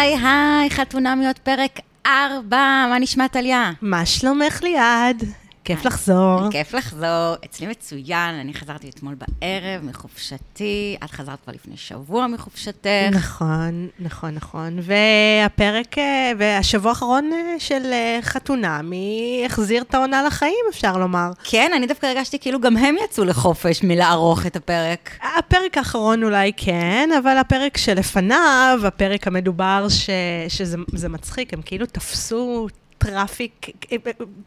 היי, 0.00 0.16
היי, 0.16 0.70
חתונמיות 0.70 1.38
פרק 1.38 1.80
4, 2.06 2.56
מה 2.90 2.98
נשמע 3.00 3.28
טליה? 3.28 3.72
מה 3.82 4.06
שלומך 4.06 4.62
ליעד? 4.62 5.24
כיף 5.64 5.84
לחזור. 5.84 6.50
כיף 6.50 6.74
לחזור, 6.74 7.34
אצלי 7.44 7.66
מצוין, 7.66 8.34
אני 8.34 8.54
חזרתי 8.54 8.88
אתמול 8.88 9.14
בערב 9.14 9.84
מחופשתי, 9.84 10.96
את 11.04 11.10
חזרת 11.10 11.38
כבר 11.44 11.52
לפני 11.52 11.76
שבוע 11.76 12.26
מחופשתך. 12.26 12.86
נכון, 13.12 13.88
נכון, 13.98 14.34
נכון. 14.34 14.78
והפרק, 14.82 15.98
אה, 15.98 16.32
והשבוע 16.38 16.90
האחרון 16.90 17.30
אה, 17.32 17.54
של 17.58 17.82
אה, 17.92 18.18
חתונה, 18.22 18.82
מי 18.82 19.42
החזיר 19.46 19.82
את 19.82 19.94
העונה 19.94 20.22
לחיים, 20.22 20.64
אפשר 20.70 20.96
לומר. 20.96 21.30
כן, 21.44 21.70
אני 21.76 21.86
דווקא 21.86 22.06
הרגשתי 22.06 22.38
כאילו 22.38 22.60
גם 22.60 22.76
הם 22.76 22.96
יצאו 23.04 23.24
לחופש 23.24 23.82
מלערוך 23.82 24.46
את 24.46 24.56
הפרק. 24.56 25.10
הפרק 25.38 25.78
האחרון 25.78 26.24
אולי 26.24 26.52
כן, 26.56 27.10
אבל 27.18 27.36
הפרק 27.36 27.76
שלפניו, 27.76 28.80
הפרק 28.84 29.26
המדובר, 29.26 29.86
ש, 29.88 30.10
שזה 30.48 30.76
זה 30.94 31.08
מצחיק, 31.08 31.54
הם 31.54 31.62
כאילו 31.62 31.86
תפסו 31.86 32.68
traffic, 33.00 33.66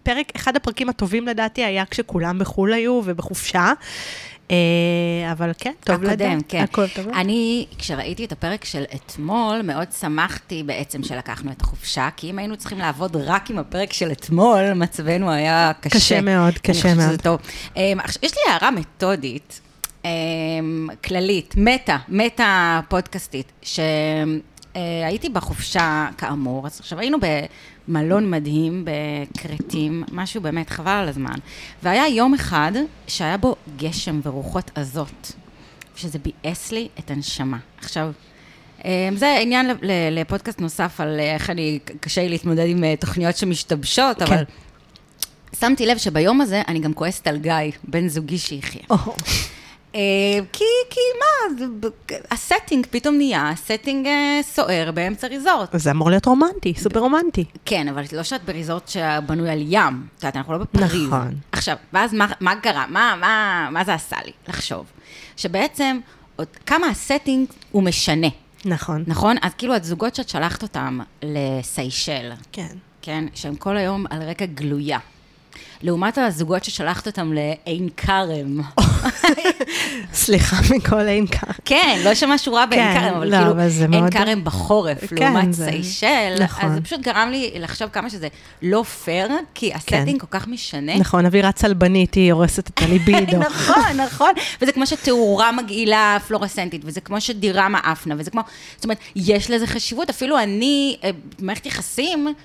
פרק, 0.03 0.31
אחד 0.35 0.55
הפרקים 0.55 0.89
הטובים 0.89 1.27
לדעתי 1.27 1.63
היה 1.63 1.85
כשכולם 1.85 2.39
בחו"ל 2.39 2.73
היו 2.73 3.01
ובחופשה. 3.05 3.73
אה, 4.51 5.31
אבל 5.31 5.51
כן, 5.57 5.73
טוב 5.83 6.03
לדעת. 6.03 6.21
הקודם, 6.21 6.39
כן. 6.47 6.63
הכל 6.63 6.87
טוב. 6.87 7.07
אני, 7.07 7.65
כשראיתי 7.77 8.25
את 8.25 8.31
הפרק 8.31 8.65
של 8.65 8.83
אתמול, 8.95 9.61
מאוד 9.61 9.87
שמחתי 9.99 10.63
בעצם 10.63 11.03
שלקחנו 11.03 11.51
את 11.51 11.61
החופשה, 11.61 12.09
כי 12.17 12.29
אם 12.29 12.39
היינו 12.39 12.57
צריכים 12.57 12.77
לעבוד 12.77 13.15
רק 13.15 13.49
עם 13.49 13.57
הפרק 13.57 13.93
של 13.93 14.11
אתמול, 14.11 14.73
מצבנו 14.73 15.31
היה 15.31 15.71
קשה. 15.79 15.95
קשה 15.95 16.21
מאוד, 16.21 16.53
קשה 16.57 16.71
אני 16.71 16.73
חושבת 16.73 16.97
מאוד. 16.97 17.09
שזה 17.09 17.17
טוב. 17.17 17.39
אה, 17.77 17.93
עכשיו, 17.97 18.21
יש 18.25 18.31
לי 18.31 18.51
הערה 18.51 18.71
מתודית, 18.71 19.61
אה, 20.05 20.11
כללית, 21.03 21.53
מטה, 21.57 21.97
מטה 22.09 22.81
פודקאסטית, 22.89 23.51
שהייתי 23.61 25.29
בחופשה 25.29 26.07
כאמור, 26.17 26.65
אז 26.65 26.79
עכשיו 26.79 26.99
היינו 26.99 27.17
במלון 27.87 28.31
מדהים 28.31 28.85
בכרתים, 28.85 30.03
משהו 30.11 30.41
באמת 30.41 30.69
חבל 30.69 30.91
על 30.91 31.09
הזמן, 31.09 31.39
והיה 31.83 32.07
יום 32.07 32.33
אחד 32.33 32.71
שהיה 33.07 33.37
בו 33.37 33.55
גשם 33.77 34.19
ורוחות 34.23 34.71
עזות, 34.75 35.31
שזה 35.95 36.19
ביאס 36.19 36.71
לי 36.71 36.87
את 36.99 37.11
הנשמה. 37.11 37.57
עכשיו, 37.77 38.11
אה, 38.85 39.09
זה 39.15 39.37
עניין 39.41 39.69
לפודקאסט 40.11 40.61
נוסף 40.61 41.01
על 41.01 41.19
אה, 41.19 41.33
איך 41.33 41.49
אני, 41.49 41.79
קשה 41.99 42.21
לי 42.21 42.29
להתמודד 42.29 42.65
עם 42.67 42.83
אה, 42.83 42.95
תוכניות 42.99 43.37
שמשתבשות, 43.37 44.21
אבל 44.21 44.37
כן. 44.37 44.43
שמתי 45.59 45.85
לב 45.85 45.97
שביום 45.97 46.41
הזה 46.41 46.61
אני 46.67 46.79
גם 46.79 46.93
כועסת 46.93 47.27
על 47.27 47.37
גיא, 47.37 47.53
בן 47.83 48.07
זוגי 48.07 48.37
שיחיה. 48.37 48.81
אה, 48.91 48.97
כי, 50.53 50.63
כי 50.89 50.99
מה, 51.19 51.65
ה 52.31 52.38
setting 52.38 52.85
פתאום 52.89 53.15
נהיה 53.15 53.51
setting 53.55 54.07
אה, 54.07 54.39
סוער 54.43 54.91
באמצע 54.91 55.27
resort. 55.27 55.69
זה 55.73 55.91
אמור 55.91 56.09
להיות 56.09 56.25
רומנטי, 56.25 56.73
סופר 56.77 56.99
רומנטי. 56.99 57.45
כן, 57.65 57.87
אבל 57.87 58.03
לא 58.13 58.23
שאת 58.23 58.45
ב 58.45 58.51
resort 58.51 58.87
שבנוי 58.87 59.49
על 59.49 59.59
ים. 59.61 60.07
את 60.17 60.23
יודעת, 60.23 60.35
אנחנו 60.35 60.53
לא 60.53 60.59
בפריז. 60.59 61.07
נכון. 61.07 61.35
עכשיו, 61.51 61.75
ואז 61.93 62.13
מה, 62.13 62.27
מה 62.39 62.55
קרה? 62.55 62.85
מה, 62.89 63.15
מה, 63.19 63.67
מה 63.71 63.83
זה 63.83 63.93
עשה 63.93 64.17
לי? 64.25 64.31
לחשוב. 64.47 64.85
שבעצם, 65.37 65.99
עוד 66.35 66.47
כמה 66.65 66.87
ה 66.87 66.95
setting 66.95 67.47
הוא 67.71 67.83
משנה, 67.83 68.27
נכון. 68.65 69.03
נכון? 69.07 69.35
אז 69.41 69.53
כאילו, 69.53 69.75
הזוגות 69.75 70.15
שאת 70.15 70.29
שלחת 70.29 70.63
אותם 70.63 70.99
לסיישל, 71.23 72.31
כן. 72.51 72.75
כן? 73.01 73.25
שהם 73.33 73.55
כל 73.55 73.77
היום 73.77 74.05
על 74.09 74.23
רקע 74.23 74.45
גלויה. 74.45 74.99
לעומת 75.81 76.17
הזוגות 76.17 76.63
ששלחת 76.63 77.07
אותם 77.07 77.33
לעין 77.33 77.89
כרם. 77.97 78.61
סליחה 80.13 80.55
מכל 80.75 81.07
עין 81.07 81.27
כרם. 81.27 81.49
כן, 81.65 82.01
לא 82.03 82.15
שמשהו 82.15 82.37
רע 82.37 82.65
בעין 82.65 82.93
כן, 82.93 82.99
כרם, 82.99 83.15
אבל 83.15 83.31
לא, 83.31 83.37
כאילו, 83.37 83.93
עין 83.93 84.09
כרם 84.11 84.43
בחורף, 84.43 85.13
כן, 85.15 85.33
לעומת 85.33 85.53
סיישל, 85.53 86.35
נכון. 86.39 86.65
אז 86.65 86.73
זה 86.75 86.81
פשוט 86.81 86.99
גרם 87.01 87.29
לי 87.31 87.51
לחשוב 87.59 87.89
כמה 87.89 88.09
שזה 88.09 88.27
לא 88.61 88.83
פייר, 88.83 89.27
כי 89.53 89.73
ה 89.73 89.79
setting 89.79 90.21
כל 90.21 90.27
כך 90.31 90.47
משנה. 90.47 90.97
נכון, 90.97 91.25
אווירה 91.25 91.51
צלבנית 91.51 92.13
היא 92.13 92.33
הורסת 92.33 92.67
את 92.69 92.81
הליבידו. 92.81 93.37
נכון, 93.49 93.97
נכון. 94.05 94.31
וזה 94.61 94.71
כמו 94.71 94.87
שתאורה 94.87 95.51
מגעילה 95.51 96.17
פלורסנטית, 96.27 96.81
וזה 96.85 97.01
כמו 97.01 97.21
שדירה 97.21 97.69
מעפנה, 97.69 98.15
וזה 98.17 98.31
כמו... 98.31 98.41
זאת 98.75 98.83
אומרת, 98.83 98.97
יש 99.15 99.51
לזה 99.51 99.67
חשיבות. 99.67 100.09
אפילו 100.09 100.39
אני, 100.39 100.97
במערכת 101.39 101.65
יחסים, 101.65 102.27
אה, 102.27 102.31
מ- 102.31 102.35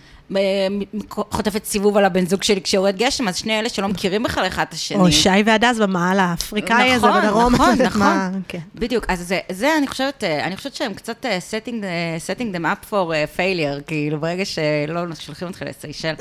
חוטפת 1.10 1.64
סיבוב 1.64 1.96
על 1.96 2.04
הבן 2.04 2.26
זוג 2.26 2.42
שלי 2.42 2.62
כשיורד 2.62 2.96
גשם, 2.96 3.28
אז 3.28 3.36
שני 3.36 3.58
אלה 3.58 3.68
שלא 3.68 3.88
מכירים 3.88 4.22
בכלל 4.22 4.46
אחד 4.46 4.64
את 4.68 4.72
השני. 4.72 4.98
או 4.98 5.12
שי 5.12 5.28
והדס 5.46 5.78
במעל 5.78 6.20
האפריקאי 6.20 6.92
הזה 6.92 7.06
נכון, 7.06 7.22
בדרום. 7.22 7.54
נכון, 7.54 7.78
מה, 7.78 7.84
נכון. 7.84 8.42
כן. 8.48 8.58
בדיוק, 8.74 9.04
אז 9.08 9.20
זה, 9.20 9.40
זה 9.52 9.76
אני 9.78 9.86
חושבת, 9.86 10.24
אה, 10.24 10.44
אני 10.44 10.56
חושבת 10.56 10.74
שהם 10.74 10.94
קצת 10.94 11.26
אה, 11.26 11.38
setting, 11.50 11.84
אה, 11.84 12.16
setting 12.26 12.56
them 12.56 12.64
up 12.64 12.90
for 12.90 13.12
אה, 13.12 13.24
failure, 13.36 13.82
כאילו, 13.86 14.20
ברגע 14.20 14.44
שלא 14.44 15.00
שולחים 15.18 15.48
אותך 15.48 15.62
לסיישל. 15.66 16.14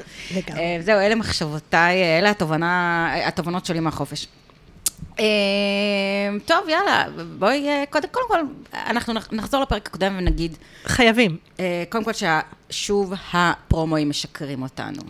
אה, 0.50 0.78
זהו, 0.81 1.00
אלה 1.00 1.16
מחשבותיי, 1.16 2.03
אה, 2.03 2.19
אלה 2.19 2.29
התובנה, 2.29 3.07
אה, 3.13 3.28
התובנות 3.28 3.66
שלי 3.66 3.79
מהחופש. 3.79 4.28
אה, 5.20 5.26
טוב, 6.46 6.70
יאללה, 6.70 7.04
בואי, 7.40 7.68
אה, 7.70 7.84
קודם 7.90 8.08
קודם 8.12 8.26
כל, 8.28 8.40
אנחנו 8.74 9.14
נח- 9.14 9.30
נחזור 9.34 9.62
לפרק 9.62 9.88
הקודם 9.88 10.16
ונגיד, 10.18 10.58
חייבים. 10.86 11.38
אה, 11.60 11.84
קודם 11.90 12.04
כל 12.04 12.12
ששוב 12.70 13.14
הפרומואים 13.34 14.10
משקרים 14.10 14.62
אותנו. 14.62 15.02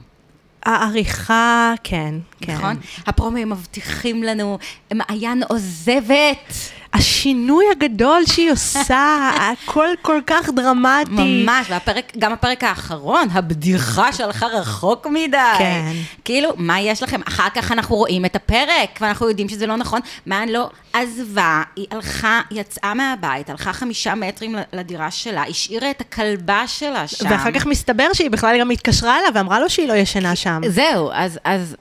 העריכה, 0.66 1.73
כן, 1.84 2.16
כן. 2.41 2.53
נכון? 2.53 2.75
הפרומואים 3.07 3.50
מבטיחים 3.50 4.23
לנו, 4.23 4.57
מעיין 4.94 5.44
עוזבת. 5.50 6.53
השינוי 6.97 7.65
הגדול 7.71 8.25
שהיא 8.25 8.51
עושה, 8.51 9.29
הכל 9.63 9.87
כל 10.01 10.21
כך 10.27 10.49
דרמטי. 10.49 11.43
ממש, 11.45 11.67
והפרק, 11.69 12.13
גם 12.17 12.33
הפרק 12.33 12.63
האחרון, 12.63 13.27
הבדיחה 13.31 14.13
שהלכה 14.13 14.45
רחוק 14.45 15.07
מדי. 15.07 15.37
כן. 15.57 15.91
כאילו, 16.25 16.49
מה 16.55 16.81
יש 16.81 17.03
לכם? 17.03 17.21
אחר 17.27 17.49
כך 17.55 17.71
אנחנו 17.71 17.95
רואים 17.95 18.25
את 18.25 18.35
הפרק, 18.35 18.99
ואנחנו 19.01 19.29
יודעים 19.29 19.49
שזה 19.49 19.67
לא 19.67 19.75
נכון. 19.75 19.99
מעיין 20.25 20.49
לא 20.49 20.69
עזבה, 20.93 21.63
היא 21.75 21.87
הלכה, 21.91 22.41
יצאה 22.51 22.93
מהבית, 22.93 23.49
הלכה 23.49 23.73
חמישה 23.73 24.15
מטרים 24.15 24.55
לדירה 24.73 25.11
שלה, 25.11 25.43
השאירה 25.49 25.91
את 25.91 26.01
הכלבה 26.01 26.67
שלה 26.67 27.07
שם. 27.07 27.25
ואחר 27.29 27.51
כך 27.51 27.65
מסתבר 27.65 28.07
שהיא 28.13 28.31
בכלל 28.31 28.59
גם 28.59 28.71
התקשרה 28.71 29.19
אליו 29.19 29.29
ואמרה 29.33 29.59
לו 29.59 29.69
שהיא 29.69 29.87
לא 29.87 29.93
ישנה 29.93 30.35
שם. 30.35 30.61
זהו, 30.67 31.11
אז, 31.13 31.39
אז. 31.43 31.75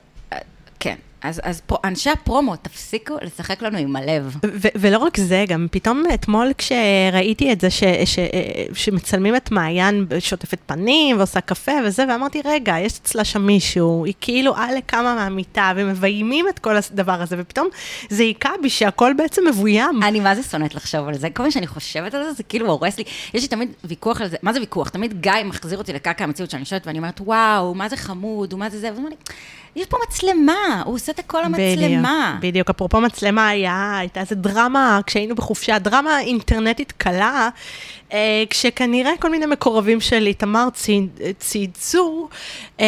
אז, 1.27 1.41
אז 1.45 1.61
פרו, 1.61 1.79
אנשי 1.85 2.11
הפרומו, 2.11 2.57
תפסיקו 2.57 3.15
לשחק 3.23 3.63
לנו 3.63 3.79
עם 3.79 3.97
הלב. 3.97 4.37
ו- 4.47 4.69
ולא 4.75 4.99
רק 4.99 5.17
זה, 5.17 5.45
גם 5.49 5.67
פתאום 5.71 6.03
אתמול 6.15 6.53
כשראיתי 6.59 7.53
את 7.53 7.61
זה 7.61 7.71
ש- 7.71 7.85
ש- 8.05 8.19
שמצלמים 8.75 9.37
את 9.37 9.51
מעיין 9.51 10.07
שוטפת 10.19 10.59
פנים 10.67 11.19
ועושה 11.19 11.41
קפה 11.41 11.73
וזה, 11.85 12.05
ואמרתי, 12.09 12.41
רגע, 12.45 12.79
יש 12.79 12.93
אצלה 13.03 13.25
שם 13.25 13.43
מישהו, 13.43 14.05
היא 14.05 14.15
כאילו 14.21 14.57
על 14.57 14.77
לכמה 14.77 15.15
מהמיטה, 15.15 15.73
ומביימים 15.77 16.47
את 16.49 16.59
כל 16.59 16.77
הדבר 16.77 17.23
הזה, 17.23 17.37
ופתאום 17.39 17.69
זה 18.11 18.23
היכה 18.23 18.51
בי 18.63 18.71
שהכל 18.71 19.13
בעצם 19.17 19.43
מבוים. 19.49 20.03
אני 20.03 20.21
מה 20.21 20.35
זה 20.35 20.43
שונאת 20.43 20.75
לחשוב 20.75 21.09
על 21.09 21.15
זה, 21.15 21.31
כל 21.31 21.43
פעם 21.43 21.51
שאני 21.51 21.67
חושבת 21.67 22.15
על 22.15 22.25
זה, 22.25 22.33
זה 22.33 22.43
כאילו 22.43 22.67
הורס 22.71 22.99
לי. 22.99 23.05
יש 23.35 23.43
לי 23.43 23.49
תמיד 23.49 23.69
ויכוח 23.85 24.21
על 24.21 24.29
זה, 24.29 24.37
מה 24.43 24.53
זה 24.53 24.61
ויכוח? 24.61 24.89
תמיד 24.89 25.21
גיא 25.21 25.33
מחזיר 25.45 25.79
אותי 25.79 25.93
לקרקע 25.93 26.25
המציאות 26.25 26.51
שאני 26.51 26.61
יושבת 26.61 26.87
ואני 26.87 26.99
אומרת, 26.99 27.21
וואו, 27.21 27.75
מה 27.75 27.89
זה 27.89 27.97
חמוד, 27.97 28.53
ומה 28.53 28.71
זה 28.71 28.81
זה, 28.81 28.89
והוא 28.89 28.99
אומר 28.99 29.09
לי, 29.09 29.17
יש 29.77 29.87
פה 29.87 29.97
מצלמה, 30.09 30.53
הוא 30.85 30.95
עושה 30.95 31.13
את 31.13 31.19
הכל 31.19 31.45
המצלמה. 31.45 32.29
בדיוק, 32.39 32.43
בדיוק, 32.53 32.71
אפרופו 32.71 33.01
מצלמה, 33.01 33.49
היה, 33.49 33.97
הייתה 33.99 34.21
איזה 34.21 34.35
דרמה, 34.35 35.01
כשהיינו 35.07 35.35
בחופשה, 35.35 35.79
דרמה 35.79 36.21
אינטרנטית 36.21 36.93
קלה, 36.93 37.49
אה, 38.13 38.19
כשכנראה 38.51 39.13
כל 39.21 39.31
מיני 39.31 39.47
מקורבים 39.47 40.01
של 40.01 40.27
איתמר 40.27 40.69
צי- 40.75 41.07
צייצו 41.39 42.29
אה, 42.81 42.87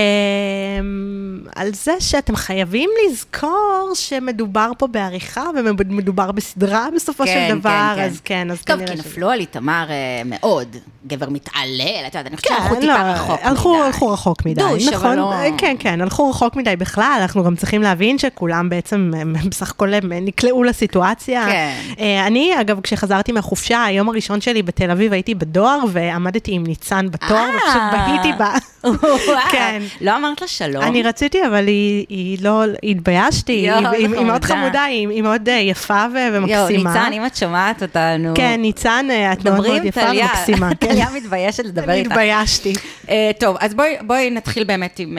על 1.56 1.74
זה 1.74 1.92
שאתם 1.98 2.36
חייבים 2.36 2.90
לזכור 3.06 3.90
שמדובר 3.94 4.70
פה 4.78 4.86
בעריכה 4.86 5.44
ומדובר 5.56 6.32
בסדרה 6.32 6.86
בסופו 6.96 7.24
כן, 7.24 7.46
של 7.50 7.58
דבר, 7.58 7.92
כן, 7.96 8.02
אז 8.02 8.20
כן, 8.24 8.50
אז 8.50 8.62
טוב, 8.62 8.76
כנראה 8.76 8.92
כי 8.96 9.02
שזה- 9.02 9.08
נפלו 9.10 9.30
על 9.30 9.40
איתמר 9.40 9.86
אה, 9.90 9.94
מאוד, 10.24 10.76
גבר 11.06 11.28
מתעלל, 11.30 11.66
את 12.06 12.14
יודעת, 12.14 12.26
אני 12.26 12.36
חושבת 12.36 12.50
כן, 12.52 12.62
שהלכו 12.62 12.74
לא, 12.74 12.80
טיפה 12.80 13.12
רחוק 13.12 13.40
מדי. 13.40 13.48
הלכו 13.48 14.08
רחוק 14.08 14.46
מדי, 14.46 14.62
נכון? 14.92 15.16
לא- 15.16 15.32
כן, 15.58 15.76
כן, 15.78 16.00
הלכו 16.00 16.30
רחוק 16.30 16.56
מדי 16.56 16.76
בכלל, 16.78 17.18
אנחנו 17.22 17.44
גם 17.44 17.56
צריכים 17.56 17.82
להבין 17.82 18.18
שכולם 18.18 18.68
בעצם, 18.68 19.10
הם 19.16 19.34
בסך 19.50 19.70
הכל 19.70 19.94
הם 19.94 20.12
נקלעו 20.12 20.64
לסיטואציה. 20.64 21.46
כן. 21.46 21.74
אה, 22.00 22.26
אני, 22.26 22.60
אגב, 22.60 22.80
כשחזרתי 22.80 23.32
מהחופשה, 23.32 23.84
היום 23.84 24.08
הראשון 24.08 24.40
שלי 24.40 24.62
בתל 24.62 24.90
אביב, 24.90 25.12
הייתי 25.12 25.34
בדואר 25.34 25.78
ועמדתי 25.88 26.52
עם 26.52 26.66
ניצן 26.66 27.06
בתואר, 27.10 27.38
אה. 27.38 27.56
ופשוט 27.56 27.82
בהיתי 27.92 28.38
בה. 28.38 28.54
כן. 29.52 29.82
לא 30.00 30.16
אמרת 30.16 30.40
לה 30.40 30.48
שלום? 30.48 30.82
אני 30.82 31.02
רציתי, 31.02 31.46
אבל 31.46 31.66
היא, 31.66 32.06
היא 32.08 32.38
לא, 32.42 32.64
התביישתי, 32.82 33.70
היא, 33.70 34.08
מאוד 34.08 34.44
חמודה. 34.44 34.82
היא, 34.82 35.08
היא 35.08 35.22
מאוד 35.22 35.48
אה, 35.48 35.54
יפה 35.54 36.04
ו- 36.14 36.16
ומקסימה. 36.32 36.58
יואו, 36.58 36.68
ניצן, 36.68 37.12
אם 37.12 37.26
את 37.26 37.36
שומעת 37.36 37.82
אותנו... 37.82 38.32
כן, 38.34 38.60
ניצן, 38.60 39.06
את 39.32 39.44
מאוד 39.44 39.66
מאוד 39.66 39.84
יפה. 39.84 40.00
ומקסימה. 40.00 40.70
כן. 40.80 40.86
טליה 40.88 41.06
מתביישת 41.16 41.64
לדבר 41.64 41.84
אני 41.84 41.98
איתך. 41.98 42.10
התביישתי. 42.10 42.72
אה, 43.10 43.30
טוב, 43.40 43.56
אז 43.60 43.74
בואי, 43.74 43.96
בואי 44.00 44.30
נתחיל 44.30 44.64
באמת 44.64 44.98
עם, 44.98 45.18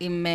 עם 0.00 0.26
אה, 0.26 0.32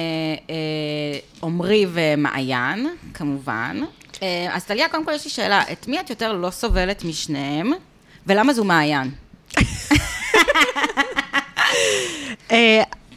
אה, 0.50 1.20
עמרי 1.44 1.86
ומעיין, 1.90 2.88
כמובן. 3.14 3.82
אה, 4.24 4.48
אז 4.52 4.64
טליה, 4.64 4.90
קודם 4.90 5.06
כל 5.06 5.12
יש 5.12 5.26
לי 5.26 5.30
שאלה, 5.32 5.64
את 5.72 5.88
מי 5.88 6.00
את 6.00 6.10
יותר 6.10 6.34
לא 6.34 6.50
סובלת 6.50 7.04
משניהם, 7.04 7.72
ולמה 8.28 8.54
זו 8.54 8.64
מעיין? 8.64 9.12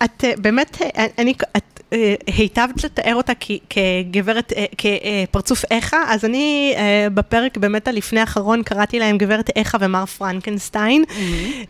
את 0.04 0.24
באמת, 0.38 0.82
אני, 1.18 1.34
את 1.56 1.77
היטבת 2.26 2.84
לתאר 2.84 3.14
אותה 3.14 3.32
כגברת, 3.70 4.52
אה, 4.56 4.64
כפרצוף 4.78 5.64
איכה, 5.70 5.96
אז 6.08 6.24
אני 6.24 6.74
אה, 6.76 7.06
בפרק 7.14 7.56
באמת 7.56 7.88
הלפני 7.88 8.20
האחרון 8.20 8.62
קראתי 8.62 8.98
להם 8.98 9.18
גברת 9.18 9.50
איכה 9.56 9.78
ומר 9.80 10.06
פרנקנשטיין. 10.06 11.04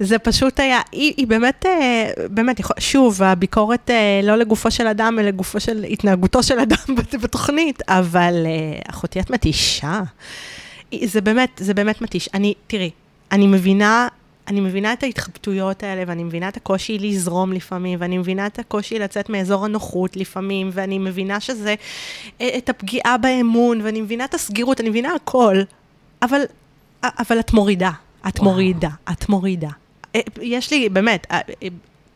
זה 0.00 0.18
פשוט 0.18 0.60
היה, 0.60 0.80
היא, 0.92 1.14
היא 1.16 1.26
באמת, 1.26 1.66
אה, 1.66 2.10
באמת, 2.30 2.60
שוב, 2.78 3.22
הביקורת 3.22 3.90
אה, 3.90 4.20
לא 4.22 4.36
לגופו 4.36 4.70
של 4.70 4.86
אדם, 4.86 5.18
אלא 5.18 5.28
לגופו 5.28 5.60
של 5.60 5.84
התנהגותו 5.84 6.42
של 6.42 6.58
אדם 6.58 6.94
בתוכנית, 7.22 7.82
אבל 7.88 8.46
אה, 8.46 8.80
אחותי 8.90 9.20
את 9.20 9.30
מתישה. 9.30 10.00
זה 11.04 11.20
באמת, 11.20 11.50
זה 11.56 11.74
באמת 11.74 12.00
מתיש. 12.00 12.28
אני, 12.34 12.54
תראי, 12.66 12.90
אני 13.32 13.46
מבינה, 13.46 14.08
אני 14.48 14.60
מבינה 14.60 14.92
את 14.92 15.02
ההתחבטויות 15.02 15.82
האלה, 15.82 16.02
ואני 16.06 16.24
מבינה 16.24 16.48
את 16.48 16.56
הקושי 16.56 16.98
לזרום 16.98 17.52
לפעמים, 17.52 17.98
ואני 18.02 18.18
מבינה 18.18 18.46
את 18.46 18.58
הקושי 18.58 18.98
לצאת 18.98 19.28
מאזור 19.28 19.64
הנוחות 19.64 20.16
לפעמים, 20.16 20.70
ואני 20.72 20.98
מבינה 20.98 21.40
שזה 21.40 21.74
אה, 22.40 22.58
את 22.58 22.68
הפגיעה 22.68 23.18
באמון, 23.18 23.80
ואני 23.80 24.00
מבינה 24.00 24.24
את 24.24 24.34
הסגירות, 24.34 24.80
אני 24.80 24.88
מבינה 24.88 25.14
הכל, 25.14 25.56
אבל, 26.22 26.40
אבל 27.02 27.40
את 27.40 27.52
מורידה, 27.52 27.90
את 28.28 28.38
וואו. 28.38 28.50
מורידה, 28.50 28.90
את 29.12 29.28
מורידה. 29.28 29.70
אה, 30.14 30.20
יש 30.40 30.70
לי, 30.70 30.88
באמת, 30.88 31.26
אה, 31.30 31.40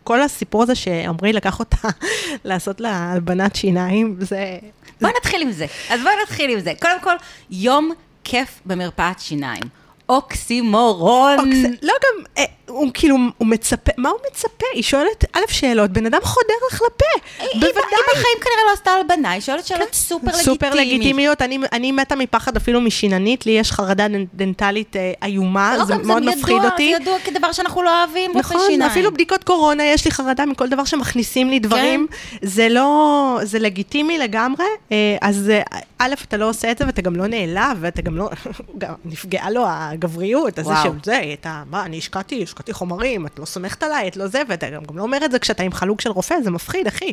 כל 0.05 0.23
הסיפור 0.23 0.63
הזה 0.63 0.75
שעמרי 0.75 1.33
לקח 1.33 1.59
אותה 1.59 1.89
לעשות 2.45 2.81
לה 2.81 3.13
הלבנת 3.13 3.57
שיניים, 3.57 4.17
זה... 4.21 4.59
בואי 5.01 5.13
נתחיל 5.17 5.43
עם 5.43 5.53
זה. 5.53 5.67
אז 5.91 6.01
בואי 6.03 6.15
נתחיל 6.23 6.51
עם 6.51 6.61
זה. 6.61 6.73
קודם 6.81 7.01
כל, 7.01 7.15
יום 7.51 7.93
כיף 8.25 8.61
במרפאת 8.67 9.21
שיניים. 9.21 9.82
אוקסימורון. 10.17 11.39
אוקס- 11.39 11.79
לא 11.83 11.93
גם, 12.05 12.25
אה, 12.39 12.45
הוא 12.69 12.91
כאילו, 12.95 13.17
הוא 13.39 13.49
מצפה, 13.49 13.91
מה 13.97 14.09
הוא 14.09 14.19
מצפה? 14.31 14.49
היא 14.75 14.83
שואלת 14.83 15.25
א' 15.33 15.41
שאלות, 15.49 15.91
בן 15.91 16.07
אדם 16.07 16.19
חודר 16.23 16.55
לך 16.71 16.75
לפה, 16.83 17.05
היא- 17.39 17.49
בוודאי. 17.55 17.69
היא 17.75 18.13
בחיים 18.13 18.37
כנראה 18.41 18.65
לא 18.69 18.73
עשתה 18.73 18.91
הלבנה, 18.91 19.31
היא 19.31 19.41
שואלת 19.41 19.67
שאלות 19.67 19.95
סופר 19.95 20.27
לגיטימיות. 20.27 20.45
סופר 20.45 20.75
לגיטימיות, 20.75 21.43
אני, 21.43 21.59
אני 21.73 21.93
מתה 21.93 22.17
מפחד 22.17 22.57
אפילו 22.57 22.81
משיננית, 22.81 23.47
לי 23.47 23.53
יש 23.53 23.73
חרדה 23.73 24.07
דנ- 24.07 24.27
דנטלית 24.35 24.97
אה, 24.97 25.13
איומה, 25.25 25.77
לא, 25.79 25.85
זה 25.85 25.97
מאוד 25.97 26.23
ידוע, 26.23 26.35
מפחיד 26.35 26.65
אותי. 26.65 26.95
זה 26.97 27.03
ידוע 27.03 27.19
כדבר 27.25 27.53
שאנחנו 27.53 27.83
לא 27.83 27.99
אוהבים, 27.99 28.31
רופאי 28.31 28.41
נכון, 28.57 28.67
שיניים. 28.71 28.91
אפילו 28.91 29.13
בדיקות 29.13 29.45
קורונה, 29.45 29.85
יש 29.85 30.05
לי 30.05 30.11
חרדה 30.11 30.47
מכל 30.47 30.69
דבר 30.69 30.85
שמכניסים 30.85 31.51
לי 31.51 31.59
דברים. 31.59 32.07
זה 32.43 32.69
לא, 32.69 33.39
זה 33.43 33.59
לגיטימי 33.59 34.19
לגמרי, 34.19 34.65
אה, 34.93 34.97
אז 35.21 35.51
אה, 35.51 35.63
א', 35.99 36.15
אתה 36.29 36.37
לא 36.37 36.49
עושה 36.49 36.71
את 36.71 36.79
זה 36.79 36.87
ואתה 36.87 37.03
גם 37.03 37.17
לא 37.17 37.27
נעלב, 37.27 37.77
ואתה 37.81 38.03
גם 38.03 38.17
לא, 38.17 38.31
נפגעה 39.05 39.51
לו 39.51 39.65
הגבריות, 40.05 40.59
אז 40.59 40.65
זה 40.65 40.71
וואו. 40.71 40.83
של 40.83 40.99
זה, 41.05 41.21
אתה, 41.33 41.63
מה, 41.71 41.85
אני 41.85 41.99
השקעתי, 41.99 42.43
השקעתי 42.43 42.73
חומרים, 42.73 43.27
את 43.27 43.39
לא 43.39 43.45
סומכת 43.45 43.83
עליי, 43.83 44.09
את 44.09 44.17
לא 44.17 44.27
זה, 44.27 44.43
ואתה 44.49 44.71
גם 44.71 44.85
גם 44.85 44.99
לא 44.99 45.03
אומר 45.03 45.25
את 45.25 45.33
זה 45.33 45.39
כשאתה 45.39 45.63
עם 45.63 45.73
חלוק 45.73 46.01
של 46.01 46.11
רופא, 46.11 46.35
זה 46.45 46.51
מפחיד, 46.51 46.87
אחי. 46.87 47.13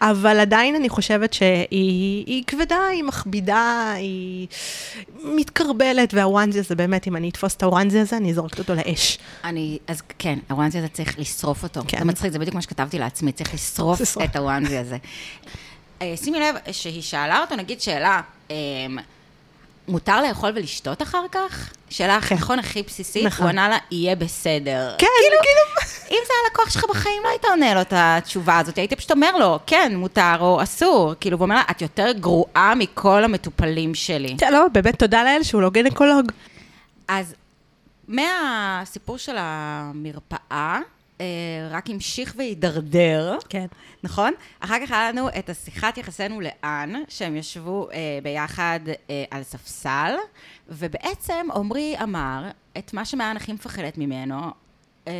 אבל 0.00 0.40
עדיין 0.40 0.74
אני 0.74 0.88
חושבת 0.88 1.32
שהיא 1.32 2.24
היא 2.26 2.44
כבדה, 2.46 2.86
היא 2.86 3.04
מכבידה, 3.04 3.92
היא 3.96 4.46
מתקרבלת, 5.24 6.14
והוואנזי 6.14 6.58
הזה 6.58 6.74
באמת, 6.74 7.06
אם 7.06 7.16
אני 7.16 7.28
אתפוס 7.28 7.56
את 7.56 7.62
הוואנזי 7.62 7.98
הזה, 7.98 8.16
אני 8.16 8.34
זורקת 8.34 8.58
אותו 8.58 8.74
לאש. 8.74 9.18
אני, 9.44 9.78
אז 9.86 10.02
כן, 10.18 10.38
הוואנזי 10.50 10.78
הזה 10.78 10.88
צריך 10.88 11.18
לשרוף 11.18 11.62
אותו. 11.62 11.80
כן. 11.88 11.98
זה 11.98 12.04
מצחיק, 12.04 12.32
זה 12.32 12.38
בדיוק 12.38 12.54
מה 12.54 12.62
שכתבתי 12.62 12.98
לעצמי, 12.98 13.32
צריך 13.32 13.54
לשרוף. 13.54 14.00
את 14.24 14.36
הוואנזי 14.36 14.78
הזה. 14.78 14.96
אה, 16.02 16.14
שימי 16.16 16.40
לב 16.40 16.54
שהיא 16.72 17.02
שאלה 17.02 17.40
אותו, 17.40 17.56
נגיד 17.56 17.80
שאלה, 17.80 18.20
אה, 18.50 18.56
מותר 19.88 20.22
לאכול 20.22 20.50
ולשתות 20.54 21.02
אחר 21.02 21.24
כך? 21.32 21.72
שאלה 21.90 22.20
כן. 22.20 22.34
נכון 22.34 22.58
הכי 22.58 22.82
בסיסית, 22.82 23.24
נכון. 23.24 23.42
הוא 23.42 23.50
ענה 23.50 23.68
לה, 23.68 23.78
יהיה 23.90 24.16
בסדר. 24.16 24.94
כן, 24.98 25.06
כאילו... 25.20 25.36
אם 26.10 26.18
זה 26.26 26.32
הלקוח 26.44 26.70
שלך 26.70 26.84
בחיים, 26.90 27.22
לא 27.24 27.28
היית 27.28 27.44
עונה 27.44 27.74
לו 27.74 27.80
את 27.80 27.92
התשובה 27.96 28.58
הזאת, 28.58 28.78
היית 28.78 28.92
פשוט 28.92 29.10
אומר 29.10 29.36
לו, 29.36 29.58
כן, 29.66 29.92
מותר 29.96 30.36
או 30.40 30.62
אסור. 30.62 31.14
כאילו, 31.20 31.36
הוא 31.36 31.44
אומר 31.44 31.54
לה, 31.54 31.62
את 31.70 31.82
יותר 31.82 32.12
גרועה 32.12 32.74
מכל 32.76 33.24
המטופלים 33.24 33.94
שלי. 33.94 34.36
כן, 34.38 34.52
לא, 34.52 34.66
באמת 34.72 34.98
תודה 34.98 35.24
לאל 35.24 35.42
שהוא 35.42 35.62
לא 35.62 35.70
גינקולוג. 35.70 36.32
אז 37.08 37.34
מהסיפור 38.08 39.18
של 39.18 39.36
המרפאה, 39.38 40.38
אה, 40.52 40.78
רק 41.70 41.90
המשיך 41.90 42.34
והידרדר, 42.36 43.36
כן. 43.48 43.66
נכון? 44.02 44.32
אחר 44.60 44.86
כך 44.86 44.90
היה 44.90 45.12
לנו 45.12 45.28
את 45.28 45.50
השיחת 45.50 45.98
יחסינו 45.98 46.40
לאן, 46.40 47.02
שהם 47.08 47.36
ישבו 47.36 47.88
אה, 47.90 48.18
ביחד 48.22 48.80
אה, 49.10 49.24
על 49.30 49.42
ספסל, 49.42 50.14
ובעצם 50.68 51.46
עמרי 51.54 51.96
אמר 52.02 52.44
את 52.78 52.94
מה 52.94 53.04
שמעיין 53.04 53.36
הכי 53.36 53.52
מפחדת 53.52 53.98
ממנו, 53.98 54.50
אה, 55.08 55.12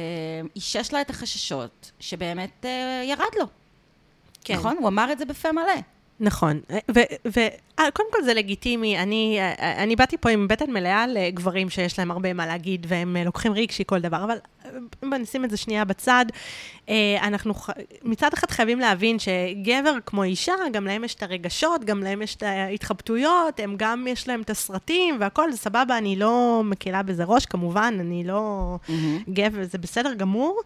אישש 0.56 0.93
לה 0.93 1.00
את 1.00 1.11
החששות, 1.11 1.93
שבאמת 2.00 2.65
אה, 2.65 3.03
ירד 3.05 3.33
לו. 3.39 3.47
כן. 4.45 4.55
נכון? 4.55 4.77
הוא 4.79 4.89
אמר 4.89 5.12
את 5.12 5.19
זה 5.19 5.25
בפה 5.25 5.53
מלא. 5.53 5.81
נכון, 6.21 6.61
וקודם 7.25 8.09
כל 8.12 8.23
זה 8.25 8.35
לגיטימי, 8.35 8.99
אני, 8.99 9.37
אה, 9.41 9.83
אני 9.83 9.97
באתי 9.97 10.17
פה 10.17 10.31
עם 10.31 10.49
בטן 10.49 10.71
מלאה 10.71 11.06
לגברים 11.06 11.71
שיש 11.71 11.99
להם 11.99 12.11
הרבה 12.11 12.33
מה 12.33 12.47
להגיד 12.47 12.87
והם 12.89 13.17
אה, 13.17 13.25
לוקחים 13.25 13.53
רגשי 13.53 13.83
כל 13.87 14.00
דבר, 14.00 14.25
אבל 14.25 14.37
אה, 14.37 14.58
נשים 15.03 15.44
את 15.44 15.50
זה 15.50 15.56
שנייה 15.56 15.85
בצד. 15.85 16.25
אה, 16.88 17.19
אנחנו 17.23 17.55
מצד 18.03 18.31
אחד 18.35 18.50
חייבים 18.50 18.81
להבין 18.81 19.17
שגבר 19.19 19.94
כמו 20.06 20.23
אישה, 20.23 20.55
גם 20.73 20.87
להם 20.87 21.05
יש 21.05 21.15
את 21.15 21.23
הרגשות, 21.23 21.85
גם 21.85 22.03
להם 22.03 22.23
יש 22.23 22.35
את 22.35 22.43
ההתחבטויות, 22.43 23.61
הם 23.61 23.75
גם 23.76 24.06
יש 24.06 24.29
להם 24.29 24.41
את 24.41 24.50
הסרטים 24.50 25.17
והכל, 25.20 25.53
זה 25.53 25.59
סבבה, 25.59 25.99
אני 25.99 26.17
לא 26.17 26.62
מקלה 26.65 27.03
בזה 27.03 27.25
ראש, 27.25 27.47
כמובן, 27.47 27.97
אני 28.00 28.25
לא 28.25 28.76
גבר, 29.29 29.65
זה 29.65 29.79
בסדר 29.79 30.15
גמור. 30.15 30.61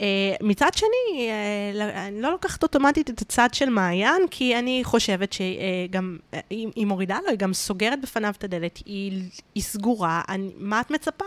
אה, 0.00 0.06
מצד 0.40 0.70
שני, 0.74 1.30
אה, 1.30 2.06
אני 2.06 2.22
לא 2.22 2.30
לוקחת 2.30 2.62
אוטומטית 2.62 3.10
את 3.10 3.22
הצד 3.22 3.48
של 3.52 3.68
מעיין, 3.68 4.22
כי 4.30 4.58
אני 4.58 4.80
חושבת 4.84 5.32
שגם, 5.32 6.16
היא 6.50 6.86
מורידה 6.86 7.18
לו, 7.24 7.30
היא 7.30 7.38
גם 7.38 7.54
סוגרת 7.54 8.00
בפניו 8.00 8.34
את 8.38 8.44
הדלת, 8.44 8.78
היא, 8.86 9.22
היא 9.54 9.62
סגורה, 9.62 10.22
אני, 10.28 10.50
מה 10.58 10.80
את 10.80 10.90
מצפה? 10.90 11.24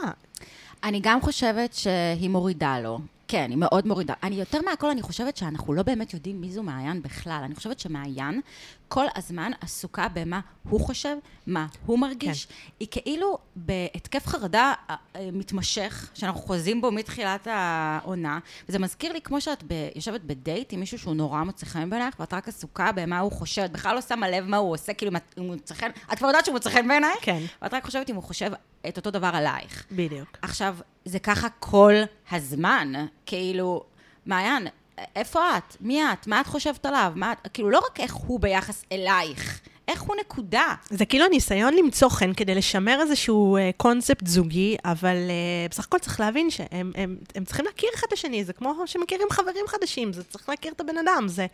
אני 0.84 1.00
גם 1.04 1.22
חושבת 1.22 1.74
שהיא 1.74 2.30
מורידה 2.30 2.80
לו. 2.80 3.00
כן, 3.28 3.48
היא 3.50 3.58
מאוד 3.58 3.88
מורידה. 3.88 4.14
אני 4.24 4.36
יותר 4.36 4.62
מהכל, 4.66 4.90
אני 4.90 5.02
חושבת 5.02 5.38
שאנחנו 5.38 5.74
לא 5.74 5.84
באמת 5.84 6.14
יודעים 6.14 6.42
מי 6.42 6.52
זו 6.52 6.64
מעיין 6.64 7.02
בכלל. 7.02 7.42
אני 7.46 7.56
חושבת 7.56 7.80
שמעיין 7.80 8.42
כל 8.90 9.06
הזמן 9.16 9.52
עסוקה 9.62 10.08
במה 10.14 10.40
הוא 10.70 10.80
חושב, 10.80 11.16
מה 11.48 11.68
הוא 11.86 12.00
מרגיש. 12.00 12.46
כן. 12.46 12.54
היא 12.80 12.88
כאילו 12.92 13.38
בהתקף 13.56 14.28
חרדה 14.28 14.74
אה, 14.90 14.96
אה, 15.16 15.30
מתמשך, 15.34 16.10
שאנחנו 16.14 16.42
חוזים 16.42 16.82
בו 16.82 16.92
מתחילת 16.92 17.48
העונה, 17.52 18.40
וזה 18.70 18.80
מזכיר 18.80 19.14
לי 19.14 19.22
כמו 19.22 19.42
שאת 19.42 19.64
ב, 19.68 19.74
יושבת 19.96 20.22
בדייט 20.22 20.74
עם 20.74 20.80
מישהו 20.80 21.00
שהוא 21.00 21.16
נורא 21.16 21.44
מוצא 21.44 21.66
חן 21.66 21.90
בעינייך, 21.90 22.20
ואת 22.20 22.34
רק 22.34 22.48
עסוקה 22.48 22.92
במה 22.92 23.20
הוא 23.20 23.32
חושב, 23.32 23.62
את 23.62 23.72
בכלל 23.72 23.96
לא 23.96 24.02
שמה 24.02 24.30
לב 24.30 24.46
מה 24.46 24.58
הוא 24.58 24.74
עושה, 24.74 24.94
כאילו 24.94 25.12
אם 25.12 25.44
הוא 25.44 25.56
מוצא 25.56 25.76
חן, 25.76 25.90
את 26.14 26.18
כבר 26.18 26.28
יודעת 26.28 26.46
שהוא 26.46 26.54
מוצא 26.54 26.70
חן 26.70 26.88
בעינייך, 26.88 27.18
כן. 27.22 27.44
ואת 27.62 27.74
רק 27.74 27.86
חושבת 27.86 28.10
אם 28.10 28.16
הוא 28.16 28.24
חושב 28.24 28.52
את 28.88 28.98
אותו 28.98 29.12
דבר 29.12 29.32
עלייך. 29.34 29.86
בדיוק. 29.92 30.38
עכשיו, 30.42 30.78
זה 31.06 31.20
ככה 31.20 31.48
כל 31.60 31.94
הזמן, 32.32 32.94
כאילו, 33.26 33.84
מעיין, 34.26 34.68
איפה 35.16 35.58
את? 35.58 35.78
מי 35.82 36.04
את? 36.04 36.28
מה 36.28 36.42
את 36.42 36.48
חושבת 36.48 36.86
עליו? 36.86 37.14
מה 37.16 37.32
את... 37.32 37.48
כאילו, 37.54 37.70
לא 37.70 37.78
רק 37.78 38.00
איך 38.00 38.14
הוא 38.14 38.40
ביחס 38.40 38.84
אלייך, 38.92 39.60
איך 39.88 40.02
הוא 40.02 40.16
נקודה. 40.20 40.76
זה 40.90 41.06
כאילו 41.06 41.28
ניסיון 41.28 41.74
למצוא 41.74 42.10
חן 42.10 42.34
כדי 42.34 42.56
לשמר 42.56 43.02
איזשהו 43.02 43.58
אה, 43.58 43.70
קונספט 43.78 44.28
זוגי, 44.28 44.78
אבל 44.86 45.16
אה, 45.16 45.68
בסך 45.70 45.86
הכל 45.86 46.00
צריך 46.00 46.20
להבין 46.20 46.50
שהם 46.50 46.92
הם, 46.96 47.16
הם 47.36 47.46
צריכים 47.46 47.66
להכיר 47.66 47.90
אחד 47.96 48.08
את 48.08 48.14
השני, 48.14 48.44
זה 48.44 48.54
כמו 48.54 48.74
שמכירים 48.86 49.28
חברים 49.32 49.66
חדשים, 49.68 50.14
זה 50.14 50.24
צריך 50.24 50.50
להכיר 50.50 50.72
את 50.72 50.82
הבן 50.82 50.98
אדם, 50.98 51.28
זה... 51.28 51.46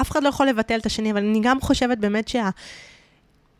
אף 0.00 0.10
אחד 0.10 0.22
לא 0.22 0.28
יכול 0.28 0.46
לבטל 0.46 0.78
את 0.78 0.86
השני, 0.86 1.12
אבל 1.12 1.20
אני 1.20 1.40
גם 1.42 1.60
חושבת 1.60 1.98
באמת 1.98 2.28
שה... 2.28 2.48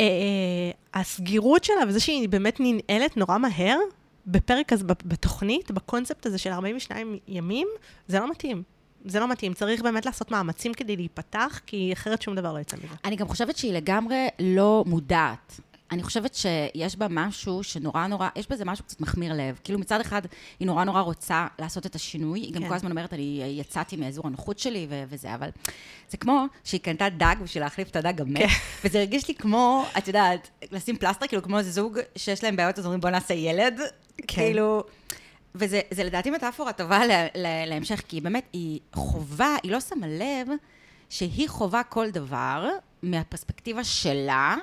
אה, 0.00 0.04
אה, 0.04 1.00
הסגירות 1.00 1.64
שלה 1.64 1.80
וזה 1.88 2.00
שהיא 2.00 2.28
באמת 2.28 2.56
ננעלת 2.60 3.16
נורא 3.16 3.38
מהר, 3.38 3.78
בפרק 4.26 4.72
הזה, 4.72 4.84
בתוכנית, 4.84 5.70
בקונספט 5.70 6.26
הזה 6.26 6.38
של 6.38 6.50
42 6.50 7.18
ימים, 7.28 7.68
זה 8.08 8.20
לא 8.20 8.30
מתאים. 8.30 8.62
זה 9.04 9.21
לא 9.21 9.28
מתאים, 9.28 9.54
צריך 9.54 9.83
באמת 9.83 10.07
לעשות 10.07 10.30
מאמצים 10.30 10.75
כדי 10.75 10.97
להיפתח, 10.97 11.61
כי 11.66 11.92
אחרת 11.92 12.23
שום 12.23 12.35
דבר 12.35 12.52
לא 12.52 12.59
יצא 12.59 12.76
מזה. 12.76 12.95
אני 13.04 13.16
גם 13.16 13.28
חושבת 13.28 13.57
שהיא 13.57 13.73
לגמרי 13.73 14.28
לא 14.40 14.85
מודעת. 14.87 15.61
אני 15.92 16.02
חושבת 16.02 16.35
שיש 16.35 16.97
בה 16.97 17.07
משהו 17.11 17.62
שנורא 17.62 18.07
נורא, 18.07 18.28
יש 18.37 18.49
בזה 18.50 18.64
משהו 18.64 18.85
קצת 18.85 19.00
מחמיר 19.00 19.33
לב. 19.33 19.59
כאילו 19.64 19.78
מצד 19.78 20.00
אחד, 20.00 20.23
היא 20.61 20.66
נורא 20.66 20.85
נורא 20.85 21.00
רוצה 21.00 21.47
לעשות 21.59 21.87
את 21.87 21.95
השינוי, 21.95 22.40
היא 22.40 22.52
גם 22.54 22.62
כן. 22.62 22.69
כל 22.69 22.75
הזמן 22.75 22.90
אומרת, 22.90 23.12
אני 23.12 23.57
יצאתי 23.61 23.97
מאזור 23.97 24.26
הנוחות 24.26 24.59
שלי 24.59 24.87
ו- 24.90 25.02
וזה, 25.09 25.35
אבל 25.35 25.49
זה 26.11 26.16
כמו 26.16 26.47
שהיא 26.64 26.80
קנתה 26.80 27.09
דג 27.09 27.35
בשביל 27.42 27.62
להחליף 27.62 27.88
את 27.88 27.97
הדג 27.97 28.21
המת, 28.21 28.38
כן. 28.38 28.47
וזה 28.85 28.99
הרגיש 28.99 29.28
לי 29.28 29.35
כמו, 29.35 29.85
את 29.99 30.09
יודעת, 30.09 30.49
לשים 30.73 30.97
פלסטר, 30.97 31.26
כאילו 31.26 31.42
כמו 31.42 31.62
זוג 31.62 31.99
שיש 32.16 32.45
להם 32.45 32.57
בעיות, 32.57 32.78
אז 32.78 32.85
אומרים 32.85 33.00
בוא 33.00 33.11
נעשה 33.11 33.35
ילד, 33.35 33.80
כן. 34.16 34.25
כאילו... 34.26 34.83
וזה 35.54 35.80
זה 35.90 36.04
לדעתי 36.04 36.30
מטאפורה 36.30 36.73
טובה 36.73 37.07
ל, 37.07 37.11
ל, 37.35 37.64
להמשך, 37.66 38.02
כי 38.09 38.21
באמת 38.21 38.45
היא 38.52 38.80
חווה, 38.95 39.57
היא 39.62 39.73
לא 39.73 39.80
שמה 39.80 40.07
לב 40.07 40.49
שהיא 41.09 41.49
חווה 41.49 41.83
כל 41.83 42.11
דבר 42.11 42.69
מהפרספקטיבה 43.02 43.85
שלה, 43.85 44.57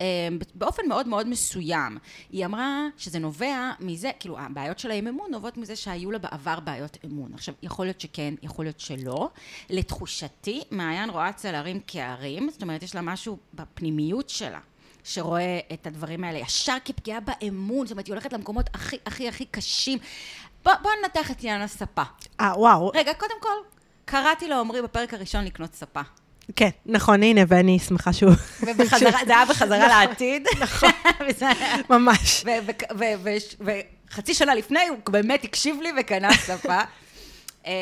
אה, 0.00 0.28
באופן 0.54 0.82
מאוד 0.88 1.08
מאוד 1.08 1.28
מסוים. 1.28 1.98
היא 2.30 2.46
אמרה 2.46 2.86
שזה 2.96 3.18
נובע 3.18 3.70
מזה, 3.80 4.10
כאילו 4.20 4.38
הבעיות 4.38 4.78
שלה 4.78 4.94
עם 4.94 5.06
אמון 5.06 5.30
נובעות 5.30 5.56
מזה 5.56 5.76
שהיו 5.76 6.10
לה 6.10 6.18
בעבר 6.18 6.60
בעיות 6.60 6.98
אמון. 7.04 7.34
עכשיו, 7.34 7.54
יכול 7.62 7.86
להיות 7.86 8.00
שכן, 8.00 8.34
יכול 8.42 8.64
להיות 8.64 8.80
שלא. 8.80 9.28
לתחושתי, 9.70 10.62
מעיין 10.70 11.10
רואה 11.10 11.30
אצל 11.30 11.54
הרים 11.54 11.80
כהרים, 11.86 12.50
זאת 12.50 12.62
אומרת, 12.62 12.82
יש 12.82 12.94
לה 12.94 13.02
משהו 13.02 13.38
בפנימיות 13.54 14.28
שלה. 14.28 14.60
שרואה 15.04 15.60
את 15.72 15.86
הדברים 15.86 16.24
האלה 16.24 16.38
ישר 16.38 16.76
כפגיעה 16.84 17.20
באמון, 17.20 17.86
זאת 17.86 17.92
אומרת, 17.92 18.06
היא 18.06 18.12
הולכת 18.12 18.32
למקומות 18.32 18.70
הכי 18.74 18.96
הכי 19.06 19.28
הכי 19.28 19.44
קשים. 19.44 19.98
בוא, 20.64 20.72
בוא 20.82 20.90
ננתח 21.02 21.30
את 21.30 21.36
עניין 21.40 21.60
הספה. 21.60 22.02
אה, 22.40 22.52
וואו. 22.56 22.90
רגע, 22.94 23.14
קודם 23.14 23.40
כל, 23.40 23.48
קראתי 24.04 24.48
לעומרי 24.48 24.82
בפרק 24.82 25.14
הראשון 25.14 25.44
לקנות 25.44 25.74
ספה. 25.74 26.00
כן, 26.56 26.68
נכון, 26.86 27.22
הנה, 27.22 27.40
ואני 27.48 27.78
שמחה 27.78 28.12
שהוא... 28.12 28.32
ובחזרה, 28.66 29.24
זה 29.26 29.36
היה 29.36 29.46
בחזרה 29.46 29.88
לעתיד. 29.88 30.46
נכון, 30.60 30.90
ממש. 31.90 32.44
וחצי 33.60 34.34
שנה 34.34 34.54
לפני 34.54 34.88
הוא 34.88 34.98
באמת 35.08 35.44
הקשיב 35.44 35.76
לי 35.82 35.92
וקנה 36.00 36.32
ספה. 36.32 36.78
אמ, 37.66 37.72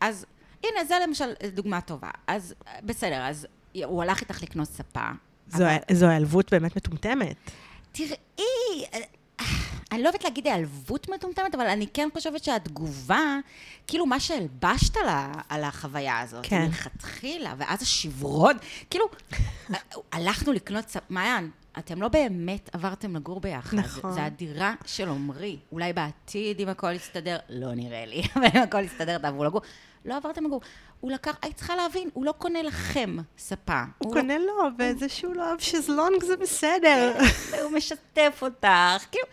אז 0.00 0.26
הנה, 0.64 0.84
זה 0.84 0.94
למשל 1.06 1.32
דוגמה 1.54 1.80
טובה. 1.80 2.10
אז 2.26 2.54
בסדר, 2.82 3.22
אז 3.22 3.46
הוא 3.84 4.02
הלך 4.02 4.20
איתך 4.20 4.42
לקנות 4.42 4.68
ספה. 4.68 5.06
זו 5.92 6.06
העלבות 6.06 6.50
באמת 6.52 6.76
מטומטמת. 6.76 7.36
תראי, 7.92 8.14
אני 9.92 10.02
לא 10.02 10.08
אוהבת 10.08 10.24
להגיד 10.24 10.46
העלבות 10.46 11.08
מטומטמת, 11.08 11.54
אבל 11.54 11.66
אני 11.66 11.86
כן 11.94 12.08
חושבת 12.12 12.44
שהתגובה, 12.44 13.38
כאילו 13.86 14.06
מה 14.06 14.20
שהלבשת 14.20 14.96
על 15.48 15.64
החוויה 15.64 16.20
הזאת, 16.20 16.46
כן. 16.46 16.62
מלכתחילה, 16.62 17.54
ואז 17.58 17.82
השברון, 17.82 18.56
כאילו, 18.90 19.04
הלכנו 20.12 20.52
לקנות, 20.52 20.96
מעיין, 21.10 21.50
אתם 21.78 22.02
לא 22.02 22.08
באמת 22.08 22.70
עברתם 22.72 23.16
לגור 23.16 23.40
ביחד. 23.40 23.76
נכון. 23.76 24.12
זה 24.12 24.24
הדירה 24.24 24.74
של 24.86 25.08
עמרי. 25.08 25.58
אולי 25.72 25.92
בעתיד, 25.92 26.60
אם 26.60 26.68
הכל 26.68 26.92
יסתדר, 26.92 27.38
לא 27.48 27.74
נראה 27.74 28.06
לי, 28.06 28.22
אבל 28.36 28.46
אם 28.54 28.62
הכל 28.62 28.80
יסתדר, 28.80 29.18
תעברו 29.18 29.44
לגור. 29.44 29.60
לא 30.04 30.16
עברתם 30.16 30.44
לגור. 30.44 30.60
הוא 31.00 31.12
לקח, 31.12 31.36
היית 31.42 31.56
צריכה 31.56 31.76
להבין, 31.76 32.08
הוא 32.12 32.24
לא 32.24 32.32
קונה 32.32 32.62
לכם 32.62 33.16
ספה. 33.38 33.82
הוא, 33.98 34.08
הוא 34.08 34.12
קונה 34.12 34.38
לא, 34.38 34.44
לו, 34.46 34.64
וזה 34.78 35.08
שהוא 35.08 35.34
לא 35.34 35.48
אוהב 35.48 35.58
שזלונג 35.58 36.24
זה 36.24 36.36
בסדר. 36.36 37.12
כן, 37.50 37.58
הוא 37.62 37.72
משתף 37.72 38.38
אותך, 38.42 39.04
כאילו... 39.10 39.26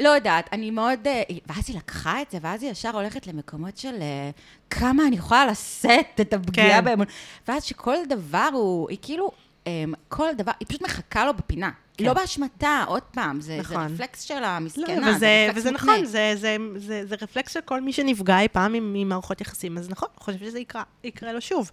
לא 0.00 0.08
יודעת, 0.08 0.48
אני 0.52 0.70
מאוד... 0.70 1.06
אה, 1.06 1.22
ואז 1.46 1.64
היא 1.68 1.76
לקחה 1.76 2.22
את 2.22 2.30
זה, 2.30 2.38
ואז 2.40 2.62
היא 2.62 2.70
ישר 2.70 2.96
הולכת 2.96 3.26
למקומות 3.26 3.76
של 3.76 3.94
אה, 4.00 4.30
כמה 4.70 5.06
אני 5.06 5.16
יכולה 5.16 5.46
לשאת 5.46 6.20
את 6.20 6.32
הפגיעה 6.32 6.78
כן. 6.78 6.84
באמון. 6.84 7.06
ואז 7.48 7.64
שכל 7.64 7.96
דבר 8.08 8.48
הוא, 8.52 8.90
היא 8.90 8.98
כאילו, 9.02 9.30
אמ, 9.66 9.94
כל 10.08 10.28
דבר, 10.36 10.52
היא 10.60 10.68
פשוט 10.68 10.82
מחכה 10.82 11.24
לו 11.24 11.34
בפינה. 11.34 11.70
כן. 11.96 12.04
לא 12.04 12.12
באשמתה, 12.12 12.84
עוד 12.86 13.02
פעם, 13.02 13.40
זה, 13.40 13.58
נכון. 13.60 13.88
זה 13.88 13.94
רפלקס 13.94 14.22
של 14.22 14.44
המסכנה, 14.44 15.10
לא, 15.10 15.16
וזה, 15.16 15.18
זה 15.18 15.46
רפלקס 15.48 15.58
וזה 15.58 15.72
מותנה. 15.72 15.92
נכון, 15.92 16.04
זה, 16.04 16.34
זה, 16.36 16.56
זה, 16.76 17.06
זה 17.06 17.16
רפלקס 17.22 17.52
של 17.52 17.60
כל 17.60 17.80
מי 17.80 17.92
שנפגע 17.92 18.40
אי 18.40 18.48
פעם 18.48 18.74
עם 18.74 19.08
מערכות 19.08 19.40
יחסים, 19.40 19.78
אז 19.78 19.90
נכון, 19.90 20.08
אני 20.12 20.24
חושבת 20.24 20.40
שזה 20.40 20.58
יקרה, 20.58 20.82
יקרה 21.04 21.32
לו 21.32 21.40
שוב. 21.40 21.70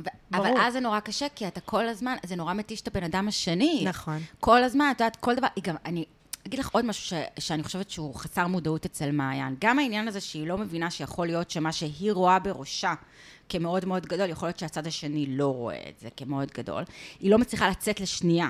ו- 0.00 0.08
אבל 0.32 0.50
אז 0.60 0.72
זה 0.72 0.80
נורא 0.80 1.00
קשה, 1.00 1.26
כי 1.34 1.48
אתה 1.48 1.60
כל 1.60 1.88
הזמן, 1.88 2.16
זה 2.26 2.36
נורא 2.36 2.54
מתיש 2.54 2.80
את 2.80 2.88
הבן 2.88 3.04
אדם 3.04 3.28
השני. 3.28 3.84
נכון. 3.88 4.18
כל 4.40 4.64
הזמן, 4.64 4.90
את 4.90 5.00
יודעת, 5.00 5.16
כל 5.16 5.34
דבר, 5.34 5.48
גם, 5.62 5.76
אני 5.84 6.04
אגיד 6.46 6.60
לך 6.60 6.68
עוד 6.72 6.84
משהו 6.84 7.04
ש, 7.04 7.12
שאני 7.38 7.62
חושבת 7.62 7.90
שהוא 7.90 8.14
חסר 8.14 8.46
מודעות 8.46 8.84
אצל 8.84 9.10
מעיין. 9.10 9.56
גם 9.60 9.78
העניין 9.78 10.08
הזה 10.08 10.20
שהיא 10.20 10.46
לא 10.46 10.58
מבינה 10.58 10.90
שיכול 10.90 11.26
להיות 11.26 11.50
שמה 11.50 11.72
שהיא 11.72 12.12
רואה 12.12 12.38
בראשה 12.38 12.94
כמאוד 13.48 13.84
מאוד 13.84 14.06
גדול, 14.06 14.30
יכול 14.30 14.48
להיות 14.48 14.58
שהצד 14.58 14.86
השני 14.86 15.26
לא 15.28 15.54
רואה 15.54 15.80
את 15.88 16.00
זה 16.00 16.08
כמאוד 16.16 16.50
גדול. 16.54 16.82
היא 17.20 17.30
לא 17.30 17.38
מצליחה 17.38 17.68
לצאת 17.68 18.00
לשנייה 18.00 18.48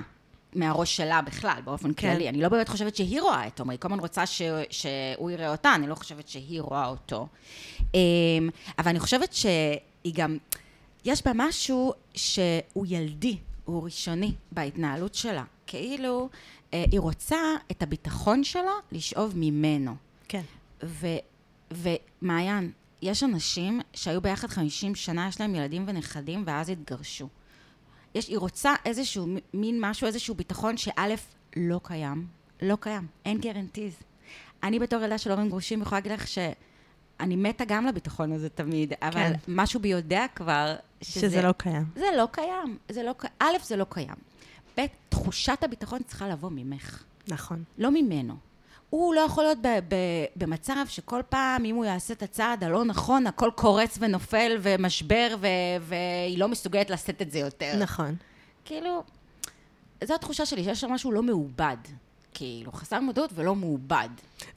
מהראש 0.55 0.97
שלה 0.97 1.21
בכלל, 1.21 1.59
באופן 1.63 1.87
כן. 1.87 1.93
כללי. 1.93 2.29
אני 2.29 2.41
לא 2.41 2.49
באמת 2.49 2.69
חושבת 2.69 2.95
שהיא 2.95 3.21
רואה 3.21 3.47
את 3.47 3.59
עומרי, 3.59 3.73
היא 3.73 3.79
כל 3.79 3.87
הזמן 3.87 3.99
רוצה 3.99 4.25
ש, 4.25 4.41
שהוא 4.69 5.31
יראה 5.31 5.51
אותה, 5.51 5.75
אני 5.75 5.87
לא 5.87 5.95
חושבת 5.95 6.27
שהיא 6.27 6.61
רואה 6.61 6.87
אותו. 6.87 7.27
אמ, 7.93 7.99
אבל 8.79 8.89
אני 8.89 8.99
חושבת 8.99 9.33
שהיא 9.33 10.13
גם, 10.13 10.37
יש 11.05 11.23
בה 11.25 11.31
משהו 11.35 11.93
שהוא 12.13 12.85
ילדי, 12.87 13.37
הוא 13.65 13.83
ראשוני 13.83 14.31
בהתנהלות 14.51 15.15
שלה. 15.15 15.43
כאילו, 15.67 16.29
אה, 16.73 16.85
היא 16.91 16.99
רוצה 16.99 17.37
את 17.71 17.83
הביטחון 17.83 18.43
שלה 18.43 18.71
לשאוב 18.91 19.33
ממנו. 19.35 19.95
כן. 20.27 20.41
ו, 20.83 21.07
ומעיין, 21.71 22.71
יש 23.01 23.23
אנשים 23.23 23.81
שהיו 23.93 24.21
ביחד 24.21 24.47
50 24.47 24.95
שנה, 24.95 25.27
יש 25.27 25.41
להם 25.41 25.55
ילדים 25.55 25.83
ונכדים, 25.87 26.43
ואז 26.45 26.69
התגרשו. 26.69 27.27
יש, 28.15 28.27
היא 28.27 28.37
רוצה 28.37 28.73
איזשהו 28.85 29.27
מין 29.53 29.77
משהו, 29.81 30.07
איזשהו 30.07 30.35
ביטחון 30.35 30.77
שא', 30.77 31.15
לא 31.55 31.79
קיים. 31.83 32.27
לא 32.61 32.77
קיים. 32.79 33.07
אין 33.25 33.37
גרנטיז. 33.37 33.93
אני 34.63 34.79
בתור 34.79 35.01
ילדה 35.01 35.17
של 35.17 35.31
הורים 35.31 35.49
גרושים 35.49 35.81
יכולה 35.81 35.99
להגיד 35.99 36.11
לך 36.11 36.27
שאני 36.27 37.35
מתה 37.35 37.65
גם 37.65 37.85
לביטחון 37.85 38.31
הזה 38.31 38.49
תמיד, 38.49 38.93
אבל 39.01 39.11
כן. 39.11 39.33
משהו 39.47 39.79
בי 39.79 39.87
יודע 39.87 40.25
כבר... 40.35 40.75
שזה, 41.01 41.19
שזה 41.19 41.41
לא 41.41 41.51
קיים. 41.57 41.85
זה 41.95 42.05
לא 42.17 42.27
קיים. 42.31 42.77
זה 42.89 43.03
לא, 43.03 43.13
א', 43.39 43.57
זה 43.63 43.75
לא 43.75 43.85
קיים. 43.89 44.15
ב', 44.77 44.85
תחושת 45.09 45.63
הביטחון 45.63 45.99
צריכה 46.07 46.27
לבוא 46.27 46.49
ממך. 46.51 47.03
נכון. 47.27 47.63
לא 47.77 47.91
ממנו. 47.91 48.35
הוא 48.89 49.15
לא 49.15 49.19
יכול 49.19 49.43
להיות 49.43 49.57
ב- 49.61 49.67
ב- 49.67 50.25
במצב 50.35 50.85
שכל 50.87 51.21
פעם, 51.29 51.65
אם 51.65 51.75
הוא 51.75 51.85
יעשה 51.85 52.13
את 52.13 52.23
הצעד 52.23 52.63
הלא 52.63 52.85
נכון, 52.85 53.27
הכל 53.27 53.49
קורץ 53.55 53.97
ונופל 54.01 54.57
ומשבר, 54.61 55.35
ו- 55.39 55.47
והיא 55.81 56.37
לא 56.39 56.47
מסוגלת 56.47 56.89
לשאת 56.89 57.21
את 57.21 57.31
זה 57.31 57.39
יותר. 57.39 57.75
נכון. 57.79 58.15
כאילו, 58.65 59.03
זו 60.03 60.15
התחושה 60.15 60.45
שלי, 60.45 60.63
שיש 60.63 60.81
שם 60.81 60.91
משהו 60.91 61.11
לא 61.11 61.23
מעובד. 61.23 61.77
כאילו, 62.37 62.71
חסר 62.71 62.99
מודעות 62.99 63.29
ולא 63.35 63.55
מעובד. 63.55 64.07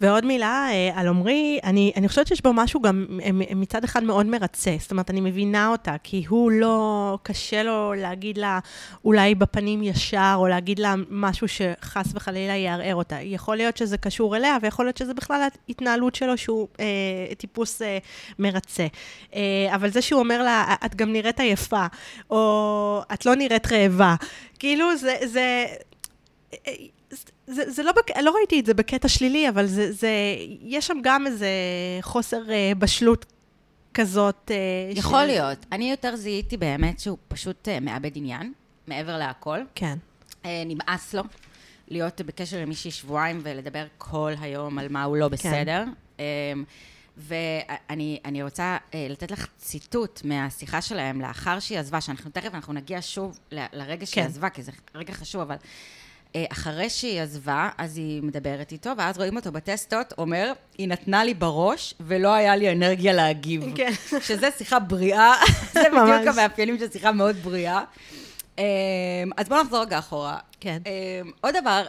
ועוד 0.00 0.24
מילה 0.24 0.68
אה, 0.70 1.00
על 1.00 1.08
עמרי, 1.08 1.58
אני, 1.64 1.92
אני 1.96 2.08
חושבת 2.08 2.26
שיש 2.26 2.42
בו 2.42 2.52
משהו 2.52 2.82
גם 2.82 3.06
אה, 3.22 3.30
מצד 3.56 3.84
אחד 3.84 4.02
מאוד 4.02 4.26
מרצה. 4.26 4.76
זאת 4.80 4.90
אומרת, 4.90 5.10
אני 5.10 5.20
מבינה 5.20 5.68
אותה, 5.68 5.96
כי 6.02 6.24
הוא 6.28 6.52
לא, 6.52 7.18
קשה 7.22 7.62
לו 7.62 7.94
להגיד 7.94 8.38
לה 8.38 8.58
אולי 9.04 9.34
בפנים 9.34 9.82
ישר, 9.82 10.34
או 10.36 10.48
להגיד 10.48 10.78
לה 10.78 10.94
משהו 11.10 11.48
שחס 11.48 12.06
וחלילה 12.14 12.56
יערער 12.56 12.94
אותה. 12.94 13.20
יכול 13.20 13.56
להיות 13.56 13.76
שזה 13.76 13.98
קשור 13.98 14.36
אליה, 14.36 14.56
ויכול 14.62 14.84
להיות 14.84 14.96
שזה 14.96 15.14
בכלל 15.14 15.48
ההתנהלות 15.68 16.14
שלו 16.14 16.38
שהוא 16.38 16.68
אה, 16.80 17.34
טיפוס 17.38 17.82
אה, 17.82 17.98
מרצה. 18.38 18.86
אה, 19.34 19.40
אבל 19.74 19.90
זה 19.90 20.02
שהוא 20.02 20.20
אומר 20.20 20.42
לה, 20.42 20.74
את 20.84 20.94
גם 20.94 21.12
נראית 21.12 21.40
עייפה, 21.40 21.86
או 22.30 23.02
את 23.14 23.26
לא 23.26 23.34
נראית 23.34 23.72
רעבה, 23.72 24.14
כאילו 24.58 24.96
זה... 24.96 25.16
זה 25.24 25.66
אה, 26.66 26.72
זה, 27.48 27.70
זה 27.70 27.82
לא, 27.82 27.92
בק... 27.92 28.16
לא 28.22 28.34
ראיתי 28.38 28.60
את 28.60 28.66
זה 28.66 28.74
בקטע 28.74 29.08
שלילי, 29.08 29.48
אבל 29.48 29.66
זה, 29.66 29.92
זה, 29.92 30.10
יש 30.62 30.86
שם 30.86 30.98
גם 31.02 31.26
איזה 31.26 31.48
חוסר 32.00 32.42
uh, 32.46 32.78
בשלות 32.78 33.26
כזאת. 33.94 34.50
Uh, 34.50 34.98
יכול 34.98 35.24
ש... 35.24 35.26
להיות. 35.26 35.66
אני 35.72 35.90
יותר 35.90 36.16
זיהיתי 36.16 36.56
באמת 36.56 37.00
שהוא 37.00 37.18
פשוט 37.28 37.68
uh, 37.68 37.84
מאבד 37.84 38.10
עניין, 38.14 38.52
מעבר 38.86 39.18
להכל. 39.18 39.58
כן. 39.74 39.98
Uh, 40.42 40.46
נמאס 40.66 41.14
לו 41.14 41.22
להיות 41.88 42.20
בקשר 42.20 42.58
עם 42.58 42.68
מישהי 42.68 42.90
שבועיים 42.90 43.40
ולדבר 43.42 43.86
כל 43.98 44.32
היום 44.40 44.78
על 44.78 44.86
מה 44.90 45.04
הוא 45.04 45.16
לא 45.16 45.24
כן. 45.24 45.30
בסדר. 45.30 45.84
כן. 46.16 46.22
Um, 46.22 46.22
ואני 47.16 48.42
רוצה 48.42 48.76
uh, 48.90 48.94
לתת 49.10 49.30
לך 49.30 49.46
ציטוט 49.58 50.20
מהשיחה 50.24 50.82
שלהם 50.82 51.20
לאחר 51.20 51.60
שהיא 51.60 51.78
עזבה, 51.78 52.00
שאנחנו 52.00 52.30
תכף, 52.30 52.54
אנחנו 52.54 52.72
נגיע 52.72 52.98
שוב 53.00 53.38
לרגע 53.52 54.00
כן. 54.00 54.06
שהיא 54.06 54.24
עזבה, 54.24 54.50
כי 54.50 54.62
זה 54.62 54.72
רגע 54.94 55.12
חשוב, 55.12 55.40
אבל 55.40 55.54
אה, 55.54 55.60
אחרי 56.36 56.90
שהיא 56.90 57.20
עזבה, 57.20 57.68
אז 57.78 57.96
היא 57.96 58.22
מדברת 58.22 58.72
איתו, 58.72 58.90
ואז 58.98 59.18
רואים 59.18 59.36
אותו 59.36 59.52
בטסטות, 59.52 60.14
אומר, 60.18 60.52
היא 60.78 60.88
נתנה 60.88 61.24
לי 61.24 61.34
בראש, 61.34 61.94
ולא 62.00 62.34
היה 62.34 62.56
לי 62.56 62.72
אנרגיה 62.72 63.12
להגיב. 63.12 63.64
כן. 63.74 63.92
שזה 64.20 64.48
שיחה 64.58 64.78
בריאה, 64.78 65.34
זה 65.72 65.82
בדיוק 65.82 66.26
המאפיינים 66.26 66.78
של 66.78 66.90
שיחה 66.90 67.12
מאוד 67.12 67.36
בריאה. 67.36 67.84
אה, 68.58 68.64
אז 69.36 69.48
בואו 69.48 69.62
נחזור 69.62 69.82
רגע 69.82 69.98
אחורה. 69.98 70.38
כן. 70.60 70.78
אה, 70.86 71.20
עוד 71.40 71.54
דבר, 71.56 71.84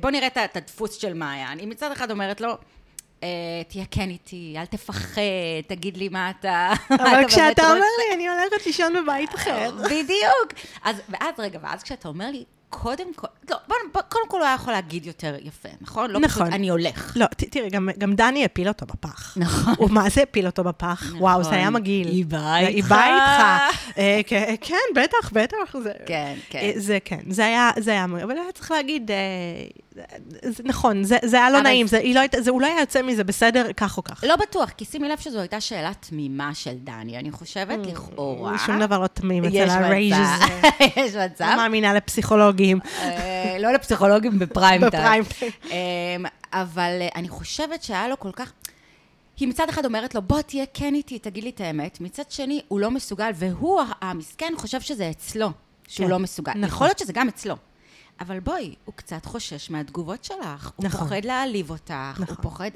בואו 0.00 0.12
נראה 0.12 0.26
את 0.26 0.56
הדפוס 0.56 0.94
של 0.94 1.14
מעיין. 1.14 1.58
היא 1.58 1.68
מצד 1.68 1.92
אחד 1.92 2.10
אומרת 2.10 2.40
לו, 2.40 2.58
תהיה 3.68 3.84
כן 3.90 4.10
איתי, 4.10 4.54
אל 4.58 4.64
תפחד, 4.64 5.20
תגיד 5.66 5.96
לי 5.96 6.08
מה 6.08 6.30
אתה... 6.30 6.72
אבל 6.90 7.28
כשאתה 7.28 7.62
אומר 7.62 7.74
לי, 7.76 8.14
אני 8.14 8.28
הולכת 8.28 8.66
לישון 8.66 8.92
בבית 9.02 9.34
אחר. 9.34 9.70
בדיוק. 9.90 10.52
אז, 10.84 10.96
ואז, 11.08 11.34
רגע, 11.38 11.58
ואז 11.62 11.82
כשאתה 11.82 12.08
אומר 12.08 12.30
לי, 12.30 12.44
קודם 12.68 13.14
כל, 13.14 13.26
לא, 13.50 13.56
בוא, 13.68 13.76
בוא, 13.92 14.02
קודם 14.02 14.28
כל 14.28 14.36
הוא 14.36 14.46
היה 14.46 14.54
יכול 14.54 14.72
להגיד 14.72 15.06
יותר 15.06 15.36
יפה, 15.42 15.68
נכון? 15.80 16.10
לא 16.10 16.20
נכון. 16.20 16.42
פשוט 16.42 16.54
אני 16.54 16.68
הולך. 16.68 17.12
לא, 17.16 17.26
ת, 17.26 17.44
תראי, 17.44 17.70
גם, 17.70 17.88
גם 17.98 18.14
דני 18.14 18.44
הפיל 18.44 18.68
אותו 18.68 18.86
בפח. 18.86 19.36
נכון. 19.36 19.74
הוא 19.78 19.90
מה 19.90 20.08
זה 20.08 20.22
הפיל 20.22 20.46
אותו 20.46 20.64
בפח? 20.64 21.02
נכון. 21.06 21.20
וואו, 21.20 21.44
זה 21.44 21.50
היה 21.50 21.70
מגעיל. 21.70 22.08
היא 22.08 22.26
באה 22.26 22.58
איתך. 22.58 22.74
היא 22.74 22.84
באה 22.84 23.14
איתך. 23.14 23.76
אה, 23.98 24.20
כן, 24.26 24.54
כן, 24.60 24.76
בטח, 24.94 25.30
בטח. 25.32 25.76
זה, 25.82 25.92
כן, 26.06 26.34
כן. 26.50 26.58
אה, 26.58 26.72
זה 26.76 26.98
כן, 27.04 27.20
זה 27.30 27.44
היה, 27.44 27.70
זה 27.78 27.90
היה, 27.90 28.04
אבל 28.04 28.30
היה 28.30 28.52
צריך 28.54 28.70
להגיד, 28.70 29.10
אה, 29.10 29.16
נכון, 30.64 31.04
זה, 31.04 31.16
זה 31.24 31.36
היה 31.36 31.50
לא 31.50 31.60
נעים, 31.60 31.86
זה, 31.86 32.00
לא, 32.14 32.20
זה 32.38 32.50
אולי 32.50 32.70
היה 32.70 32.80
יוצא 32.80 33.02
מזה 33.02 33.24
בסדר, 33.24 33.72
כך 33.76 33.96
או 33.96 34.04
כך. 34.04 34.24
לא 34.26 34.36
בטוח, 34.36 34.70
כי 34.70 34.84
שימי 34.84 35.08
לב 35.08 35.18
שזו 35.18 35.38
הייתה 35.40 35.60
שאלה 35.60 35.92
תמימה 36.00 36.54
של 36.54 36.74
דני, 36.84 37.18
אני 37.18 37.30
חושבת, 37.30 37.78
לכאורה. 37.86 38.58
שום 38.58 38.80
דבר 38.80 38.98
לא 38.98 39.06
תמים 39.06 39.44
אצל 39.44 39.68
הרייג' 39.68 40.12
הזה. 40.12 40.68
יש 41.00 41.14
מצב. 41.14 41.44
לא 41.44 41.56
מאמינה 41.56 41.94
לפסיכולוגים. 41.94 42.78
אה, 42.98 43.56
לא 43.60 43.72
לפסיכולוגים 43.72 44.38
בפריים 44.38 44.90
טיים. 44.90 45.02
בפריים 45.02 45.24
טיים. 45.38 45.52
אמ, 45.64 46.26
אבל 46.52 46.98
אה, 47.00 47.08
אני 47.16 47.28
חושבת 47.28 47.82
שהיה 47.82 48.08
לו 48.08 48.18
כל 48.18 48.32
כך... 48.32 48.52
היא 49.38 49.48
מצד 49.48 49.68
אחד 49.68 49.84
אומרת 49.84 50.14
לו, 50.14 50.22
בוא 50.22 50.42
תהיה 50.42 50.64
כן 50.74 50.94
איתי, 50.94 51.18
תגיד 51.18 51.44
לי 51.44 51.50
את 51.50 51.60
האמת. 51.60 52.00
מצד 52.00 52.22
שני, 52.28 52.60
הוא 52.68 52.80
לא 52.80 52.90
מסוגל, 52.90 53.30
והוא, 53.34 53.82
המסכן, 54.00 54.52
חושב 54.56 54.80
שזה 54.80 55.10
אצלו, 55.10 55.50
שהוא 55.88 56.06
כן, 56.06 56.10
לא 56.10 56.18
מסוגל. 56.18 56.52
נכון. 56.52 56.64
יכול 56.64 56.86
להיות 56.86 56.98
שזה 56.98 57.12
גם 57.12 57.28
אצלו. 57.28 57.56
אבל 58.20 58.40
בואי, 58.40 58.74
הוא 58.84 58.94
קצת 58.94 59.24
חושש 59.24 59.70
מהתגובות 59.70 60.24
שלך. 60.24 60.70
הוא 60.76 60.86
נכון. 60.86 61.00
פוחד 61.00 61.24
להעליב 61.24 61.70
אותך, 61.70 62.16
הוא 62.16 62.22
נכון. 62.22 62.36
פוחד... 62.42 62.70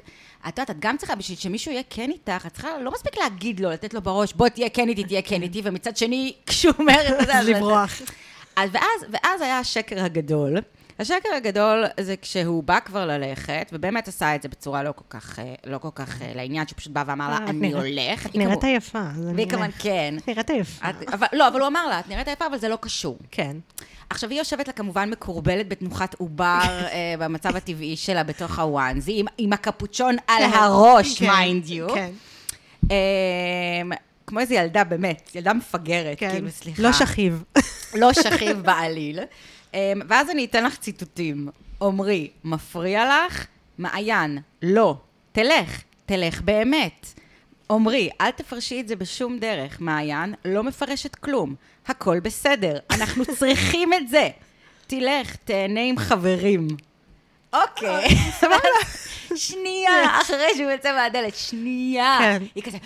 את 0.47 0.47
יודעת, 0.47 0.69
את 0.69 0.75
גם 0.79 0.97
צריכה, 0.97 1.15
בשביל 1.15 1.37
שמישהו 1.37 1.71
יהיה 1.71 1.83
כן 1.89 2.11
איתך, 2.11 2.45
את 2.45 2.53
צריכה, 2.53 2.77
לא 2.81 2.91
מספיק 2.91 3.17
להגיד 3.17 3.59
לו, 3.59 3.69
לתת 3.69 3.93
לו 3.93 4.01
בראש, 4.01 4.33
בוא 4.33 4.49
תהיה 4.49 4.69
כן 4.69 4.89
איתי, 4.89 5.03
תהיה 5.03 5.21
כן 5.21 5.41
איתי, 5.41 5.61
ומצד 5.63 5.97
שני, 5.97 6.33
כשהוא 6.45 6.73
אומר 6.79 7.19
את 7.19 7.27
זה, 7.27 7.39
אז 7.39 7.47
לברוח. 7.47 8.01
אז 8.55 8.69
ואז, 8.73 9.05
ואז 9.11 9.41
היה 9.41 9.59
השקר 9.59 10.03
הגדול. 10.03 10.57
השקר 11.01 11.29
הגדול 11.37 11.85
זה 11.99 12.15
כשהוא 12.21 12.63
בא 12.63 12.79
כבר 12.79 13.05
ללכת, 13.05 13.69
ובאמת 13.73 14.07
עשה 14.07 14.35
את 14.35 14.41
זה 14.41 14.49
בצורה 14.49 14.83
לא 14.83 14.91
כל 14.91 15.03
כך, 15.09 15.39
אה, 15.39 15.53
לא 15.65 15.77
כל 15.77 15.89
כך 15.95 16.21
אה, 16.21 16.31
לעניין, 16.35 16.67
שהוא 16.67 16.77
פשוט 16.77 16.93
בא 16.93 17.03
ואמר 17.07 17.29
לה, 17.29 17.37
אה, 17.37 17.49
אני 17.49 17.73
הולך. 17.73 18.25
את 18.25 18.35
נראית 18.35 18.63
יפה, 18.63 19.03
והיא 19.35 19.49
כמובן. 19.49 19.69
כן. 19.79 20.15
את 20.17 20.27
נראית 20.27 20.49
יפה. 20.49 20.87
לא, 21.33 21.47
אבל 21.47 21.59
הוא 21.59 21.67
אמר 21.67 21.87
לה, 21.87 21.99
את 21.99 22.07
נראית 22.07 22.27
יפה, 22.27 22.47
אבל 22.47 22.57
זה 22.57 22.69
לא 22.69 22.77
קשור. 22.81 23.17
כן. 23.31 23.57
עכשיו, 24.09 24.29
היא 24.29 24.39
יושבת 24.39 24.67
לה 24.67 24.73
כמובן 24.73 25.09
מכורבלת 25.09 25.69
בתנוחת 25.69 26.13
עובר 26.13 26.87
במצב 27.19 27.55
הטבעי 27.55 27.95
שלה 27.95 28.23
בתוך 28.23 28.59
ה 28.59 28.67
onesie, 28.67 29.23
עם, 29.37 29.53
הקפוצ'ון 29.53 30.15
על 30.27 30.43
כן, 30.51 30.57
הראש, 30.57 31.21
mind 31.21 31.69
you. 31.69 31.87
כן, 31.89 32.11
כמו 34.31 34.39
איזו 34.39 34.53
ילדה, 34.53 34.83
באמת, 34.83 35.31
ילדה 35.35 35.53
מפגרת, 35.53 36.19
כן. 36.19 36.31
כאילו, 36.31 36.49
סליחה. 36.49 36.81
לא 36.81 36.93
שכיב. 36.93 37.43
לא 38.01 38.13
שכיב 38.13 38.57
בעליל. 38.57 39.19
אמ, 39.73 39.79
ואז 40.07 40.29
אני 40.29 40.45
אתן 40.45 40.63
לך 40.63 40.77
ציטוטים. 40.77 41.49
עמרי, 41.81 42.29
מפריע 42.43 43.05
לך? 43.05 43.45
מעיין, 43.77 44.37
לא. 44.61 44.95
תלך, 45.31 45.81
תלך 46.05 46.41
באמת. 46.41 47.07
עמרי, 47.71 48.09
אל 48.21 48.31
תפרשי 48.31 48.81
את 48.81 48.87
זה 48.87 48.95
בשום 48.95 49.39
דרך. 49.39 49.81
מעיין, 49.81 50.33
לא 50.45 50.63
מפרשת 50.63 51.15
כלום. 51.15 51.55
הכל 51.87 52.19
בסדר, 52.19 52.77
אנחנו 52.91 53.25
צריכים 53.37 53.93
את 53.93 54.09
זה. 54.09 54.29
תלך, 54.87 55.35
תהנה 55.35 55.81
עם 55.81 55.97
חברים. 55.97 56.67
אוקיי. 57.53 58.07
סבבה. 58.39 58.57
שנייה, 59.35 59.91
אחרי 60.21 60.47
שהוא 60.57 60.71
יוצא 60.71 60.95
מהדלת, 60.95 61.35
שנייה. 61.35 62.17
כן. 62.19 62.43
היא 62.55 62.63
כזה, 62.63 62.77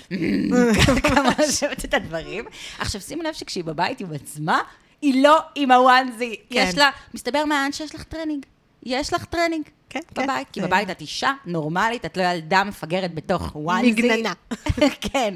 כמה 1.09 1.29
חושבת 1.35 1.85
את 1.85 1.93
הדברים. 1.93 2.45
עכשיו, 2.79 3.01
שימו 3.01 3.21
לב 3.23 3.33
שכשהיא 3.33 3.63
בבית 3.63 3.99
עם 4.01 4.07
עצמה, 4.13 4.59
היא 5.01 5.23
לא 5.23 5.39
עם 5.55 5.71
ה 5.71 5.79
onesie. 5.79 6.35
כן. 6.49 6.65
יש 6.69 6.77
לה, 6.77 6.89
מסתבר 7.13 7.45
מעיין 7.45 7.71
שיש 7.71 7.95
לך 7.95 8.03
טרנינג. 8.03 8.45
יש 8.83 9.13
לך 9.13 9.25
טרנינג. 9.25 9.65
כן, 9.89 9.99
כן. 10.15 10.23
בבית, 10.23 10.47
כי 10.51 10.61
זה- 10.61 10.67
בבית 10.67 10.89
את 10.89 11.01
אישה 11.01 11.31
נורמלית, 11.45 12.05
את 12.05 12.17
לא 12.17 12.23
ילדה 12.23 12.63
מפגרת 12.63 13.13
בתוך 13.13 13.51
onesie. 13.55 13.91
מגננה. 13.91 14.33
כן. 15.13 15.33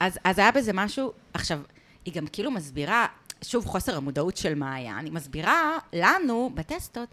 אז, 0.00 0.18
אז 0.24 0.38
היה 0.38 0.50
בזה 0.50 0.72
משהו, 0.72 1.12
עכשיו, 1.34 1.58
היא 2.04 2.14
גם 2.14 2.26
כאילו 2.26 2.50
מסבירה, 2.50 3.06
שוב, 3.44 3.66
חוסר 3.66 3.96
המודעות 3.96 4.36
של 4.36 4.54
מעיין, 4.54 5.04
היא 5.04 5.12
מסבירה 5.12 5.78
לנו 5.92 6.50
בטסטות, 6.54 7.08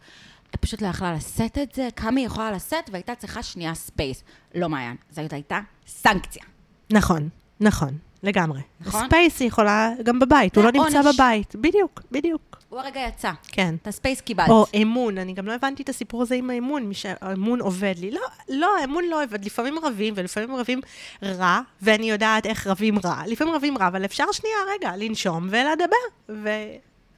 פשוט 0.57 0.81
לא 0.81 0.87
יכלה 0.87 1.13
לשאת 1.13 1.57
את 1.57 1.75
זה, 1.75 1.87
כמה 1.95 2.19
היא 2.19 2.25
יכולה 2.25 2.51
לשאת, 2.51 2.89
והייתה 2.91 3.15
צריכה 3.15 3.43
שנייה 3.43 3.75
space. 3.75 4.23
לא 4.55 4.69
מעיין, 4.69 4.95
זאת 5.11 5.33
הייתה 5.33 5.59
סנקציה. 5.87 6.43
נכון, 6.89 7.29
נכון, 7.59 7.97
לגמרי. 8.23 8.61
נכון? 8.85 9.05
space 9.07 9.39
היא 9.39 9.47
יכולה 9.47 9.91
גם 10.03 10.19
בבית, 10.19 10.55
הוא 10.55 10.63
לא 10.63 10.71
נמצא 10.71 10.97
עונש. 10.97 11.15
בבית. 11.15 11.55
בדיוק, 11.55 12.01
בדיוק. 12.11 12.55
הוא 12.69 12.79
הרגע 12.79 12.99
יצא, 12.99 13.31
כן. 13.47 13.75
את 13.81 13.87
ה 13.87 13.93
space 13.93 14.21
קיבלת. 14.21 14.49
או 14.49 14.65
אמון, 14.81 15.17
אני 15.17 15.33
גם 15.33 15.45
לא 15.45 15.53
הבנתי 15.53 15.83
את 15.83 15.89
הסיפור 15.89 16.21
הזה 16.21 16.35
עם 16.35 16.49
האמון, 16.49 16.83
מי 16.83 16.93
שהאמון 16.93 17.61
עובד 17.61 17.93
לי. 17.97 18.11
לא, 18.11 18.21
לא, 18.49 18.77
האמון 18.81 19.03
לא 19.09 19.23
עובד. 19.23 19.45
לפעמים 19.45 19.79
רבים, 19.83 20.13
ולפעמים 20.17 20.55
רבים 20.55 20.81
רע, 21.23 21.59
ואני 21.81 22.09
יודעת 22.09 22.45
איך 22.45 22.67
רבים 22.67 22.99
רע. 23.03 23.21
לפעמים 23.27 23.53
רבים 23.53 23.77
רע, 23.77 23.87
אבל 23.87 24.05
אפשר 24.05 24.25
שנייה 24.31 24.57
רגע 24.75 24.95
לנשום 24.97 25.47
ולדבר, 25.49 26.43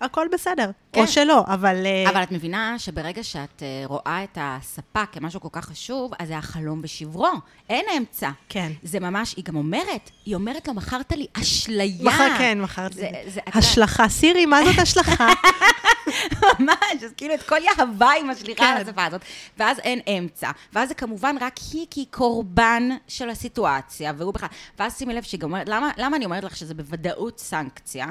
והכל 0.02 0.28
בסדר. 0.34 0.72
כן. 0.94 1.02
או 1.02 1.08
שלא, 1.08 1.44
אבל... 1.48 1.86
אה, 1.86 2.10
אבל 2.10 2.24
את 2.24 2.32
מבינה 2.32 2.80
שברגע 2.80 3.24
שאת 3.24 3.64
אה, 3.64 3.84
רואה 3.86 4.24
את 4.24 4.38
הספה 4.42 5.06
כמשהו 5.06 5.42
כל 5.42 5.48
כך 5.52 5.66
חשוב, 5.66 6.12
אז 6.20 6.28
זה 6.28 6.38
החלום 6.38 6.82
בשברו. 6.82 7.30
אין 7.70 7.86
אמצע. 7.98 8.30
כן. 8.50 8.72
זה 8.84 9.00
ממש, 9.00 9.34
היא 9.38 9.46
גם 9.46 9.56
אומרת, 9.56 10.10
היא 10.26 10.36
אומרת 10.36 10.68
לו, 10.68 10.74
מכרת 10.74 11.12
לי 11.12 11.28
אשליה. 11.34 12.04
מחר, 12.04 12.28
כן, 12.38 12.58
זה, 12.92 13.10
אתה- 13.48 13.58
השלכה. 13.60 14.10
סירי, 14.10 14.46
מה 14.46 14.60
זאת 14.66 14.80
השלכה? 14.80 15.28
ממש, 16.60 17.04
אז 17.06 17.12
כאילו 17.18 17.34
את 17.34 17.44
כל 17.44 17.60
יהבה 17.64 18.10
היא 18.10 18.24
משליכה 18.24 18.64
כן. 18.64 18.74
על 18.76 18.82
השפה 18.82 19.06
הזאת. 19.06 19.22
ואז 19.58 19.80
אין 19.80 20.00
אמצע. 20.18 20.52
ואז 20.74 20.88
זה 20.90 20.94
כמובן 20.96 21.36
רק 21.42 21.56
היא, 21.74 21.86
כי 21.92 22.00
היא 22.00 22.08
קורבן 22.12 22.90
של 23.08 23.30
הסיטואציה, 23.30 24.14
והוא 24.18 24.34
בכלל... 24.34 24.50
ואז 24.80 24.98
שימי 24.98 25.14
לב 25.14 25.24
שהיא 25.24 25.40
גם 25.40 25.50
אומרת, 25.50 25.70
למה, 25.70 25.92
למה 25.98 26.18
אני 26.18 26.26
אומרת 26.26 26.44
לך 26.44 26.58
שזה 26.58 26.74
בוודאות 26.74 27.40
סנקציה? 27.40 28.06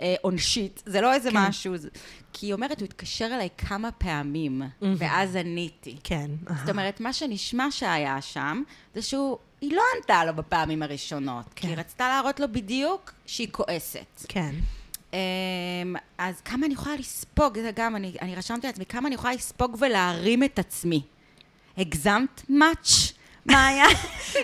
אה, 0.00 0.14
עונשית, 0.22 0.82
זה 0.86 1.00
לא 1.00 1.12
איזה 1.12 1.30
כן. 1.30 1.36
משהו, 1.38 1.76
זה... 1.76 1.88
כי 2.32 2.46
היא 2.46 2.54
אומרת, 2.54 2.80
הוא 2.80 2.86
התקשר 2.86 3.26
אליי 3.26 3.48
כמה 3.58 3.92
פעמים, 3.92 4.62
ואז 4.82 5.36
עניתי. 5.36 5.96
כן. 6.04 6.30
זאת 6.60 6.68
אומרת, 6.68 7.00
מה 7.00 7.12
שנשמע 7.12 7.70
שהיה 7.70 8.22
שם, 8.22 8.62
זה 8.94 9.02
שהוא, 9.02 9.38
היא 9.60 9.76
לא 9.76 9.82
ענתה 9.96 10.24
לו 10.24 10.34
בפעמים 10.34 10.82
הראשונות, 10.82 11.44
כי 11.54 11.62
כן. 11.62 11.68
היא 11.68 11.76
רצתה 11.76 12.08
להראות 12.08 12.40
לו 12.40 12.52
בדיוק 12.52 13.12
שהיא 13.26 13.48
כועסת. 13.52 14.24
כן. 14.28 14.54
אמ, 15.12 15.18
אז 16.18 16.40
כמה 16.40 16.66
אני 16.66 16.74
יכולה 16.74 16.96
לספוג, 16.96 17.58
זה 17.60 17.70
גם, 17.74 17.96
אני, 17.96 18.16
אני 18.22 18.34
רשמתי 18.34 18.66
לעצמי, 18.66 18.86
כמה 18.86 19.08
אני 19.08 19.14
יכולה 19.14 19.34
לספוג 19.34 19.76
ולהרים 19.80 20.44
את 20.44 20.58
עצמי. 20.58 21.02
הגזמת 21.76 22.42
מאץ'? 22.48 23.12
מה 23.50 23.66
היה? 23.66 23.84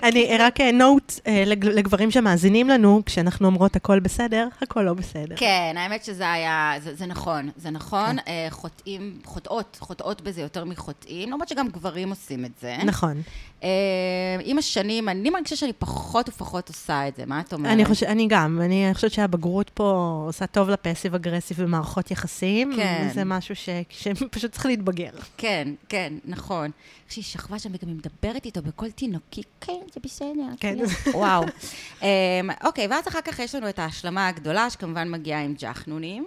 אני 0.02 0.36
רק 0.38 0.60
נוט 0.60 1.12
לגברים 1.54 2.10
שמאזינים 2.10 2.68
לנו, 2.68 3.02
כשאנחנו 3.06 3.46
אומרות 3.46 3.76
הכל 3.76 4.00
בסדר, 4.00 4.48
הכל 4.62 4.82
לא 4.82 4.94
בסדר. 4.94 5.34
כן, 5.36 5.74
האמת 5.76 6.04
שזה 6.04 6.32
היה, 6.32 6.72
זה, 6.82 6.94
זה 6.94 7.06
נכון, 7.06 7.50
זה 7.56 7.70
נכון, 7.70 8.16
אה, 8.28 8.46
חוטאים, 8.50 9.18
חוטאות, 9.24 9.76
חוטאות 9.80 10.20
בזה 10.22 10.40
יותר 10.40 10.64
מחוטאים, 10.64 11.30
למרות 11.30 11.48
שגם 11.48 11.68
גברים 11.68 12.10
עושים 12.10 12.44
את 12.44 12.50
זה. 12.60 12.76
נכון. 12.84 13.22
אה, 13.62 13.68
עם 14.44 14.58
השנים, 14.58 15.08
אני 15.08 15.30
מרגישה 15.30 15.56
שאני 15.56 15.72
פחות 15.72 16.28
ופחות 16.28 16.68
עושה 16.68 17.08
את 17.08 17.16
זה, 17.16 17.26
מה 17.26 17.40
את 17.40 17.52
אומרת? 17.52 17.72
אני 17.72 17.84
חושבת, 17.84 18.08
אני 18.08 18.26
גם, 18.28 18.60
אני 18.64 18.90
חושבת 18.94 19.12
שהבגרות 19.12 19.70
פה 19.74 20.22
עושה 20.26 20.46
טוב 20.46 20.68
לפסיב 20.70 21.14
אגרסיב 21.14 21.62
במערכות 21.62 22.10
יחסים. 22.10 22.72
כן. 22.76 23.08
זה 23.14 23.24
משהו 23.24 23.56
ש- 23.56 23.68
שפשוט 23.90 24.52
צריך 24.52 24.66
להתבגר. 24.66 25.10
כן, 25.36 25.68
כן, 25.88 26.12
נכון. 26.24 26.70
כשהיא 27.08 27.24
שכבה 27.24 27.58
שם 27.58 27.68
וגם 27.72 27.88
היא 27.88 27.96
מדברת 27.96 28.44
איתו 28.46 28.62
בקול 28.62 28.88
תינוקי, 28.92 29.42
כן, 29.60 29.80
זה 29.94 30.00
בסדר. 30.02 30.46
כן. 30.60 30.78
וואו. 31.14 31.44
um, 32.00 32.04
אוקיי, 32.66 32.86
ואז 32.86 33.08
אחר 33.08 33.20
כך 33.20 33.38
יש 33.38 33.54
לנו 33.54 33.68
את 33.68 33.78
ההשלמה 33.78 34.28
הגדולה, 34.28 34.70
שכמובן 34.70 35.10
מגיעה 35.10 35.42
עם 35.42 35.54
ג'חנונים. 35.58 36.26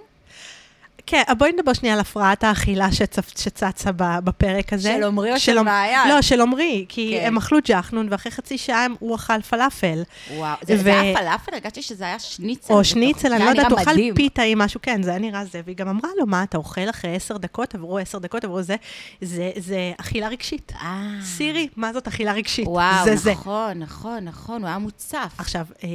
כן, 1.08 1.24
בואי 1.38 1.52
נדבר 1.52 1.74
שנייה 1.74 1.94
על 1.94 2.00
הפרעת 2.00 2.44
האכילה 2.44 2.92
שצצה 2.92 3.92
בפרק 3.96 4.74
הזה. 4.74 4.96
של 4.98 5.04
עמרי 5.04 5.34
או 5.34 5.40
של 5.40 5.62
מעיין? 5.62 6.10
לא, 6.10 6.22
של 6.22 6.42
עמרי, 6.42 6.86
כי 6.90 7.18
כן. 7.20 7.28
הם 7.28 7.38
אכלו 7.38 7.60
ג'חנון, 7.66 8.08
ואחרי 8.12 8.32
חצי 8.32 8.58
שעה 8.58 8.88
הוא 9.00 9.16
אכל 9.16 9.42
פלאפל. 9.42 10.04
וואו, 10.36 10.56
זה, 10.62 10.74
ו- 10.74 10.78
זה 10.78 11.00
היה 11.02 11.18
פלאפל? 11.18 11.54
הרגשתי 11.54 11.82
שזה 11.82 12.04
היה 12.04 12.20
שניצל. 12.20 12.74
או 12.74 12.84
שניצל, 12.84 13.30
זה 13.30 13.36
אני 13.36 13.46
לא 13.46 13.50
יודעת, 13.50 13.72
מדהים. 13.72 14.16
פיתה 14.16 14.42
עם 14.42 14.60
משהו, 14.60 14.80
כן, 14.84 15.04
זה 15.04 15.10
היה 15.10 15.20
נראה 15.20 15.46
זה. 15.46 15.62
והיא 15.66 15.76
גם 15.76 15.88
אמרה 15.88 16.10
לו, 16.20 16.26
מה, 16.26 16.44
אתה 16.44 16.58
אוכל 16.58 16.90
אחרי 16.90 17.16
עשר 17.16 17.38
דקות? 17.38 17.76
עברו 17.76 17.98
עשר 17.98 18.18
דקות, 18.18 18.44
עברו 18.44 18.62
זה. 18.62 18.76
זה 19.22 19.52
זה 19.58 19.92
אכילה 19.98 20.28
רגשית. 20.28 20.72
אה, 20.82 21.08
סירי, 21.24 21.68
מה 21.76 21.94
זאת 21.94 22.08
אכילה 22.08 22.34
רגשית? 22.34 22.68
וואו, 22.68 23.06
זה 23.06 23.16
זה. 23.16 23.32
נכון, 23.32 23.80
נכון, 23.80 24.24
נכון, 24.24 24.62
הוא 24.62 24.68
היה 24.68 24.78
מוצף. 24.78 25.34
עכשיו, 25.38 25.66
אה, 25.84 25.90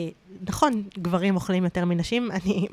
נכון, 0.49 0.83
גברים 0.99 1.35
אוכלים 1.35 1.65
יותר 1.65 1.85
מנשים. 1.85 2.31
אני, 2.31 2.67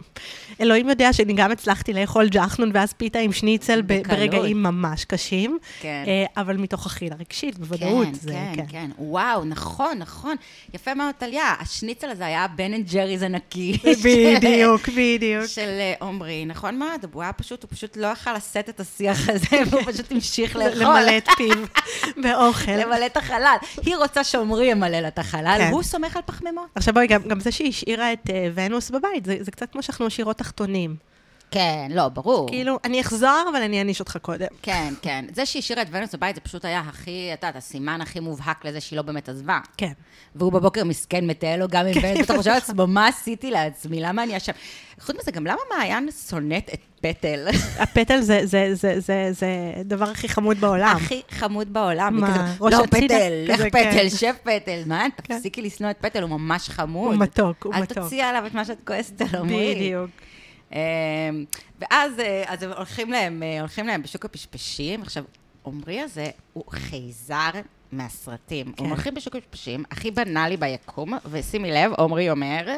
אלוהים 0.62 0.90
יודע 0.90 1.14
שאני 1.14 1.34
גם 1.34 1.52
הצלחתי 1.52 1.94
לאכול 1.94 2.28
ג'חנון 2.30 2.72
ואז 2.74 2.94
פיתה 2.94 3.20
עם 3.20 3.32
שניצל 3.32 3.82
בקלות. 3.82 4.20
ברגעים 4.20 4.64
ממש 4.64 5.06
קשים, 5.06 5.58
כן. 5.80 6.04
אה, 6.08 6.26
אבל 6.42 6.58
מתוך 6.58 6.86
אכילה 6.86 7.16
רגשית, 7.16 7.60
בוודאות. 7.60 8.08
כן, 8.08 8.14
זה, 8.14 8.38
כן, 8.56 8.66
כן. 8.70 8.90
וואו, 8.98 9.46
נכון, 9.46 9.98
נכון. 9.98 10.36
יפה 10.74 10.94
מאוד, 10.94 11.16
טליה. 11.18 11.54
השניצל 11.60 12.10
הזה 12.10 12.26
היה 12.26 12.48
בן 12.56 12.74
אנד 12.74 12.90
ג'ריז 12.92 13.24
ענקי. 13.24 13.78
בדיוק, 14.04 14.90
בדיוק. 14.90 15.46
של 15.46 15.62
אה, 15.62 15.94
עמרי, 16.02 16.46
נכון 16.46 16.80
מאוד? 16.80 17.06
הוא 17.14 17.22
היה 17.22 17.34
פשוט, 17.34 17.64
הוא 17.64 17.70
פשוט 17.72 17.98
לא 17.98 18.08
יכל 18.08 18.34
לשאת 18.34 18.70
את 18.70 18.80
השיח 18.80 19.30
הזה, 19.30 19.58
והוא 19.70 19.84
פשוט 19.86 20.12
המשיך 20.12 20.56
לאכול. 20.56 20.84
למלא 20.84 21.18
את 21.18 21.28
פיו 21.38 21.58
באוכל. 22.24 22.72
למלא 22.72 23.06
את 23.06 23.18
החלל. 23.18 23.56
היא 23.86 23.96
רוצה 23.96 24.24
שעמרי 24.24 24.66
ימלא 24.66 25.00
לה 25.00 25.08
את 25.08 25.20
החלל, 25.20 25.58
כן. 25.58 25.72
הוא 25.72 25.84
סומך 25.84 26.16
על 26.16 26.22
פחמימות. 26.26 26.68
עכשיו 26.76 26.94
בואי, 26.94 27.08
גם, 27.08 27.22
גם 27.28 27.40
זה 27.48 27.52
שהיא 27.52 27.70
השאירה 27.70 28.14
את 28.14 28.28
אה, 28.28 28.32
ונוס 28.54 28.90
בבית, 28.90 29.26
זה, 29.26 29.38
זה 29.40 29.52
קצת 29.52 29.72
כמו 29.72 29.84
שאנחנו 29.84 30.06
משאירות 30.06 30.38
תחתונים. 30.38 30.96
כן, 31.52 31.88
לא, 31.92 32.08
ברור. 32.10 32.48
כאילו, 32.48 32.80
אני 32.84 33.02
אחזור, 33.02 33.46
אבל 33.52 33.62
אני 33.62 33.80
אעניש 33.80 34.00
אותך 34.00 34.18
קודם. 34.22 34.48
כן, 34.62 34.94
כן. 35.02 35.26
זה 35.34 35.46
שהיא 35.46 35.60
השאירה 35.60 35.82
את 35.82 35.88
ונוס 35.92 36.16
בבית, 36.16 36.36
זה 36.36 36.42
פשוט 36.42 36.66
היה 36.66 36.80
הכי, 36.80 37.30
את 37.34 37.44
יודעת, 37.44 37.56
הסימן 37.56 38.02
הכי 38.02 38.20
מובהק 38.20 38.66
לזה 38.66 38.82
שהיא 38.82 38.98
לא 38.98 39.04
באמת 39.04 39.30
עזבה. 39.30 39.60
כן. 39.78 39.92
והוא 40.36 40.52
בבוקר 40.52 40.84
מסכן 40.84 41.28
מטייל 41.28 41.60
לו 41.60 41.68
גם 41.68 41.86
עם 41.86 42.02
בנט, 42.02 42.18
ואתה 42.20 42.38
חושב 42.38 42.50
לעצמו, 42.50 42.88
מה 42.88 43.08
עשיתי 43.08 43.52
לעצמי? 43.52 44.00
למה 44.02 44.24
אני 44.24 44.38
אשם? 44.38 44.52
חוץ 45.00 45.16
מזה, 45.16 45.32
גם 45.32 45.48
למה 45.48 45.60
מעיין 45.78 46.10
שונאת 46.30 46.70
את 46.74 46.80
פטל? 47.02 47.48
הפטל 47.84 48.22
זה, 48.22 48.46
זה, 48.46 48.70
זה, 48.74 49.00
זה, 49.00 49.30
זה 49.32 49.48
הדבר 49.80 50.10
הכי 50.10 50.30
חמוד 50.30 50.58
בעולם. 50.58 50.96
הכי 50.96 51.22
חמוד 51.30 51.74
בעולם. 51.74 52.20
מה, 52.20 52.56
ראש 52.60 52.74
לא? 52.74 52.86
פטל, 52.86 53.32
לך 53.48 53.62
פטל, 53.62 53.84
כן. 53.84 54.10
שב 54.10 54.34
פטל. 54.44 54.82
מה, 54.86 55.06
תפסיקי 55.16 55.62
לשנוא 55.62 55.90
את 55.90 55.98
פטל, 56.02 56.22
הוא 56.22 56.30
ממש 56.30 56.70
חמוד. 56.70 57.14
הוא 57.14 57.22
מתוק, 57.22 57.66
הוא 57.66 57.74
אל 57.74 57.82
מתוק. 57.82 57.98
תוציאי 57.98 58.22
עליו 58.22 58.44
את 58.48 58.54
מה 58.54 58.66
שאת 58.66 58.78
כועסת 58.88 59.22
על 59.22 59.28
עמרי. 59.40 59.76
בדיוק. 59.76 60.10
אמ, 60.72 60.78
ואז 61.80 62.20
אה, 62.20 62.44
אז 62.48 62.64
הולכים 62.64 63.12
להם, 63.12 63.44
אה, 63.44 63.60
הולכים 63.60 63.88
להם 63.88 64.02
בשוק 64.02 64.26
הפשפשים. 64.26 65.02
עכשיו, 65.02 65.24
עמרי 65.66 66.00
הזה 66.00 66.30
הוא 66.54 66.64
חייזר 66.70 67.50
מהסרטים. 67.92 68.72
כן. 68.72 68.84
הם 68.84 68.90
הולכים 68.90 69.16
בשוק 69.16 69.36
הפשפשים, 69.36 69.84
הכי 69.92 70.12
בנאלי 70.12 70.58
ביקום, 70.58 71.14
ושימי 71.32 71.72
לב, 71.72 71.92
עמרי 72.00 72.30
אומר, 72.30 72.78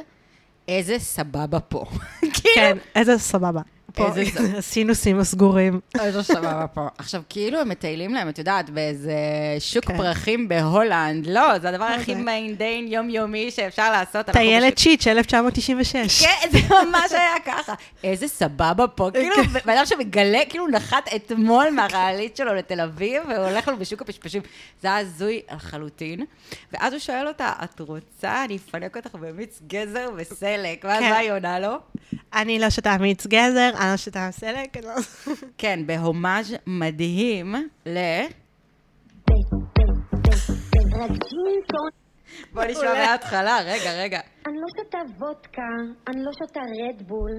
איזה 0.68 1.00
סבבה 1.00 1.60
פה. 1.60 1.86
כאילו, 2.22 2.56
כן, 2.56 2.78
איזה 2.96 3.18
סבבה. 3.18 3.62
פה. 3.94 4.10
הסינוסים 4.58 5.20
הסגורים. 5.20 5.80
איזה 6.00 6.24
סבבה 6.24 6.66
פה. 6.74 6.88
עכשיו, 6.98 7.22
כאילו 7.30 7.60
הם 7.60 7.70
מטיילים 7.70 8.14
להם, 8.14 8.30
את 8.30 8.38
יודעת, 8.38 8.70
באיזה 8.70 9.14
שוק 9.60 9.86
כן. 9.86 9.98
פרחים 9.98 10.48
בהולנד. 10.48 11.28
לא, 11.28 11.60
זה 11.60 11.70
הדבר 11.70 11.84
הכי 11.86 12.12
אוקיי. 12.12 12.24
mundane, 12.24 12.88
יומיומי 12.88 13.52
שאפשר 13.52 13.92
לעשות. 13.92 14.26
טיילת 14.26 14.78
שיט 14.78 15.02
של 15.02 15.18
1996. 15.18 16.26
כן, 16.26 16.50
זה 16.52 16.60
ממש 16.70 17.12
היה 17.12 17.40
ככה. 17.46 17.74
איזה 18.04 18.28
סבבה 18.28 18.88
פה. 18.88 19.10
כאילו, 19.14 19.36
כן. 19.36 19.60
בן 19.66 19.78
אדם 19.78 19.86
שמגלה, 19.86 20.40
כאילו 20.50 20.68
נחת 20.68 21.10
אתמול 21.16 21.70
מהרעלית 21.70 22.38
שלו 22.38 22.56
לתל 22.56 22.82
אביב, 22.82 23.24
והולך 23.30 23.68
לו 23.68 23.78
בשוק 23.78 24.02
הפשפשים. 24.02 24.42
זה 24.82 24.88
היה 24.88 24.98
הזוי 24.98 25.42
לחלוטין. 25.52 26.26
ואז 26.74 26.94
הוא 26.94 27.00
שואל 27.00 27.28
אותה, 27.28 27.54
את 27.64 27.80
רוצה, 27.80 28.44
אני 28.46 28.56
אפנק 28.56 28.98
אותך 28.98 29.16
במיץ 29.16 29.60
גזר 29.68 30.10
וסלק. 30.16 30.84
ואז 30.84 31.00
כן. 31.00 31.10
מה 31.10 31.18
היא 31.18 31.32
עונה 31.32 31.60
לו? 31.60 31.78
אני 32.34 32.60
לא 32.60 32.70
שותה 32.70 32.98
מיץ 32.98 33.28
גזר, 33.28 33.72
שותה 33.98 34.28
סלק. 34.32 34.78
אני 34.78 34.86
לא- 34.86 35.34
כן, 35.58 35.80
בהומאז' 35.86 36.56
מדהים 36.68 37.56
ל... 37.86 37.98
בוא 42.54 42.64
נשמע 42.64 42.94
מההתחלה, 42.94 43.58
רגע, 43.66 43.94
רגע. 43.94 44.20
אני 44.48 44.56
לא 44.56 44.68
שותה 44.84 44.98
וודקה, 45.20 45.62
אני 46.08 46.24
לא 46.24 46.32
שותה 46.40 46.60
רדבול, 46.90 47.32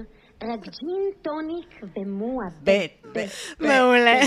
רק 0.43 0.59
ג'ין 0.63 1.11
טוניק 1.21 1.81
ומועה. 1.97 2.47
בית, 2.63 2.91
בית. 3.13 3.29
מעולה. 3.59 4.19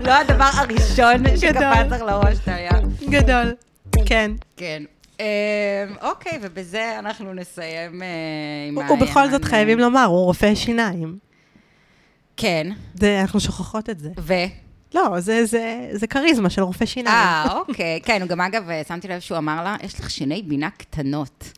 לא 0.00 0.12
הדבר 0.12 0.50
הראשון 0.54 1.36
שקפץ 1.36 1.90
לך 1.90 2.00
לראש, 2.02 2.38
טליה. 2.44 2.70
גדול. 3.10 3.54
כן. 4.06 4.30
כן. 4.56 4.82
אמ, 5.20 5.24
אוקיי, 6.02 6.38
ובזה 6.42 6.98
אנחנו 6.98 7.34
נסיים 7.34 8.02
אה, 8.02 8.08
עם 8.68 8.76
ובכל 8.90 9.30
זאת 9.30 9.44
חייבים 9.44 9.78
אה, 9.78 9.84
לומר, 9.84 10.04
הוא 10.04 10.24
רופא 10.24 10.54
שיניים. 10.54 11.18
כן, 12.36 12.66
זה, 12.94 13.20
אנחנו 13.20 13.40
שוכחות 13.40 13.90
את 13.90 13.98
זה. 13.98 14.10
ו... 14.18 14.34
לא, 14.94 15.20
זה, 15.20 15.44
זה, 15.44 15.88
זה 15.92 16.06
כריזמה 16.06 16.50
של 16.50 16.62
רופא 16.62 16.86
שיניים. 16.86 17.16
אה, 17.16 17.52
אוקיי. 17.52 18.00
כן, 18.06 18.26
גם 18.26 18.40
אגב, 18.40 18.70
אה, 18.70 18.82
שמתי 18.88 19.08
לב 19.08 19.20
שהוא 19.20 19.38
אמר 19.38 19.64
לה, 19.64 19.76
יש 19.82 20.00
לך 20.00 20.10
שיני 20.10 20.42
בינה 20.42 20.70
קטנות. 20.70 21.52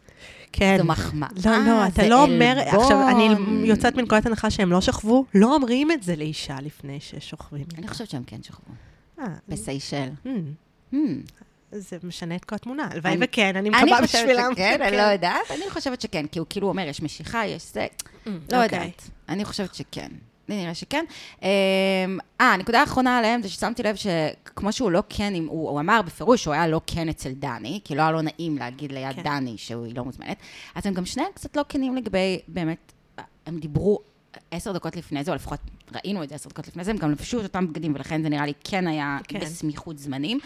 כן. 0.53 0.77
זו 0.79 0.85
מחמאה, 0.85 1.29
לא, 1.45 1.57
לא, 1.67 1.87
אתה 1.87 2.03
זה 2.03 2.09
לא 2.09 2.23
אומר, 2.23 2.59
עלבון. 2.59 2.81
עכשיו, 2.81 3.09
אני 3.09 3.29
יוצאת 3.67 3.97
מנקודת 3.97 4.27
הנחה 4.27 4.51
שהם 4.51 4.73
לא 4.73 4.81
שכבו, 4.81 5.25
לא 5.35 5.55
אומרים 5.55 5.93
את 5.93 6.03
זה 6.03 6.17
לאישה 6.17 6.57
לפני 6.63 6.99
ששוכבים. 7.01 7.67
אני 7.79 7.89
חושבת 7.89 8.11
שהם 8.11 8.23
כן 8.27 8.43
שכבו. 8.43 8.73
אה, 9.21 9.25
בסיישל. 9.49 10.09
זה 11.73 11.97
משנה 12.03 12.37
את 12.37 12.45
כל 12.45 12.55
התמונה. 12.55 12.89
הלוואי 12.93 13.13
אני- 13.13 13.25
וכן, 13.25 13.57
אני 13.57 13.69
אני 13.71 13.85
מקווה 13.85 14.07
חושבת 14.07 14.21
בשבילם. 14.23 14.53
שכן, 14.55 14.83
אני 14.83 14.97
לא 14.97 15.03
יודעת. 15.03 15.51
אני 15.51 15.71
חושבת 15.71 16.01
שכן, 16.01 16.27
כי 16.27 16.39
הוא 16.39 16.47
כאילו 16.51 16.69
אומר, 16.69 16.89
יש 16.89 17.03
משיכה, 17.03 17.47
יש 17.47 17.73
זה. 17.73 17.87
לא 18.27 18.33
אוקיי. 18.33 18.63
יודעת. 18.63 19.03
אני 19.29 19.45
חושבת 19.45 19.75
שכן. 19.75 20.09
לי 20.49 20.57
נראה 20.63 20.75
שכן. 20.75 21.05
אמ, 21.43 21.49
אה, 22.41 22.53
הנקודה 22.53 22.81
האחרונה 22.81 23.19
עליהם 23.19 23.43
זה 23.43 23.49
ששמתי 23.49 23.83
לב 23.83 23.97
שכמו 23.97 24.73
שהוא 24.73 24.91
לא 24.91 25.03
כן, 25.09 25.33
הוא, 25.47 25.71
הוא 25.71 25.81
אמר 25.81 26.03
בפירוש 26.03 26.43
שהוא 26.43 26.55
היה 26.55 26.69
לא 26.69 26.81
כן 26.87 27.09
אצל 27.09 27.31
דני, 27.33 27.81
כי 27.85 27.95
לא 27.95 28.03
היה 28.03 28.11
לו 28.11 28.23
נעים 28.23 28.59
להגיד 28.59 28.93
ליד 28.93 29.17
כן. 29.17 29.23
דני 29.23 29.55
שהיא 29.59 29.95
לא 29.97 30.05
מוזמנת, 30.05 30.37
אז 30.75 30.87
הם 30.87 30.95
גם 30.95 31.07
שניהם 31.07 31.29
קצת 31.35 31.57
לא 31.57 31.65
כנים 31.69 31.97
לגבי, 31.97 32.39
באמת, 32.49 32.93
הם 33.47 33.59
דיברו 33.59 33.99
עשר 34.51 34.73
דקות 34.73 34.97
לפני 34.97 35.25
זה, 35.25 35.31
או 35.31 35.37
לפחות 35.37 35.61
ראינו 35.93 36.23
את 36.23 36.29
זה 36.29 36.35
עשר 36.35 36.49
דקות 36.49 36.69
לפני 36.69 36.85
זה, 36.85 36.91
הם 36.91 36.97
גם 36.97 37.11
לבשו 37.11 37.41
את 37.41 37.45
אותם 37.45 37.69
בגדים, 37.69 37.95
ולכן 37.95 38.23
זה 38.23 38.29
נראה 38.29 38.47
לי 38.47 38.53
כן 38.65 38.87
היה 38.87 39.19
כן. 39.29 39.41
בסמיכות 39.41 39.99
זמנים, 39.99 40.39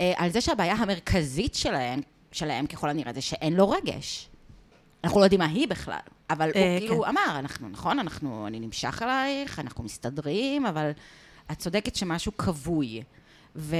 אה, 0.00 0.12
על 0.16 0.30
זה 0.30 0.40
שהבעיה 0.40 0.74
המרכזית 0.74 1.54
שלהם, 1.54 2.00
שלהם 2.32 2.66
ככל 2.66 2.90
הנראה, 2.90 3.12
זה 3.12 3.20
שאין 3.20 3.54
לו 3.54 3.70
רגש. 3.70 4.28
אנחנו 5.04 5.20
לא 5.20 5.24
יודעים 5.24 5.40
מה 5.40 5.46
היא 5.46 5.68
בכלל, 5.68 5.98
אבל 6.30 6.50
הוא 6.54 6.62
אה, 6.62 6.76
כאילו 6.80 7.02
כן. 7.02 7.08
אמר, 7.08 7.38
אנחנו, 7.38 7.68
נכון, 7.68 7.98
אנחנו, 7.98 8.46
אני 8.46 8.60
נמשך 8.60 9.02
אלייך, 9.02 9.58
אנחנו 9.58 9.84
מסתדרים, 9.84 10.66
אבל 10.66 10.90
את 11.52 11.58
צודקת 11.58 11.96
שמשהו 11.96 12.36
כבוי. 12.36 13.02
ו, 13.56 13.76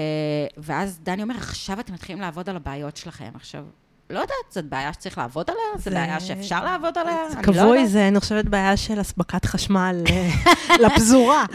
ואז 0.57 0.99
דני 1.03 1.23
אומר, 1.23 1.35
עכשיו 1.37 1.81
אתם 1.81 1.95
מתחילים 1.95 2.23
לעבוד 2.23 2.49
על 2.49 2.57
הבעיות 2.57 2.97
שלכם. 2.97 3.31
עכשיו, 3.35 3.65
לא 4.11 4.19
יודעת, 4.19 4.37
זאת 4.51 4.65
בעיה 4.65 4.93
שצריך 4.93 5.19
לעבוד 5.19 5.51
עליה? 5.51 5.63
זו 5.77 5.83
זה- 5.83 5.91
בעיה 5.91 6.21
שאפשר 6.21 6.65
לעבוד 6.65 6.99
עליה? 6.99 7.17
אני 7.27 7.37
לא 7.37 7.43
כבוי. 7.63 7.87
זה, 7.87 8.09
אני 8.09 8.21
חושבת, 8.21 8.45
בעיה 8.45 8.77
של 8.77 9.01
אספקת 9.01 9.45
חשמל 9.45 10.03
אה, 10.11 10.29
לפזורה. 10.87 11.45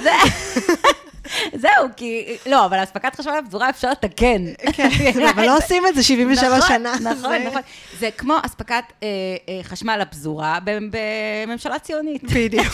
זהו, 1.56 1.88
כי, 1.98 2.26
לא, 2.46 2.66
אבל 2.66 2.84
אספקת 2.84 3.16
חשמל 3.16 3.40
לפזורה 3.46 3.70
אפשר 3.70 3.92
לתקן. 3.92 4.42
כן, 4.76 4.90
אבל 5.36 5.46
לא 5.46 5.58
עושים 5.58 5.84
את 5.88 5.96
זה 5.96 6.04
73 6.04 6.44
נכון, 6.58 6.62
שנה. 6.68 6.94
נכון, 7.02 7.14
זה- 7.32 7.44
נכון. 7.50 7.62
זה 8.00 8.10
כמו 8.18 8.38
אספקת 8.46 8.84
אה, 9.04 9.08
אה, 9.50 9.60
חשמל 9.64 9.98
לפזורה 10.02 10.60
בממשלה 10.66 11.80
ציונית. 11.80 12.24
בדיוק. 12.24 12.68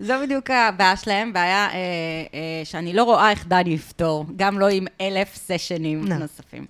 זו 0.00 0.14
בדיוק 0.22 0.50
הבעיה 0.50 0.96
שלהם, 0.96 1.32
בעיה 1.32 1.66
אה, 1.66 1.72
אה, 1.74 1.78
שאני 2.64 2.92
לא 2.92 3.04
רואה 3.04 3.30
איך 3.30 3.46
דני 3.46 3.70
יפתור, 3.70 4.26
גם 4.36 4.58
לא 4.58 4.68
עם 4.68 4.86
אלף 5.00 5.34
סשנים 5.36 6.04
לא. 6.08 6.14
נוספים. 6.16 6.66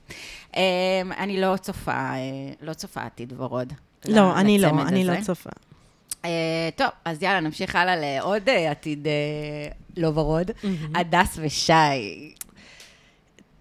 אה, 0.56 1.02
אני 1.18 1.40
לא 1.40 1.56
צופה, 1.56 1.92
אה, 1.92 2.18
לא 2.62 2.72
צופה 2.72 3.00
עתיד 3.00 3.32
ורוד. 3.36 3.72
לא, 4.08 4.36
אני 4.36 4.58
לא, 4.58 4.68
אני. 4.88 5.04
לא 5.04 5.20
צופה. 5.20 5.50
אה, 6.24 6.68
טוב, 6.76 6.88
אז 7.04 7.22
יאללה, 7.22 7.40
נמשיך 7.40 7.76
הלאה 7.76 7.96
לעוד 7.96 8.48
אה, 8.48 8.70
עתיד 8.70 9.06
לא 9.96 10.08
ורוד. 10.14 10.50
הדס 10.94 11.38
ושי. 11.42 11.72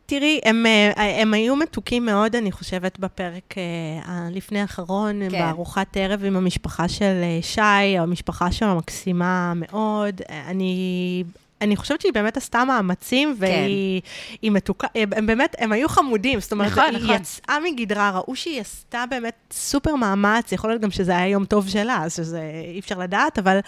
תראי, 0.05 0.39
הם, 0.45 0.65
הם 0.95 1.33
היו 1.33 1.55
מתוקים 1.55 2.05
מאוד, 2.05 2.35
אני 2.35 2.51
חושבת, 2.51 2.99
בפרק 2.99 3.55
הלפני 4.03 4.61
האחרון, 4.61 5.29
כן. 5.29 5.39
בארוחת 5.39 5.97
ערב 5.97 6.23
עם 6.23 6.37
המשפחה 6.37 6.87
של 6.87 7.23
שי, 7.41 7.97
המשפחה 7.99 8.51
שלו 8.51 8.75
מקסימה 8.75 9.53
מאוד. 9.55 10.21
אני... 10.29 11.23
אני 11.61 11.75
חושבת 11.75 12.01
שהיא 12.01 12.13
באמת 12.13 12.37
עשתה 12.37 12.65
מאמצים, 12.65 13.35
והיא 13.37 14.01
היא 14.41 14.51
מתוקה, 14.51 14.87
הם 14.95 15.25
באמת, 15.25 15.55
הם 15.59 15.71
היו 15.71 15.89
חמודים, 15.89 16.39
זאת 16.39 16.51
אומרת, 16.51 16.71
נכון, 16.71 16.95
היא 16.95 17.03
נכון. 17.03 17.15
יצאה 17.15 17.57
מגדרה, 17.63 18.09
ראו 18.09 18.35
שהיא 18.35 18.61
עשתה 18.61 19.03
באמת 19.09 19.35
סופר 19.51 19.95
מאמץ, 19.95 20.51
יכול 20.51 20.69
להיות 20.69 20.81
גם 20.81 20.91
שזה 20.91 21.17
היה 21.17 21.27
יום 21.27 21.45
טוב 21.45 21.69
שלה, 21.69 22.03
אז 22.03 22.15
שזה 22.15 22.41
אי 22.73 22.79
אפשר 22.79 22.97
לדעת, 22.97 23.39
אבל... 23.39 23.59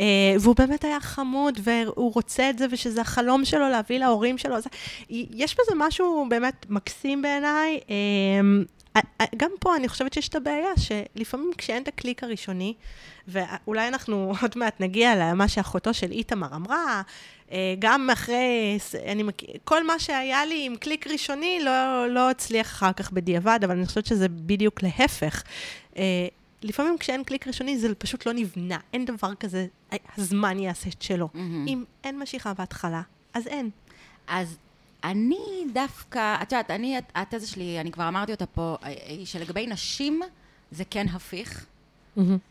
אה, 0.00 0.34
והוא 0.40 0.54
באמת 0.56 0.84
היה 0.84 1.00
חמוד, 1.00 1.58
והוא 1.62 2.12
רוצה 2.14 2.50
את 2.50 2.58
זה, 2.58 2.66
ושזה 2.70 3.00
החלום 3.00 3.44
שלו 3.44 3.68
להביא 3.68 3.98
להורים 3.98 4.38
שלו. 4.38 4.60
זה, 4.60 4.68
יש 5.10 5.54
בזה 5.54 5.72
משהו 5.76 6.26
באמת 6.28 6.66
מקסים 6.68 7.22
בעיניי. 7.22 7.80
אה, 7.90 7.94
גם 9.36 9.50
פה 9.60 9.76
אני 9.76 9.88
חושבת 9.88 10.12
שיש 10.12 10.28
את 10.28 10.34
הבעיה, 10.34 10.70
שלפעמים 10.76 11.50
כשאין 11.58 11.82
את 11.82 11.88
הקליק 11.88 12.24
הראשוני, 12.24 12.74
ואולי 13.28 13.88
אנחנו 13.88 14.32
עוד 14.42 14.52
מעט 14.56 14.80
נגיע 14.80 15.14
למה 15.16 15.48
שאחותו 15.48 15.94
של 15.94 16.10
איתמר 16.10 16.56
אמרה, 16.56 17.02
אה, 17.52 17.74
גם 17.78 18.10
אחרי, 18.12 18.78
אני 19.06 19.22
מכיר, 19.22 19.48
כל 19.64 19.86
מה 19.86 19.98
שהיה 19.98 20.46
לי 20.46 20.66
עם 20.66 20.76
קליק 20.76 21.06
ראשוני 21.06 21.60
לא, 21.64 22.06
לא 22.10 22.30
הצליח 22.30 22.66
אחר 22.66 22.92
כך 22.92 23.12
בדיעבד, 23.12 23.60
אבל 23.64 23.76
אני 23.76 23.86
חושבת 23.86 24.06
שזה 24.06 24.28
בדיוק 24.28 24.82
להפך. 24.82 25.42
אה, 25.96 26.26
לפעמים 26.62 26.98
כשאין 26.98 27.24
קליק 27.24 27.46
ראשוני 27.46 27.78
זה 27.78 27.94
פשוט 27.94 28.26
לא 28.26 28.32
נבנה, 28.32 28.78
אין 28.92 29.04
דבר 29.04 29.34
כזה, 29.34 29.66
הזמן 30.18 30.58
יעשה 30.58 30.90
את 30.90 31.02
שלו. 31.02 31.28
מהמם. 31.34 31.66
אם 31.68 31.84
אין 32.04 32.18
משיכה 32.18 32.54
בהתחלה, 32.54 33.02
אז 33.34 33.46
אין. 33.46 33.70
אז 34.26 34.56
אני 35.04 35.64
דווקא, 35.72 36.36
את 36.42 36.52
יודעת, 36.52 36.70
אני, 36.70 36.96
התזה 37.14 37.46
שלי, 37.46 37.80
אני 37.80 37.92
כבר 37.92 38.08
אמרתי 38.08 38.32
אותה 38.32 38.46
פה, 38.46 38.76
אה, 38.82 38.94
היא 39.06 39.26
שלגבי 39.26 39.66
נשים 39.66 40.20
זה 40.70 40.84
כן 40.84 41.06
הפיך. 41.08 41.66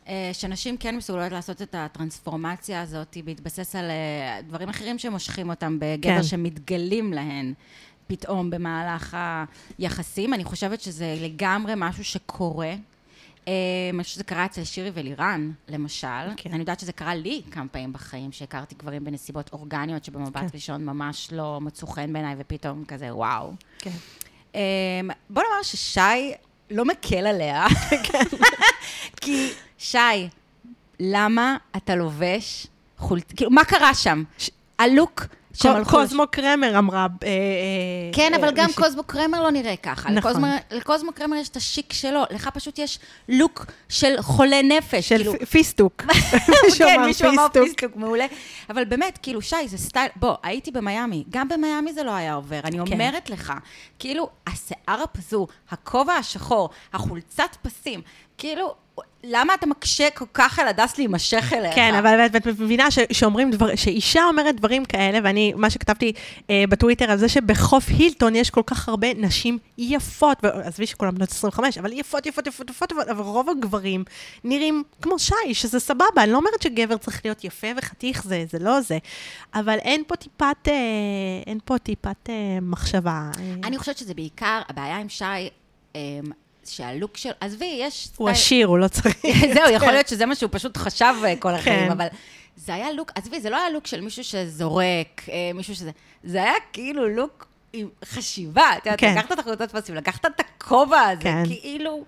אה, 0.07 0.29
שנשים 0.33 0.77
כן 0.77 0.97
מסוגלות 0.97 1.31
לעשות 1.31 1.61
את 1.61 1.75
הטרנספורמציה 1.75 2.81
הזאת, 2.81 3.17
בהתבסס 3.25 3.75
על 3.75 3.85
אה, 3.89 4.41
דברים 4.47 4.69
אחרים 4.69 4.99
שמושכים 4.99 5.49
אותם 5.49 5.77
בגבר 5.79 6.17
כן. 6.17 6.23
שמתגלים 6.23 7.13
להן 7.13 7.53
פתאום 8.07 8.49
במהלך 8.49 9.17
היחסים. 9.77 10.33
אני 10.33 10.43
חושבת 10.43 10.81
שזה 10.81 11.15
לגמרי 11.21 11.73
משהו 11.75 12.03
שקורה. 12.03 12.73
אה, 13.47 13.53
אני 13.93 14.03
חושבת 14.03 14.15
שזה 14.15 14.23
קרה 14.23 14.45
אצל 14.45 14.63
שירי 14.63 14.91
ולירן, 14.93 15.51
למשל. 15.67 16.07
כן. 16.37 16.49
אני 16.51 16.59
יודעת 16.59 16.79
שזה 16.79 16.91
קרה 16.91 17.15
לי 17.15 17.41
כמה 17.51 17.67
פעמים 17.67 17.93
בחיים, 17.93 18.31
שהכרתי 18.31 18.75
גברים 18.75 19.03
בנסיבות 19.03 19.53
אורגניות, 19.53 20.05
שבמבט 20.05 20.37
כן. 20.37 20.47
ראשון 20.53 20.85
ממש 20.85 21.29
לא 21.31 21.61
מצאו 21.61 21.87
חן 21.87 22.13
בעיניי, 22.13 22.35
ופתאום 22.37 22.85
כזה, 22.85 23.15
וואו. 23.15 23.53
כן. 23.79 23.91
אמ, 24.55 24.59
בוא 25.29 25.43
נאמר 25.43 25.63
ששי 25.63 26.33
לא 26.71 26.85
מקל 26.85 27.27
עליה, 27.27 27.65
כי 29.21 29.49
שי, 29.77 29.97
למה 30.99 31.57
אתה 31.77 31.95
לובש 31.95 32.67
חולצה, 32.97 33.35
כאילו, 33.35 33.51
מה 33.51 33.65
קרה 33.65 33.93
שם? 33.93 34.23
הלוק 34.79 35.25
קוזמו 35.89 36.23
קרמר 36.31 36.79
אמרה... 36.79 36.99
אה, 37.23 37.27
אה, 37.27 37.33
כן, 38.13 38.33
אה, 38.33 38.39
אבל 38.39 38.51
גם 38.55 38.65
מישהי- 38.65 38.81
קוזמו 38.83 39.03
קרמר 39.03 39.43
לא 39.43 39.51
נראה 39.51 39.75
ככה. 39.75 40.09
נכון. 40.09 40.31
לקוזמו- 40.71 41.11
קרמר 41.15 41.35
יש 41.35 41.49
את 41.49 41.55
השיק 41.55 41.93
שלו, 41.93 42.23
לך 42.31 42.49
פשוט 42.53 42.79
יש 42.79 42.99
לוק 43.29 43.65
של 43.89 44.21
חולה 44.21 44.61
נפש. 44.61 45.09
של 45.09 45.17
כאילו, 45.17 45.33
פיסטוק. 45.51 46.01
כן, 46.77 47.01
מישהו 47.05 47.29
אמר 47.29 47.47
פיסטוק, 47.53 47.95
מעולה. 47.95 48.25
אבל 48.69 48.85
באמת, 48.85 49.19
כאילו, 49.21 49.41
שי, 49.41 49.55
זה 49.67 49.77
סטייל, 49.77 50.09
בוא, 50.15 50.35
הייתי 50.43 50.71
במיאמי, 50.71 51.23
גם 51.29 51.47
במיאמי 51.49 51.93
זה 51.93 52.03
לא 52.03 52.11
היה 52.11 52.33
עובר, 52.33 52.59
אני 52.63 52.77
כן. 52.85 52.93
אומרת 52.93 53.29
לך, 53.29 53.53
כאילו, 53.99 54.29
השיער 54.47 55.01
הפזור, 55.03 55.47
הכובע 55.71 56.13
השחור, 56.13 56.69
החולצת 56.93 57.55
פסים, 57.61 58.01
כאילו, 58.37 58.75
למה 59.23 59.53
אתה 59.53 59.65
מקשה 59.65 60.09
כל 60.09 60.25
כך 60.33 60.59
על 60.59 60.67
הדס 60.67 60.97
להימשך 60.97 61.53
אליך? 61.53 61.75
כן, 61.75 61.93
אבל 61.95 62.25
את- 62.25 62.47
מבינה 62.47 62.91
ש- 62.91 62.99
שאומרים 63.11 63.51
דבר, 63.51 63.75
שאישה 63.75 64.23
אומרת 64.25 64.55
דברים 64.55 64.85
כאלה, 64.85 65.19
ואני, 65.23 65.53
מה 65.55 65.69
שכתבתי 65.69 66.11
אה, 66.49 66.63
בטוויטר 66.69 67.11
על 67.11 67.17
זה 67.17 67.29
שבחוף 67.29 67.83
הילטון 67.89 68.35
יש 68.35 68.49
כל 68.49 68.61
כך 68.65 68.89
הרבה 68.89 69.07
נשים 69.13 69.57
יפות, 69.77 70.37
ועזבי 70.43 70.87
שכולם 70.87 71.15
בנות 71.15 71.31
25, 71.31 71.77
אבל 71.77 71.93
יפות, 71.93 72.25
יפות, 72.25 72.47
יפות, 72.47 72.69
יפות, 72.69 72.91
יפות, 72.91 73.07
אבל 73.07 73.21
רוב 73.23 73.49
הגברים 73.49 74.03
נראים 74.43 74.83
כמו 75.01 75.19
שי, 75.19 75.33
שזה 75.53 75.79
סבבה, 75.79 76.03
אני 76.23 76.31
לא 76.31 76.37
אומרת 76.37 76.61
שגבר 76.61 76.97
צריך 76.97 77.21
להיות 77.25 77.43
יפה 77.43 77.67
וחתיך, 77.77 78.23
זה, 78.23 78.45
זה 78.51 78.59
לא 78.59 78.81
זה, 78.81 78.97
אבל 79.55 79.77
אין 79.79 80.03
פה 80.07 80.15
טיפת, 80.15 80.67
אה, 80.67 80.73
אין 81.47 81.59
פה 81.65 81.77
טיפת 81.77 82.29
אה, 82.29 82.33
מחשבה. 82.61 83.31
אה, 83.39 83.53
אני 83.63 83.77
חושבת 83.77 83.97
שזה 83.97 84.13
בעיקר, 84.13 84.61
הבעיה 84.69 84.97
עם 84.97 85.09
שי, 85.09 85.25
אמ, 85.95 85.99
שהלוק 86.67 87.17
של, 87.17 87.29
עזבי, 87.41 87.79
יש... 87.81 88.09
הוא 88.17 88.29
סטייל- 88.29 88.35
עשיר, 88.35 88.67
הוא 88.67 88.77
לא 88.77 88.87
צריך... 88.87 89.15
זהו, 89.53 89.69
יכול 89.73 89.91
להיות 89.91 90.07
שזה 90.07 90.25
מה 90.25 90.35
שהוא 90.35 90.49
פשוט 90.53 90.77
חשב 90.77 91.13
אה, 91.25 91.33
כל 91.39 91.53
החיים, 91.55 91.85
כן. 91.85 91.91
אבל 91.91 92.07
זה 92.55 92.73
היה 92.73 92.91
לוק, 92.91 93.11
עזבי, 93.15 93.39
זה 93.41 93.49
לא 93.49 93.57
היה 93.57 93.69
לוק 93.69 93.87
של 93.87 94.01
מישהו 94.01 94.23
שזורק, 94.23 95.21
אה, 95.29 95.51
מישהו 95.53 95.75
שזה, 95.75 95.91
זה 96.23 96.43
היה 96.43 96.53
כאילו 96.73 97.09
לוק 97.09 97.47
עם 97.73 97.87
חשיבה, 98.05 98.69
את 98.77 98.85
יודעת, 98.85 98.99
כן. 98.99 99.15
לקחת 99.17 99.31
את 99.31 99.39
החולצת 99.39 99.71
פסים, 99.75 99.95
לקחת 99.95 100.25
את 100.25 100.39
הכובע 100.39 101.01
הזה, 101.01 101.21
כן. 101.23 101.43
כאילו... 101.45 102.03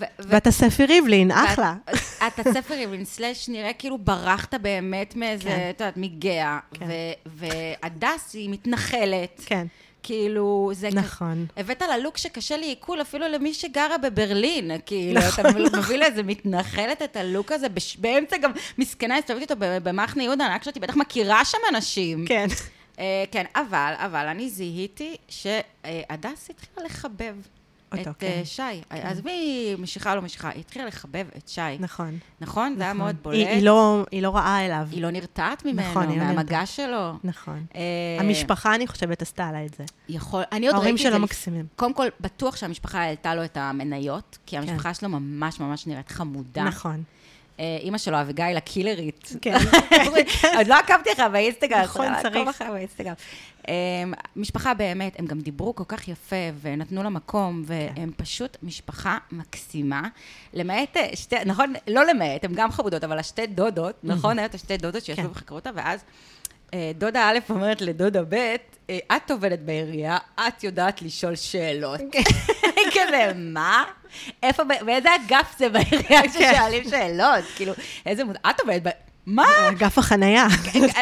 ו- 0.00 0.04
ואתה 0.18 0.50
ספי 0.50 0.86
ריבלין, 0.86 1.30
אחלה. 1.30 1.74
אתה 2.26 2.52
ספר 2.52 2.74
יבין, 2.74 3.04
סלאש 3.04 3.48
נראה 3.48 3.72
כאילו 3.72 3.98
ברחת 3.98 4.54
באמת 4.54 5.16
מאיזה, 5.16 5.44
כן. 5.44 5.70
את 5.70 5.80
יודעת, 5.80 5.96
מגאה, 5.96 6.58
כן. 6.74 6.86
ו- 6.88 7.42
והדס 7.82 8.34
היא 8.34 8.50
מתנחלת. 8.50 9.40
כן, 9.46 9.66
כאילו, 10.02 10.70
זה... 10.74 10.88
כ- 10.90 10.94
נכון. 10.94 11.46
הבאת 11.56 11.82
לה 11.82 11.98
לוק 11.98 12.16
שקשה 12.18 12.56
לי 12.56 12.66
עיכול 12.66 13.00
אפילו 13.00 13.28
למי 13.28 13.54
שגרה 13.54 13.98
בברלין, 13.98 14.70
כאילו, 14.86 15.20
נכון. 15.20 15.46
אתה 15.46 15.58
מביא 15.78 15.96
לאיזה 15.98 16.22
מתנחלת 16.22 17.02
את 17.02 17.16
הלוק 17.16 17.52
הזה, 17.52 17.68
בש... 17.68 17.96
באמצע 17.96 18.36
גם 18.36 18.52
מסכנה, 18.78 19.18
הסתובבתי 19.18 19.44
אותו 19.52 19.54
במחנה 19.82 20.22
יהודה, 20.22 20.46
אני 20.46 20.54
רק 20.54 20.62
חשבתי, 20.62 20.80
בטח 20.80 20.96
מכירה 20.96 21.44
שם 21.44 21.58
אנשים. 21.74 22.24
כן. 22.28 22.46
אה, 22.98 23.24
כן, 23.30 23.44
אבל, 23.56 23.92
אבל 23.96 24.26
אני 24.26 24.48
זיהיתי 24.50 25.16
שהדס 25.28 26.50
התחילה 26.50 26.86
לחבב 26.86 27.34
אותו, 27.98 28.10
את 28.10 28.16
כן. 28.18 28.26
אה, 28.26 28.44
שי. 28.44 28.62
עזבי 28.90 29.74
משיכה 29.78 30.10
או 30.10 30.16
לא 30.16 30.22
משיכה, 30.22 30.48
היא 30.48 30.60
התחילה 30.60 30.84
לחבב 30.84 31.26
את 31.36 31.48
שי. 31.48 31.60
נכון. 31.80 32.18
נכון? 32.40 32.74
זה 32.76 32.82
היה 32.82 32.92
נכון. 32.92 33.04
מאוד 33.04 33.16
בולט. 33.22 33.36
היא, 33.36 33.48
היא, 33.48 33.62
לא, 33.62 34.04
היא 34.10 34.22
לא 34.22 34.36
רעה 34.36 34.66
אליו. 34.66 34.88
היא 34.90 35.02
לא 35.02 35.10
נרתעת 35.10 35.64
ממנו, 35.64 35.90
נכון, 35.90 36.08
לא 36.08 36.16
מהמגע 36.16 36.66
שלו. 36.66 37.12
נכון. 37.24 37.64
אה, 37.74 37.80
המשפחה, 38.20 38.74
אני 38.74 38.86
חושבת, 38.86 39.22
עשתה 39.22 39.52
לה 39.52 39.64
את 39.64 39.74
זה. 39.74 39.84
יכול, 40.08 40.42
אני 40.52 40.66
עוד 40.66 40.74
ההורים 40.74 40.94
ראיתי 40.94 41.02
את 41.08 41.10
שלו 41.10 41.18
זה. 41.18 41.24
מקסימים. 41.24 41.66
קודם 41.76 41.94
כל, 41.94 42.06
בטוח 42.20 42.56
שהמשפחה 42.56 43.00
העלתה 43.00 43.34
לו 43.34 43.44
את 43.44 43.56
המניות, 43.56 44.38
כי 44.46 44.58
המשפחה 44.58 44.94
שלו 44.94 45.08
ממש 45.08 45.60
ממש 45.60 45.86
נראית 45.86 46.08
חמודה. 46.08 46.62
כן. 46.62 46.64
נכון. 46.64 47.02
אה, 47.62 47.78
אימא 47.80 47.98
שלו, 47.98 48.20
אביגיל 48.20 48.56
הקילרית. 48.56 49.32
כן. 49.42 49.54
עוד 50.58 50.66
לא 50.66 50.74
עקבתי 50.74 51.12
אחריו 51.12 51.30
באינסטגרם. 51.32 51.82
נכון, 51.82 52.06
צריך 52.22 52.62
באינסטגרם. 52.72 53.14
אה, 53.68 53.74
משפחה 54.36 54.74
באמת, 54.74 55.18
הם 55.18 55.26
גם 55.26 55.40
דיברו 55.40 55.74
כל 55.74 55.84
כך 55.88 56.08
יפה, 56.08 56.36
ונתנו 56.60 57.02
לה 57.02 57.08
מקום, 57.08 57.62
והם 57.66 57.94
כן. 57.94 58.10
פשוט 58.16 58.56
משפחה 58.62 59.18
מקסימה. 59.32 60.02
למעט 60.54 60.96
אה, 60.96 61.08
שתי, 61.14 61.36
נכון, 61.46 61.72
לא 61.88 62.04
למעט, 62.04 62.44
הן 62.44 62.52
גם 62.54 62.72
חמודות, 62.72 63.04
אבל 63.04 63.18
השתי 63.18 63.46
דודות, 63.46 63.94
נכון? 64.02 64.38
היו 64.38 64.46
את 64.46 64.54
השתי 64.54 64.76
דודות 64.76 65.04
שישבו 65.04 65.22
כן. 65.22 65.30
וחקרו 65.30 65.56
אותה, 65.56 65.70
ואז 65.74 66.04
דודה 66.94 67.30
א' 67.30 67.38
אומרת 67.50 67.80
לדודה 67.80 68.22
ב', 68.22 68.34
אה, 68.90 68.98
את 69.16 69.30
עובדת 69.30 69.58
בעירייה, 69.58 70.18
את 70.48 70.64
יודעת 70.64 71.02
לשאול 71.02 71.36
שאלות. 71.36 72.00
כזה, 72.94 73.32
מה? 73.36 73.84
איפה, 74.42 74.62
באיזה 74.64 75.08
אגף 75.14 75.54
זה 75.58 75.68
בעירייה 75.68 76.22
ששואלים 76.32 76.84
שאלות? 76.90 77.44
כאילו, 77.56 77.72
איזה 78.06 78.24
מוז... 78.24 78.36
את 78.50 78.60
עובדת 78.60 78.82
ב... 78.86 79.11
מה? 79.26 79.44
אגף 79.68 79.98
החנייה. 79.98 80.46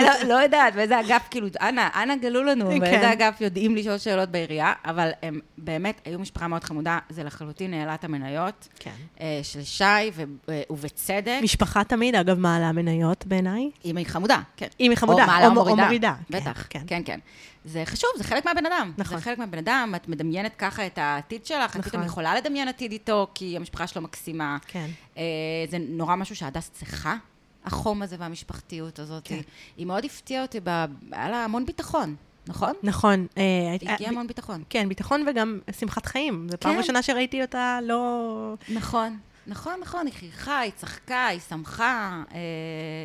לא, 0.01 0.29
לא 0.29 0.35
יודעת, 0.35 0.75
באיזה 0.75 1.01
אגף, 1.01 1.29
כאילו, 1.31 1.49
אנא, 1.61 1.89
אנא 2.03 2.17
גלו 2.17 2.45
לנו, 2.45 2.71
כן. 2.71 2.81
באיזה 2.81 3.13
אגף 3.13 3.41
יודעים 3.41 3.77
לשאול 3.77 3.99
שאלות 3.99 4.29
בעירייה, 4.29 4.73
אבל 4.85 5.11
הם 5.23 5.41
באמת 5.59 6.01
היו 6.05 6.19
משפחה 6.19 6.49
מאוד 6.49 6.65
חמודה, 6.65 6.99
זה 7.09 7.25
לחלוטין 7.25 7.75
העלה 7.75 7.95
את 7.95 8.05
המניות 8.05 8.69
כן. 8.79 8.91
אה, 9.21 9.41
של 9.43 9.63
שי, 9.63 9.85
אה, 9.85 10.63
ובצדק. 10.71 11.41
משפחה 11.43 11.85
תמיד, 11.85 12.15
אגב, 12.15 12.39
מעלה 12.39 12.73
מניות 12.73 13.27
בעיניי. 13.27 13.71
אם 13.85 13.97
היא 13.97 14.07
חמודה, 14.07 14.41
כן. 14.57 14.69
אם 14.81 14.91
היא 14.91 14.99
חמודה, 14.99 15.23
או 15.23 15.27
מעלה 15.27 15.47
או 15.47 15.55
מורידה. 15.55 16.15
כן, 16.31 16.39
בטח, 16.39 16.67
כן. 16.71 16.83
כן, 16.87 17.03
כן. 17.05 17.19
זה 17.65 17.83
חשוב, 17.87 18.11
זה 18.17 18.25
חלק 18.25 18.45
מהבן 18.45 18.67
אדם. 18.67 18.93
נכון. 18.99 19.19
זה 19.19 19.25
חלק 19.25 19.39
מהבן 19.39 19.59
אדם, 19.59 19.93
את 19.97 20.09
מדמיינת 20.09 20.55
ככה 20.59 20.87
את 20.87 20.99
העתיד 20.99 21.47
שלך, 21.47 21.71
את 21.71 21.77
נכון. 21.77 21.91
פתאום 21.91 22.05
יכולה 22.05 22.35
לדמיין 22.35 22.69
עתיד 22.69 22.93
איתו, 22.93 23.27
כי 23.35 23.57
המשפחה 23.57 23.87
שלו 23.87 24.03
מקסימה. 24.03 24.57
כן. 24.67 24.87
אה, 25.19 25.23
זה 25.71 25.79
נורא 25.89 26.17
משהו 26.17 26.37
שהדס 26.37 26.71
צריכה, 26.73 27.17
החום 27.65 28.03
הזה 28.03 28.17
והמשפחתיות 28.19 28.99
הזאת. 28.99 29.23
כן. 29.25 29.41
היא 29.77 29.87
מאוד 29.87 30.05
הפתיעה 30.05 30.43
אותי, 30.43 30.61
ב- 30.65 30.85
היה 31.13 31.31
לה 31.31 31.45
המון 31.45 31.67
ביטחון, 31.67 32.15
נכון? 32.47 32.73
נכון. 32.83 33.27
אה, 33.39 33.43
היא 33.81 33.91
הגיעה 33.91 34.11
המון 34.11 34.27
ביטחון. 34.27 34.63
כן, 34.71 34.89
ביטחון 34.89 35.25
וגם 35.29 35.59
שמחת 35.81 36.07
חיים. 36.07 36.47
זו 36.51 36.57
פעם 36.61 36.73
כן. 36.73 36.79
ראשונה 36.79 37.03
שראיתי 37.03 37.43
אותה 37.43 37.79
לא... 37.83 38.55
נכון. 38.69 39.19
נכון, 39.51 39.75
נכון, 39.83 40.07
היא 40.07 40.15
חייכה, 40.19 40.59
היא 40.59 40.73
צחקה, 40.77 41.27
היא 41.27 41.41
שמחה. 41.49 42.23
אה, 42.35 42.39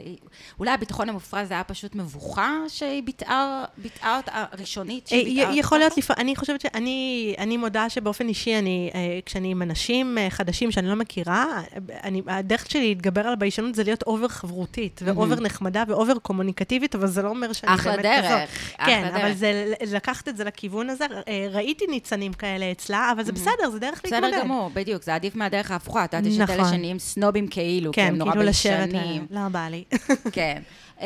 היא... 0.06 0.18
אולי 0.60 0.72
הביטחון 0.72 1.10
המופרז 1.10 1.48
זה 1.48 1.54
היה 1.54 1.64
פשוט 1.64 1.96
מבוכה 1.96 2.52
שהיא 2.68 3.04
ביטאה, 3.04 3.64
ביטאה 3.78 4.18
אותה, 4.18 4.46
ראשונית 4.60 5.04
אה, 5.04 5.10
שהיא 5.10 5.26
ביטאה 5.26 5.54
י- 5.54 5.60
יכול 5.60 5.78
להיות, 5.80 5.98
לפ... 5.98 6.12
אני 6.12 6.36
חושבת 6.36 6.62
שאני 6.62 7.36
אני 7.38 7.58
מודה 7.58 7.90
שבאופן 7.90 8.28
אישי, 8.28 8.60
אני, 8.60 8.92
אה, 8.96 9.00
כשאני 9.26 9.52
עם 9.52 9.62
אנשים 9.62 10.18
אה, 10.18 10.30
חדשים 10.30 10.72
שאני 10.72 10.88
לא 10.88 10.96
מכירה, 10.96 11.46
אה, 11.46 11.98
אני, 12.04 12.22
הדרך 12.28 12.72
שלי 12.72 12.88
להתגבר 12.90 13.22
על 13.28 13.34
הביישנות 13.34 13.76
זה 13.76 13.84
להיות 13.84 14.04
over 14.04 14.28
חברותית, 14.28 15.02
ו 15.06 15.12
over 15.12 15.36
נחמדה 15.40 15.84
ו 15.88 15.94
over 15.94 16.18
קומוניקטיבית, 16.20 16.96
אבל 16.96 17.08
זה 17.08 17.22
לא 17.22 17.30
אומר 17.30 17.54
שאני 17.54 17.74
אחלה 17.76 17.92
באמת 17.92 18.06
דרך, 18.06 18.26
כזאת. 18.26 18.50
אחלה 18.78 18.86
כן, 18.86 19.04
דרך. 19.12 19.16
אבל 19.22 19.34
זה 19.34 19.74
לקחת 19.92 20.28
את 20.28 20.38
זה 20.38 20.44
לכיוון 20.44 20.90
הזה, 20.90 21.06
אה, 21.28 21.48
ראיתי 21.52 21.86
ניצנים 21.88 22.34
כאלה 22.34 22.72
אצלה, 22.72 23.12
אבל 23.12 23.24
זה 23.24 23.32
בסדר, 23.32 23.70
זה 23.72 23.80
דרך 23.80 24.02
להתמודד. 24.04 24.28
בסדר 24.28 24.42
גמור, 24.42 24.72
בדיוק, 24.74 25.04
זה 25.04 25.16
עדיף 25.16 25.36
מהדרך 25.36 25.72
ההפוכה. 25.72 26.06
את 26.06 26.14
יודעת, 26.14 26.34
יש 26.36 26.42
את 26.42 26.50
אלה 26.50 26.62
נכון. 26.62 26.74
שנהיים 26.74 27.00
סנובים 27.00 27.48
כאילו, 27.48 27.92
כי 27.92 28.02
כן, 28.02 28.08
הם 28.08 28.16
נורא 28.16 28.32
כאילו 28.32 28.46
ביישנים. 28.46 29.28
לא 29.30 29.50
בא 29.52 29.68
לי. 29.68 29.84
כן. 30.32 30.62
אמ, 31.02 31.06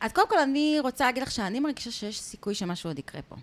אז 0.00 0.12
קודם 0.12 0.28
כל, 0.28 0.38
אני 0.38 0.76
רוצה 0.80 1.04
להגיד 1.04 1.22
לך 1.22 1.30
שאני 1.30 1.60
מרגישה 1.60 1.90
שיש 1.90 2.20
סיכוי 2.20 2.54
שמשהו 2.54 2.90
עוד 2.90 2.98
יקרה 2.98 3.22
פה. 3.28 3.36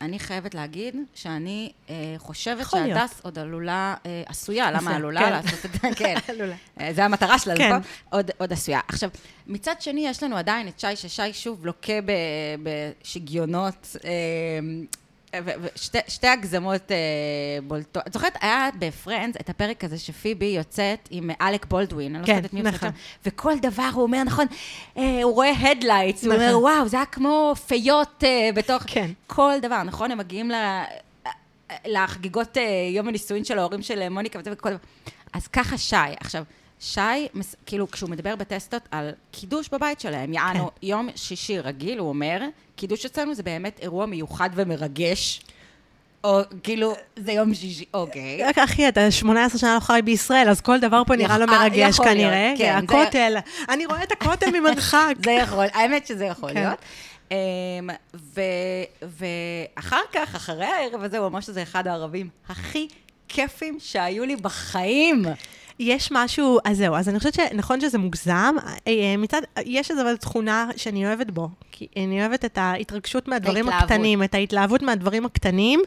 אני 0.00 0.18
חייבת 0.18 0.54
להגיד 0.54 0.96
שאני 1.14 1.72
אה, 1.90 1.94
חושבת. 2.18 2.66
שהדס 2.70 3.20
עוד 3.22 3.38
עלולה, 3.38 3.94
אה, 4.06 4.22
עשויה, 4.26 4.70
למה 4.70 4.96
עלולה 4.96 5.20
כן. 5.20 5.30
לעשות 5.30 5.64
את 5.64 5.72
זה? 5.72 5.88
כן. 5.96 6.14
עלולה. 6.32 6.54
אה, 6.80 6.92
זה 6.92 7.04
המטרה 7.04 7.38
שלה, 7.38 7.56
כן. 7.56 7.68
נכון? 7.68 7.82
עוד, 8.10 8.30
עוד 8.38 8.52
עשויה. 8.52 8.80
עכשיו, 8.88 9.10
מצד 9.46 9.74
שני, 9.80 10.06
יש 10.08 10.22
לנו 10.22 10.36
עדיין 10.36 10.68
את 10.68 10.80
שי, 10.80 10.96
ששי 10.96 11.32
שוב 11.32 11.66
לוקה 11.66 11.92
בשגיונות. 12.62 13.96
אה, 14.04 14.10
ושתי 15.34 16.26
הגזמות 16.26 16.92
אה, 16.92 16.96
בולטות. 17.66 18.06
את 18.06 18.12
זוכרת, 18.12 18.36
היה 18.40 18.68
ב 18.78 18.85
Friends 18.85 19.36
את 19.40 19.50
הפרק 19.50 19.84
הזה 19.84 19.98
שפיבי 19.98 20.46
יוצאת 20.46 21.08
עם 21.10 21.30
אלק 21.40 21.66
בולדווין, 21.66 22.14
אני 22.14 22.22
לא 22.22 22.26
כן, 22.26 22.34
זוכרת 22.34 22.48
את 22.48 22.54
מי 22.54 22.60
הוא 22.60 22.68
נכון. 22.68 22.88
וכל 23.26 23.58
דבר 23.62 23.90
הוא 23.94 24.02
אומר, 24.02 24.22
נכון, 24.22 24.46
אה, 24.96 25.22
הוא 25.22 25.34
רואה 25.34 25.70
the 25.70 25.86
lights, 25.86 26.24
הוא 26.24 26.34
נכון. 26.34 26.46
אומר, 26.46 26.58
וואו, 26.58 26.88
זה 26.88 26.96
היה 26.96 27.06
כמו 27.06 27.54
פיות 27.66 28.24
אה, 28.24 28.50
בתוך... 28.54 28.82
כן. 28.86 29.10
כל 29.26 29.54
דבר, 29.62 29.82
נכון? 29.82 30.10
הם 30.10 30.18
מגיעים 30.18 30.50
ל... 30.50 30.54
לחגיגות 31.86 32.58
אה, 32.58 32.62
יום 32.90 33.08
הנישואין 33.08 33.44
של 33.44 33.58
ההורים 33.58 33.82
של 33.82 34.02
אה, 34.02 34.08
מוניקה 34.08 34.38
וזה 34.38 34.52
וכל 34.52 34.68
דבר. 34.68 34.78
אז 35.32 35.46
ככה 35.46 35.78
שי. 35.78 35.96
עכשיו, 36.20 36.44
שי, 36.80 37.00
מס- 37.34 37.56
כאילו, 37.66 37.90
כשהוא 37.90 38.10
מדבר 38.10 38.36
בטסטות 38.36 38.82
על 38.90 39.10
קידוש 39.30 39.68
בבית 39.68 40.00
שלהם, 40.00 40.32
יענו, 40.32 40.70
יום 40.82 41.08
שישי 41.16 41.58
רגיל, 41.58 41.98
הוא 41.98 42.08
אומר, 42.08 42.40
קידוש 42.76 43.06
אצלנו 43.06 43.34
זה 43.34 43.42
באמת 43.42 43.78
אירוע 43.82 44.06
מיוחד 44.06 44.50
ומרגש. 44.54 45.40
או 46.24 46.40
כאילו, 46.62 46.94
זה 47.16 47.32
יום 47.32 47.54
שישי, 47.54 47.84
אוקיי. 47.94 48.50
אחי, 48.56 48.88
אתה 48.88 49.10
18 49.10 49.58
שנה 49.58 49.74
לא 49.74 49.80
חי 49.80 50.00
בישראל, 50.04 50.48
אז 50.48 50.60
כל 50.60 50.80
דבר 50.80 51.02
פה 51.06 51.16
נראה 51.16 51.36
אה, 51.40 51.46
מרגש 51.46 52.00
כנראה. 52.00 52.54
כן, 52.58 52.76
הכותל, 52.84 53.36
אני 53.68 53.86
רואה 53.86 54.02
את 54.02 54.12
הכותל 54.12 54.50
ממרחק. 54.60 55.14
זה 55.24 55.30
יכול, 55.30 55.66
האמת 55.72 56.06
שזה 56.06 56.24
יכול 56.24 56.52
כן. 56.52 56.62
להיות. 56.62 56.78
אמ, 57.30 57.90
ואחר 59.02 60.00
כך, 60.12 60.34
אחרי 60.34 60.64
הערב 60.66 61.02
הזה, 61.02 61.18
הוא 61.18 61.26
אמר 61.26 61.40
שזה 61.40 61.62
אחד 61.62 61.86
הערבים 61.86 62.28
הכי 62.48 62.88
כיפים 63.28 63.76
שהיו 63.80 64.24
לי 64.24 64.36
בחיים. 64.36 65.22
יש 65.80 66.08
משהו, 66.12 66.58
אז 66.64 66.76
זהו, 66.76 66.94
אז 66.94 67.08
אני 67.08 67.18
חושבת 67.18 67.34
שנכון 67.34 67.80
שזה 67.80 67.98
מוגזם, 67.98 68.54
אה, 68.86 69.14
מצד, 69.18 69.42
יש 69.64 69.90
איזו 69.90 70.16
תכונה 70.20 70.68
שאני 70.76 71.06
אוהבת 71.06 71.30
בו, 71.30 71.48
כי 71.72 71.86
אני 71.96 72.20
אוהבת 72.20 72.44
את 72.44 72.58
ההתרגשות 72.58 73.28
מהדברים 73.28 73.68
ההתלהבות. 73.68 73.90
הקטנים, 73.90 74.22
את 74.22 74.34
ההתלהבות 74.34 74.82
מהדברים 74.82 75.26
הקטנים, 75.26 75.80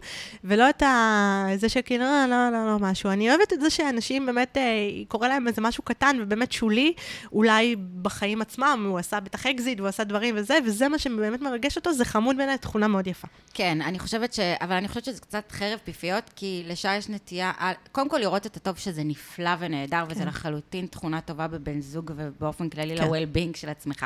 ולא 0.44 0.70
את 0.70 0.82
ה... 0.82 1.46
זה 1.56 1.70
שכאילו, 1.70 2.04
לא, 2.04 2.26
לא, 2.28 2.50
לא, 2.52 2.68
לא, 2.68 2.80
משהו. 2.80 3.10
אני 3.10 3.30
אוהבת 3.30 3.54
את 3.54 3.62
זה 3.62 3.70
שאנשים 3.70 4.26
באמת, 4.26 4.58
אה, 4.58 4.64
קורה 5.08 5.28
להם 5.28 5.48
איזה 5.48 5.62
משהו 5.62 5.84
קטן 5.84 6.18
ובאמת 6.22 6.52
שולי, 6.52 6.94
אולי 7.34 7.76
בחיים 8.02 8.42
עצמם, 8.42 8.86
הוא 8.90 9.00
עשה 9.00 9.20
בטח 9.20 9.48
אקזיט, 9.48 9.80
והוא 9.80 9.90
עשה 9.90 10.04
דברים 10.04 10.36
וזה, 10.38 10.58
וזה 10.66 10.88
מה 10.88 11.00
שבאמת 11.00 11.42
מרגש 11.42 11.76
אותו, 11.78 11.94
זה 11.94 12.06
חמוד 12.06 12.38
בעיניי, 12.38 12.58
תכונה 12.58 12.88
מאוד 12.88 13.08
יפה. 13.08 13.28
כן, 13.54 13.82
אני 13.82 14.00
חושבת 14.00 14.34
ש... 14.34 14.40
אבל 14.40 14.76
אני 14.76 14.88
חושבת 14.88 15.06
שזה 15.06 15.22
קצת 15.22 15.52
חרב 15.52 15.80
פיפיות, 15.84 16.24
כי 16.36 16.64
לשי 16.68 16.98
יש 16.98 17.10
נטייה... 17.10 17.52
על- 17.58 17.74
קודם 17.92 18.10
כל 18.10 18.18
לראות 18.18 18.46
את 18.46 18.58
הטוב 18.58 18.78
שזה 18.78 19.04
נפלא 19.04 19.50
ונהדר, 19.60 19.81
וזה 20.10 20.26
לחלוטין 20.26 20.86
תכונה 20.86 21.22
טובה 21.22 21.48
בבן 21.48 21.82
זוג 21.82 22.12
ובאופן 22.16 22.70
כללי 22.70 22.98
כן. 22.98 23.04
ל-well-being 23.04 23.58
של 23.58 23.70
עצמך. 23.70 24.06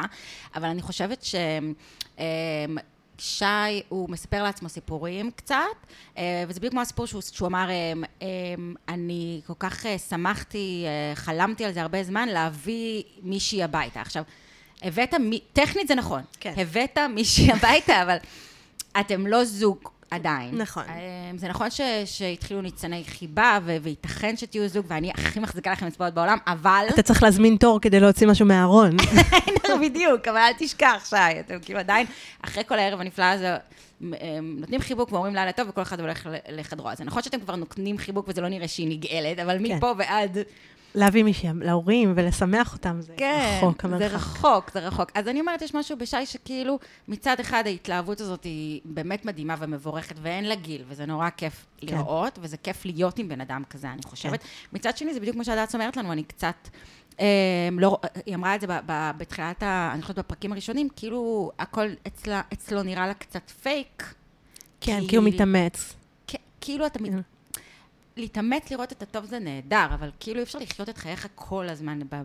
אבל 0.56 0.68
אני 0.68 0.82
חושבת 0.82 1.24
ש... 1.24 1.36
אמ, 2.20 2.78
שי, 3.18 3.46
הוא 3.90 4.10
מספר 4.10 4.44
לעצמו 4.44 4.70
סיפורים 4.70 5.32
קצת, 5.32 5.56
אה, 6.18 6.44
וזה 6.48 6.60
בדיוק 6.60 6.72
כמו 6.72 6.82
הסיפור 6.82 7.06
שהוא, 7.06 7.22
שהוא 7.22 7.48
אמר, 7.48 7.70
אמ, 7.70 8.04
אמ, 8.22 8.76
אני 8.88 9.42
כל 9.48 9.54
כך 9.60 9.86
אה, 9.86 9.98
שמחתי, 9.98 10.86
אה, 10.86 11.16
חלמתי 11.16 11.66
על 11.66 11.72
זה 11.72 11.82
הרבה 11.82 12.04
זמן, 12.04 12.30
להביא 12.30 13.04
מישהי 13.24 13.64
הביתה. 13.64 14.02
עכשיו, 14.02 14.24
הבאת, 14.82 15.14
טכנית 15.54 15.88
זה 15.88 15.96
נכון, 15.96 16.22
כן. 16.40 16.54
הבאת 16.58 16.98
מישהי 16.98 17.52
הביתה, 17.52 18.04
אבל 18.04 18.18
אתם 19.00 19.28
לא 19.28 19.46
זוג 19.46 19.90
עדיין. 20.12 20.58
נכון. 20.58 20.84
אמ, 21.32 21.38
זה 21.38 21.48
נכון 21.48 21.72
ש, 21.72 21.82
שהתחילו 22.06 22.62
ניצני 22.62 23.04
חיבה, 23.08 23.60
ו- 23.66 23.78
וייתכן 23.82 24.38
שתהיו 24.38 24.68
זוג, 24.68 24.86
ואני 24.90 25.12
הכי 25.12 25.40
מחזיקה 25.40 25.72
לכם 25.72 25.88
אצבעות 25.88 26.14
בעולם, 26.14 26.38
אבל... 26.48 26.86
אתה 26.90 27.02
צריך 27.02 27.24
להזמין 27.24 27.56
תור 27.58 27.80
כדי 27.82 28.00
להוציא 28.00 28.28
משהו 28.28 28.46
מהארון. 28.46 28.98
בדיוק, 29.82 30.28
אבל 30.28 30.38
אל 30.38 30.54
תשכח, 30.58 31.06
שי, 31.10 31.40
אתם 31.40 31.60
כאילו 31.62 31.80
עדיין, 31.80 32.08
אחרי 32.42 32.64
כל 32.68 32.80
הערב 32.80 33.02
הנפלא 33.02 33.26
הזה, 33.26 33.56
מ- 34.02 34.14
אמ, 34.14 34.56
נותנים 34.60 34.82
חיבוק 34.82 35.12
ואומרים 35.12 35.36
לילה 35.36 35.52
טוב, 35.52 35.70
וכל 35.70 35.82
אחד 35.82 36.00
הולך 36.00 36.30
לחדרו. 36.50 36.90
אז 36.90 36.98
זה 36.98 37.04
נכון 37.04 37.24
שאתם 37.24 37.40
כבר 37.40 37.56
נותנים 37.56 37.98
חיבוק 37.98 38.26
וזה 38.30 38.42
לא 38.42 38.50
נראה 38.50 38.68
שהיא 38.68 38.88
נגאלת, 38.90 39.40
אבל 39.40 39.58
כן. 39.68 39.76
מפה 39.78 39.94
ועד... 39.98 40.38
להביא 40.96 41.24
מישהי 41.24 41.50
להורים 41.62 42.14
ולשמח 42.16 42.74
אותם, 42.74 43.02
זה 43.02 43.14
כן, 43.18 43.58
רחוק, 43.58 43.82
זה 43.82 43.88
המרחק. 43.88 44.14
רחוק, 44.16 44.72
זה 44.74 44.80
רחוק. 44.80 45.12
אז 45.14 45.28
אני 45.28 45.40
אומרת, 45.40 45.62
יש 45.62 45.76
משהו 45.76 45.98
בשי 45.98 46.26
שכאילו, 46.26 46.80
מצד 47.08 47.40
אחד 47.40 47.64
ההתלהבות 47.66 48.22
הזאת 48.22 48.44
היא 48.44 48.82
באמת 48.86 49.26
מדהימה 49.26 49.56
ומבורכת, 49.60 50.16
ואין 50.22 50.46
לה 50.46 50.56
גיל, 50.56 50.84
וזה 50.88 51.06
נורא 51.06 51.30
כיף 51.38 51.66
כן. 51.78 51.88
לראות, 51.98 52.40
וזה 52.42 52.58
כיף 52.58 52.86
להיות 52.86 53.20
עם 53.20 53.30
בן 53.30 53.42
אדם 53.42 53.64
כזה, 53.70 53.92
אני 53.92 54.02
חושבת. 54.06 54.40
מצד 54.74 54.98
שני, 54.98 55.14
זה 55.14 55.20
בדיוק 55.20 55.36
מה 55.36 55.44
שהדס 55.44 55.74
אומרת 55.76 55.98
לנו, 55.98 56.12
אני 56.12 56.24
קצת... 56.24 56.56
אה, 57.20 57.26
לא, 57.72 57.98
היא 58.26 58.36
אמרה 58.36 58.56
את 58.56 58.62
זה 58.62 58.68
ב, 58.68 58.74
ב, 58.86 59.12
בתחילת, 59.18 59.64
ה, 59.64 59.90
אני 59.94 60.02
חושבת 60.02 60.20
בפרקים 60.20 60.52
הראשונים, 60.52 60.88
כאילו 60.96 61.52
הכל 61.60 61.88
אצלה, 62.08 62.42
אצלו 62.54 62.84
נראה 62.84 63.08
לה 63.08 63.14
קצת 63.14 63.50
פייק. 63.50 64.14
כן, 64.82 65.00
כי- 65.02 65.08
כי 65.08 65.16
הוא 65.16 65.26
מתאמץ. 65.26 65.94
כ- 66.28 66.36
כאילו 66.62 66.86
אתה... 66.86 67.00
להתאמץ 68.18 68.72
לראות 68.72 68.92
את 68.92 69.02
הטוב 69.02 69.26
זה 69.26 69.40
נהדר, 69.40 69.86
אבל 69.94 70.10
כאילו 70.20 70.38
אי 70.40 70.44
אפשר 70.44 70.60
לחיות 70.60 70.90
את 70.90 70.98
חייך 70.98 71.28
כל 71.36 71.70
הזמן 71.70 72.00
ב- 72.10 72.22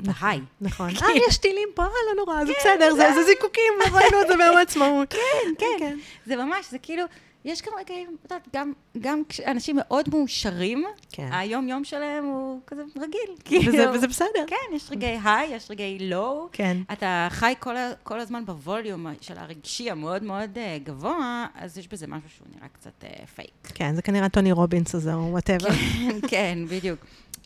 בהיי. 0.00 0.40
נכון. 0.60 0.88
אה, 1.02 1.08
יש 1.28 1.38
טילים 1.38 1.68
פה, 1.74 1.82
אה, 1.82 1.88
לא 2.10 2.24
נורא, 2.24 2.44
זה 2.44 2.52
בסדר, 2.60 2.94
זה 2.94 3.12
זה 3.14 3.24
זיקוקים, 3.24 3.72
ראינו 3.92 4.22
את 4.22 4.28
זה 4.28 4.36
ביום 4.42 4.56
העצמאות. 4.56 5.14
כן, 5.58 5.64
כן. 5.78 5.98
זה 6.26 6.36
ממש, 6.36 6.66
זה 6.70 6.78
כאילו, 6.78 7.02
יש 7.44 7.62
גם 7.62 7.72
רגעים, 7.80 8.16
את 8.18 8.32
יודעת, 8.32 8.48
גם, 8.54 8.72
גם 9.00 9.22
כשאנשים 9.28 9.76
מאוד 9.78 10.08
מאושרים, 10.14 10.84
כן. 11.12 11.28
היום-יום 11.32 11.84
שלהם 11.84 12.24
הוא 12.24 12.60
כזה 12.66 12.82
רגיל. 12.96 13.30
וזה- 13.30 13.42
כאילו. 13.44 13.92
וזה 13.94 14.06
בסדר. 14.08 14.44
כן, 14.46 14.56
יש 14.76 14.90
רגעי 14.90 15.18
היי, 15.24 15.54
יש 15.54 15.70
רגעי 15.70 15.98
לואו. 16.00 16.48
כן. 16.52 16.76
אתה 16.92 17.26
חי 17.30 17.54
כל, 17.60 17.74
כל 18.02 18.20
הזמן 18.20 18.44
בווליום 18.44 19.06
של 19.20 19.38
הרגשי 19.38 19.90
המאוד 19.90 20.22
מאוד 20.22 20.58
אה, 20.58 20.78
גבוה, 20.84 21.46
אז 21.54 21.78
יש 21.78 21.88
בזה 21.88 22.06
משהו 22.06 22.28
שהוא 22.36 22.46
נראה 22.56 22.68
קצת 22.68 23.04
אה, 23.04 23.26
פייק. 23.26 23.50
כן, 23.74 23.94
זה 23.94 24.02
כנראה 24.02 24.28
טוני 24.28 24.52
רובינס 24.52 24.94
הזה, 24.94 25.14
או 25.14 25.30
whatever. 25.30 25.70
כן, 25.70 26.18
כן, 26.30 26.58
בדיוק. 26.70 27.00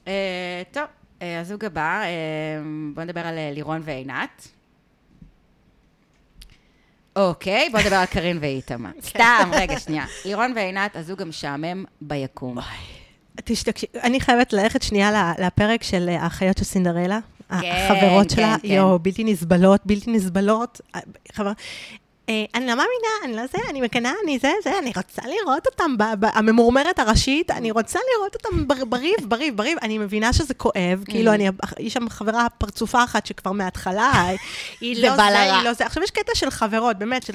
אה, 0.09 0.63
טוב, 0.73 0.85
הזוג 1.21 1.65
הבא, 1.65 2.03
בואו 2.95 3.07
נדבר 3.07 3.27
על 3.27 3.35
לירון 3.55 3.81
ועינת. 3.85 4.49
אוקיי, 7.16 7.68
בואו 7.70 7.83
נדבר 7.83 7.96
על 7.96 8.07
קארין 8.07 8.38
ואיתמר. 8.40 8.90
סתם, 9.03 9.51
רגע, 9.53 9.79
שנייה. 9.79 10.05
לירון 10.25 10.53
ועינת, 10.57 10.96
הזוג 10.96 11.22
המשעמם 11.22 11.85
ביקום. 12.01 12.59
תשתקשי, 13.44 13.87
אני 14.03 14.20
חייבת 14.20 14.53
ללכת 14.53 14.83
שנייה 14.83 15.33
לפרק 15.38 15.83
של 15.83 16.09
אה, 16.09 16.22
האחיות 16.22 16.59
של 16.59 16.64
סינדרלה. 16.64 17.18
כן, 17.61 17.88
החברות 17.90 18.29
כן, 18.29 18.37
שלה, 18.37 18.57
כן. 18.62 18.68
יואו, 18.68 18.98
בלתי 18.98 19.25
נסבלות, 19.25 19.81
בלתי 19.85 20.11
נסבלות. 20.11 20.81
אה, 22.29 22.45
אני 22.55 22.67
לא 22.67 22.71
מאמינה, 22.73 22.89
אני 23.25 23.37
לא 23.37 23.43
זה, 23.47 23.59
אני 23.71 23.81
מקנאה, 23.81 24.13
אני 24.25 24.39
זה, 24.39 24.53
זה, 24.65 24.79
אני 24.79 24.93
רוצה 24.97 25.23
לראות 25.27 25.67
אותם, 25.67 25.95
הממורמרת 26.23 26.99
הראשית, 26.99 27.51
אני 27.51 27.71
רוצה 27.71 27.99
לראות 28.17 28.35
אותם 28.35 28.69
בר- 28.69 28.85
בריב, 28.85 29.15
בריב, 29.29 29.57
בריב. 29.57 29.79
אני 29.83 29.99
מבינה 29.99 30.33
שזה 30.33 30.55
כואב, 30.55 30.75
Mm. 31.03 31.11
כאילו, 31.11 31.33
אני, 31.33 31.49
יש 31.79 31.93
שם 31.93 32.09
חברה 32.09 32.47
פרצופה 32.59 33.05
אחת 33.05 33.27
שכבר 33.27 33.53
מההתחלה, 33.53 34.13
היא 34.81 34.97
לא 35.03 35.17
זה. 35.17 35.23
היא 35.23 35.65
לא 35.65 35.73
זה. 35.73 35.87
עכשיו, 35.87 36.03
יש 36.03 36.11
קטע 36.11 36.33
של 36.35 36.51
חברות, 36.51 36.97
באמת, 36.99 37.27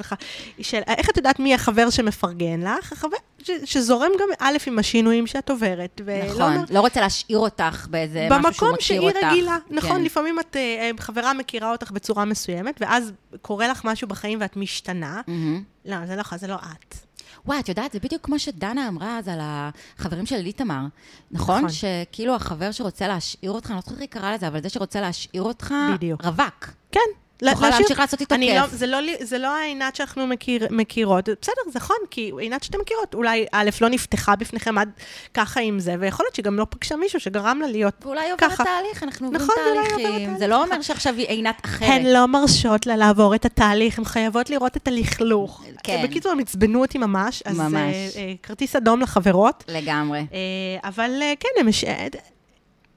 של 0.62 0.78
איך 0.86 1.10
את 1.10 1.16
יודעת 1.16 1.38
מי 1.40 1.54
החבר 1.54 1.90
שמפרגן 1.90 2.60
לך? 2.62 2.92
החבר 2.92 3.16
ש, 3.42 3.50
שזורם 3.64 4.10
גם, 4.20 4.28
א', 4.38 4.56
עם 4.66 4.78
השינויים 4.78 5.26
שאת 5.26 5.50
עוברת, 5.50 6.00
ולא 6.04 6.24
נכון, 6.30 6.64
לא 6.70 6.80
רוצה 6.80 7.00
להשאיר 7.00 7.38
אותך 7.38 7.86
באיזה 7.90 8.28
משהו 8.30 8.42
שהוא 8.42 8.52
במקום 8.52 8.72
מכיר 8.72 8.80
שהיא 8.86 9.00
אותך. 9.00 9.18
רגילה. 9.22 9.56
נכון, 9.70 9.96
כן. 9.96 10.02
לפעמים 10.04 10.40
את, 10.40 10.56
אה, 10.56 10.90
חברה 11.00 11.32
מכירה 11.34 11.72
אותך 11.72 11.90
בצורה 11.90 12.24
מסוימת, 12.24 12.76
ואז 12.80 13.12
קורה 13.42 13.68
לך 13.68 13.84
משהו 13.84 14.08
בחיים 14.08 14.38
ואת 14.40 14.56
משתנה. 14.56 15.20
מהמם. 15.26 15.62
לא, 15.84 16.06
זה 16.06 16.16
לא, 16.16 16.22
זה 16.36 16.46
לא 16.46 16.54
את. 16.54 16.94
וואי, 17.46 17.60
את 17.60 17.68
יודעת, 17.68 17.92
זה 17.92 17.98
בדיוק 18.00 18.24
כמו 18.24 18.38
שדנה 18.38 18.88
אמרה 18.88 19.18
אז 19.18 19.28
על 19.28 19.38
החברים 19.42 20.26
של 20.26 20.36
איתמר, 20.46 20.80
נכון? 21.30 21.58
נכון. 21.58 21.70
שכאילו 21.70 22.34
החבר 22.34 22.72
שרוצה 22.72 23.08
להשאיר 23.08 23.50
אותך, 23.50 23.70
אני 23.70 23.74
לא 23.76 23.80
זוכרת 23.80 23.92
איך 23.94 24.00
היא 24.00 24.08
קראה 24.08 24.34
לזה, 24.34 24.48
אבל 24.48 24.62
זה 24.62 24.68
שרוצה 24.68 25.00
להשאיר 25.00 25.42
אותך, 25.42 25.74
בדיוק. 25.94 26.24
רווק. 26.24 26.66
כן. 26.92 27.00
תוכל 27.38 27.68
להמשיך 27.68 27.98
לעשות 27.98 28.20
איתו 28.20 28.34
אני 28.34 28.46
כיף. 28.46 28.56
לא, 28.56 28.66
זה, 28.66 28.86
לא, 28.86 28.98
זה 29.20 29.38
לא 29.38 29.56
העינת 29.56 29.96
שאנחנו 29.96 30.26
מכיר, 30.26 30.66
מכירות. 30.70 31.28
בסדר, 31.42 31.72
זה 31.72 31.78
נכון, 31.78 31.96
כי 32.10 32.32
עינת 32.38 32.62
שאתם 32.62 32.78
מכירות, 32.80 33.14
אולי 33.14 33.46
א', 33.52 33.70
לא 33.80 33.88
נפתחה 33.88 34.36
בפניכם 34.36 34.78
עד 34.78 34.90
ככה 35.34 35.60
עם 35.60 35.80
זה, 35.80 35.94
ויכול 36.00 36.24
להיות 36.24 36.34
שהיא 36.34 36.44
גם 36.44 36.58
לא 36.58 36.66
פגשה 36.70 36.96
מישהו 36.96 37.20
שגרם 37.20 37.58
לה 37.60 37.66
להיות 37.66 37.94
ואולי 38.02 38.30
עוברת 38.30 38.50
ככה. 38.50 38.64
תהליך, 38.64 39.02
אנחנו 39.02 39.26
עוברים 39.26 39.42
נכון, 39.42 39.54
תהליכים. 39.96 40.38
זה 40.38 40.46
לא. 40.46 40.64
אומר 40.64 40.82
שעכשיו 40.82 41.14
היא 41.14 41.26
עינת 41.28 41.64
אחרת. 41.64 41.88
הן 41.88 42.06
לא 42.06 42.26
מרשות 42.26 42.86
לה 42.86 42.96
לעבור 42.96 43.34
את 43.34 43.44
התהליך, 43.44 43.98
הן 43.98 44.04
חייבות 44.04 44.50
לראות 44.50 44.76
את 44.76 44.88
הלכלוך. 44.88 45.64
כן. 45.82 46.00
בקיצור, 46.04 46.32
הם 46.32 46.38
עצבנו 46.38 46.80
אותי 46.80 46.98
ממש. 46.98 47.42
אז 47.44 47.58
ממש. 47.58 47.76
אה, 47.76 48.08
אה, 48.16 48.32
כרטיס 48.42 48.76
אדום 48.76 49.00
לחברות. 49.00 49.64
לגמרי. 49.68 50.18
אה, 50.18 50.88
אבל 50.88 51.10
כן, 51.40 51.48
הם... 51.60 51.68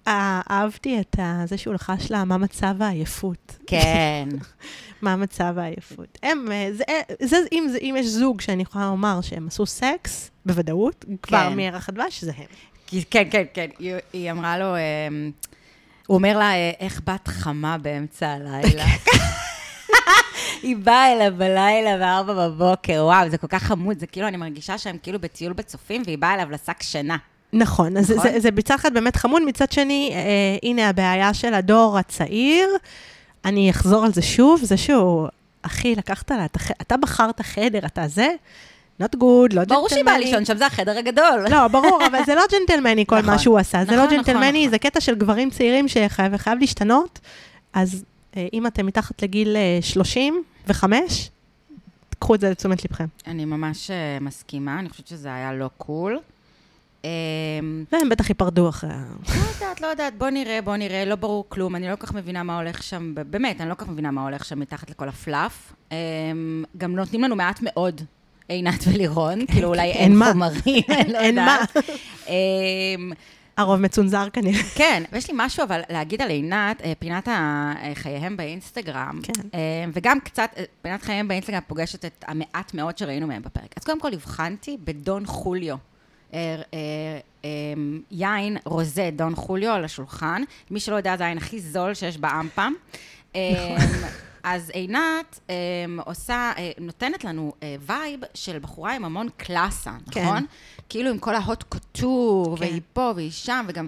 אה, 0.07 0.13
אה, 0.13 0.57
אהבתי 0.57 0.99
את 0.99 1.15
זה 1.45 1.57
שהוא 1.57 1.73
לחש 1.73 2.11
לה 2.11 2.23
מה 2.23 2.37
מצב 2.37 2.81
העייפות. 2.81 3.57
כן. 3.67 4.29
מה 5.01 5.15
מצב 5.15 5.53
העייפות. 5.57 6.17
הם, 6.23 6.51
אה, 6.51 6.69
זה, 6.73 6.83
אה, 6.89 6.99
זה, 7.21 7.37
אם, 7.51 7.67
זה, 7.71 7.77
אם 7.81 7.95
יש 7.99 8.05
זוג 8.05 8.41
שאני 8.41 8.61
יכולה 8.63 8.85
לומר 8.85 9.21
שהם 9.21 9.47
עשו 9.47 9.65
סקס, 9.65 10.31
בוודאות, 10.45 11.05
כבר 11.21 11.49
כן. 11.49 11.55
מערך 11.55 11.89
הדבש, 11.89 12.23
זה 12.23 12.31
הם. 12.37 12.45
כן, 13.09 13.23
כן, 13.31 13.43
כן. 13.53 13.67
היא- 13.79 13.93
היא 14.13 14.31
אמרה 14.31 14.57
לו, 14.57 14.75
אמ, 14.75 15.31
הוא 16.07 16.15
אומר 16.17 16.37
לה, 16.37 16.51
"אה, 16.53 16.71
איך 16.79 17.01
בת 17.07 17.27
חמה 17.27 17.77
באמצע 17.77 18.29
הלילה. 18.29 18.85
היא 20.63 20.77
באה 20.77 21.13
אליו 21.13 21.33
בלילה 21.37 21.97
בארבע 21.97 22.47
בבוקר, 22.47 23.01
וואו, 23.05 23.29
זה 23.29 23.37
כל 23.37 23.47
כך 23.47 23.63
חמוד, 23.63 23.99
זה 23.99 24.07
כאילו, 24.07 24.27
אני 24.27 24.37
מרגישה 24.37 24.77
שהם 24.77 24.97
כאילו 25.03 25.19
בטיול 25.21 25.53
בצופים, 25.53 26.01
והיא 26.05 26.17
באה 26.17 26.33
אליו 26.33 26.51
לשק 26.51 26.83
שינה. 26.83 27.17
נכון, 27.53 27.97
אז 27.97 28.11
נכון? 28.11 28.31
זה, 28.31 28.39
זה 28.39 28.51
מצד 28.51 28.75
אחד 28.75 28.93
באמת 28.93 29.15
חמוד, 29.15 29.41
מצד 29.45 29.71
שני, 29.71 30.11
אה, 30.13 30.19
הנה 30.69 30.89
הבעיה 30.89 31.33
של 31.33 31.53
הדור 31.53 31.97
הצעיר, 31.97 32.69
אני 33.45 33.69
אחזור 33.69 34.05
על 34.05 34.13
זה 34.13 34.21
שוב, 34.21 34.59
זה 34.63 34.77
שהוא, 34.77 35.27
אחי, 35.61 35.95
לקחת 35.95 36.31
לה, 36.31 36.45
את 36.45 36.55
הח- 36.55 36.71
אתה 36.71 36.97
בחרת 36.97 37.41
חדר, 37.41 37.79
אתה 37.85 38.07
זה, 38.07 38.27
not 39.01 39.15
good, 39.15 39.53
לא 39.53 39.63
ברור 39.67 39.89
שהיא 39.89 40.03
באה 40.05 40.13
ג'נטלמני. 40.13 40.25
לישון, 40.25 40.45
שם 40.45 40.57
זה 40.57 40.65
החדר 40.65 40.97
הגדול. 40.97 41.45
לא, 41.49 41.67
ברור, 41.67 41.99
אבל 42.11 42.19
זה 42.25 42.35
לא 42.35 42.41
ג'נטלמני 42.51 43.05
כל 43.05 43.17
נכון, 43.17 43.29
מה 43.29 43.39
שהוא 43.39 43.57
עשה, 43.59 43.77
זה 43.77 43.83
נכון, 43.85 43.97
לא 43.97 44.05
נכון, 44.05 44.17
ג'נטלמני, 44.17 44.59
נכון. 44.59 44.69
זה 44.71 44.77
קטע 44.79 45.01
של 45.01 45.15
גברים 45.15 45.49
צעירים 45.49 45.87
שחייב 45.87 46.37
חייב 46.37 46.59
להשתנות, 46.59 47.19
אז 47.73 48.03
אה, 48.37 48.47
אם 48.53 48.67
אתם 48.67 48.85
מתחת 48.85 49.21
לגיל 49.23 49.55
אה, 49.55 49.79
35, 49.81 51.29
קחו 52.19 52.35
את 52.35 52.39
זה 52.39 52.49
לתשומת 52.49 52.85
לבכם. 52.85 53.05
אני 53.27 53.45
ממש 53.45 53.91
אה, 53.91 54.17
מסכימה, 54.21 54.79
אני 54.79 54.89
חושבת 54.89 55.07
שזה 55.07 55.33
היה 55.33 55.53
לא 55.53 55.69
קול. 55.77 56.19
והם 57.91 58.09
בטח 58.09 58.29
ייפרדו 58.29 58.69
אחרי 58.69 58.89
ה... 58.93 59.03
לא 59.27 59.33
יודעת, 59.53 59.81
לא 59.81 59.87
יודעת, 59.87 60.17
בוא 60.17 60.29
נראה, 60.29 60.61
בוא 60.61 60.75
נראה, 60.75 61.05
לא 61.05 61.15
ברור 61.15 61.45
כלום, 61.49 61.75
אני 61.75 61.89
לא 61.89 61.95
כל 61.95 62.07
כך 62.07 62.13
מבינה 62.13 62.43
מה 62.43 62.57
הולך 62.57 62.83
שם, 62.83 63.13
באמת, 63.29 63.61
אני 63.61 63.69
לא 63.69 63.73
כל 63.73 63.85
כך 63.85 63.91
מבינה 63.91 64.11
מה 64.11 64.23
הולך 64.23 64.45
שם 64.45 64.59
מתחת 64.59 64.89
לכל 64.89 65.09
הפלאף. 65.09 65.73
אמ, 65.91 66.63
גם 66.77 66.95
נותנים 66.95 67.23
לנו 67.23 67.35
מעט 67.35 67.59
מאוד, 67.61 68.01
עינת 68.47 68.83
ולירון, 68.87 69.45
כאילו 69.45 69.67
אולי 69.67 69.91
אין 69.91 70.21
אין. 70.21 70.31
חומרים, 70.31 70.83
אני 70.89 71.13
לא 71.13 71.19
אין 71.19 71.35
מה. 71.35 71.57
יודעת. 71.61 71.85
אמ, 72.27 73.11
הרוב 73.57 73.79
מצונזר 73.79 74.27
כנראה. 74.33 74.63
כן, 74.75 75.03
ויש 75.11 75.31
לי 75.31 75.33
משהו 75.37 75.63
אבל 75.63 75.81
להגיד 75.89 76.21
על 76.21 76.29
עינת, 76.29 76.81
אה, 76.81 76.93
פינת 76.99 77.27
אה, 77.27 77.73
חייהם 77.93 78.37
באינסטגרם, 78.37 79.19
כן. 79.23 79.49
וגם 79.93 80.19
קצת, 80.19 80.49
אה, 80.57 80.63
פינת 80.81 81.03
חייהם 81.03 81.27
באינסטגרם 81.27 81.61
פוגשת 81.67 82.05
את 82.05 82.25
המעט 82.27 82.73
מאוד 82.73 82.97
שראינו 82.97 83.27
מהם 83.27 83.41
בפרק. 83.41 83.73
אז 83.77 83.83
קודם 83.83 83.99
כל 83.99 84.13
הבחנתי 84.13 84.77
בדון 84.83 85.25
חוליו. 85.25 85.75
אה, 86.33 86.61
אה, 86.73 87.19
אה, 87.45 87.49
יין 88.11 88.57
רוזה 88.65 89.09
דון 89.13 89.35
חוליו 89.35 89.73
על 89.73 89.85
השולחן. 89.85 90.43
מי 90.71 90.79
שלא 90.79 90.95
יודע, 90.95 91.17
זה 91.17 91.23
היין 91.25 91.37
הכי 91.37 91.59
זול 91.59 91.93
שיש 91.93 92.17
באמפם. 92.17 92.73
אז 94.43 94.69
עינת 94.69 95.39
אה, 95.49 95.55
עושה, 96.05 96.51
אה, 96.57 96.71
נותנת 96.77 97.23
לנו 97.23 97.53
אה, 97.63 97.75
vibe 97.79 98.19
של 98.33 98.59
בחורה 98.59 98.95
עם 98.95 99.05
המון 99.05 99.27
קלאסה, 99.37 99.91
כן. 100.11 100.23
נכון? 100.23 100.45
כאילו 100.89 101.09
עם 101.09 101.19
כל 101.19 101.35
ה 101.35 101.40
haute 101.40 101.63
couture, 101.63 102.57
כן. 102.57 102.63
והיא 102.63 102.81
פה 102.93 103.11
והיא 103.15 103.31
שם, 103.31 103.65
וגם 103.67 103.87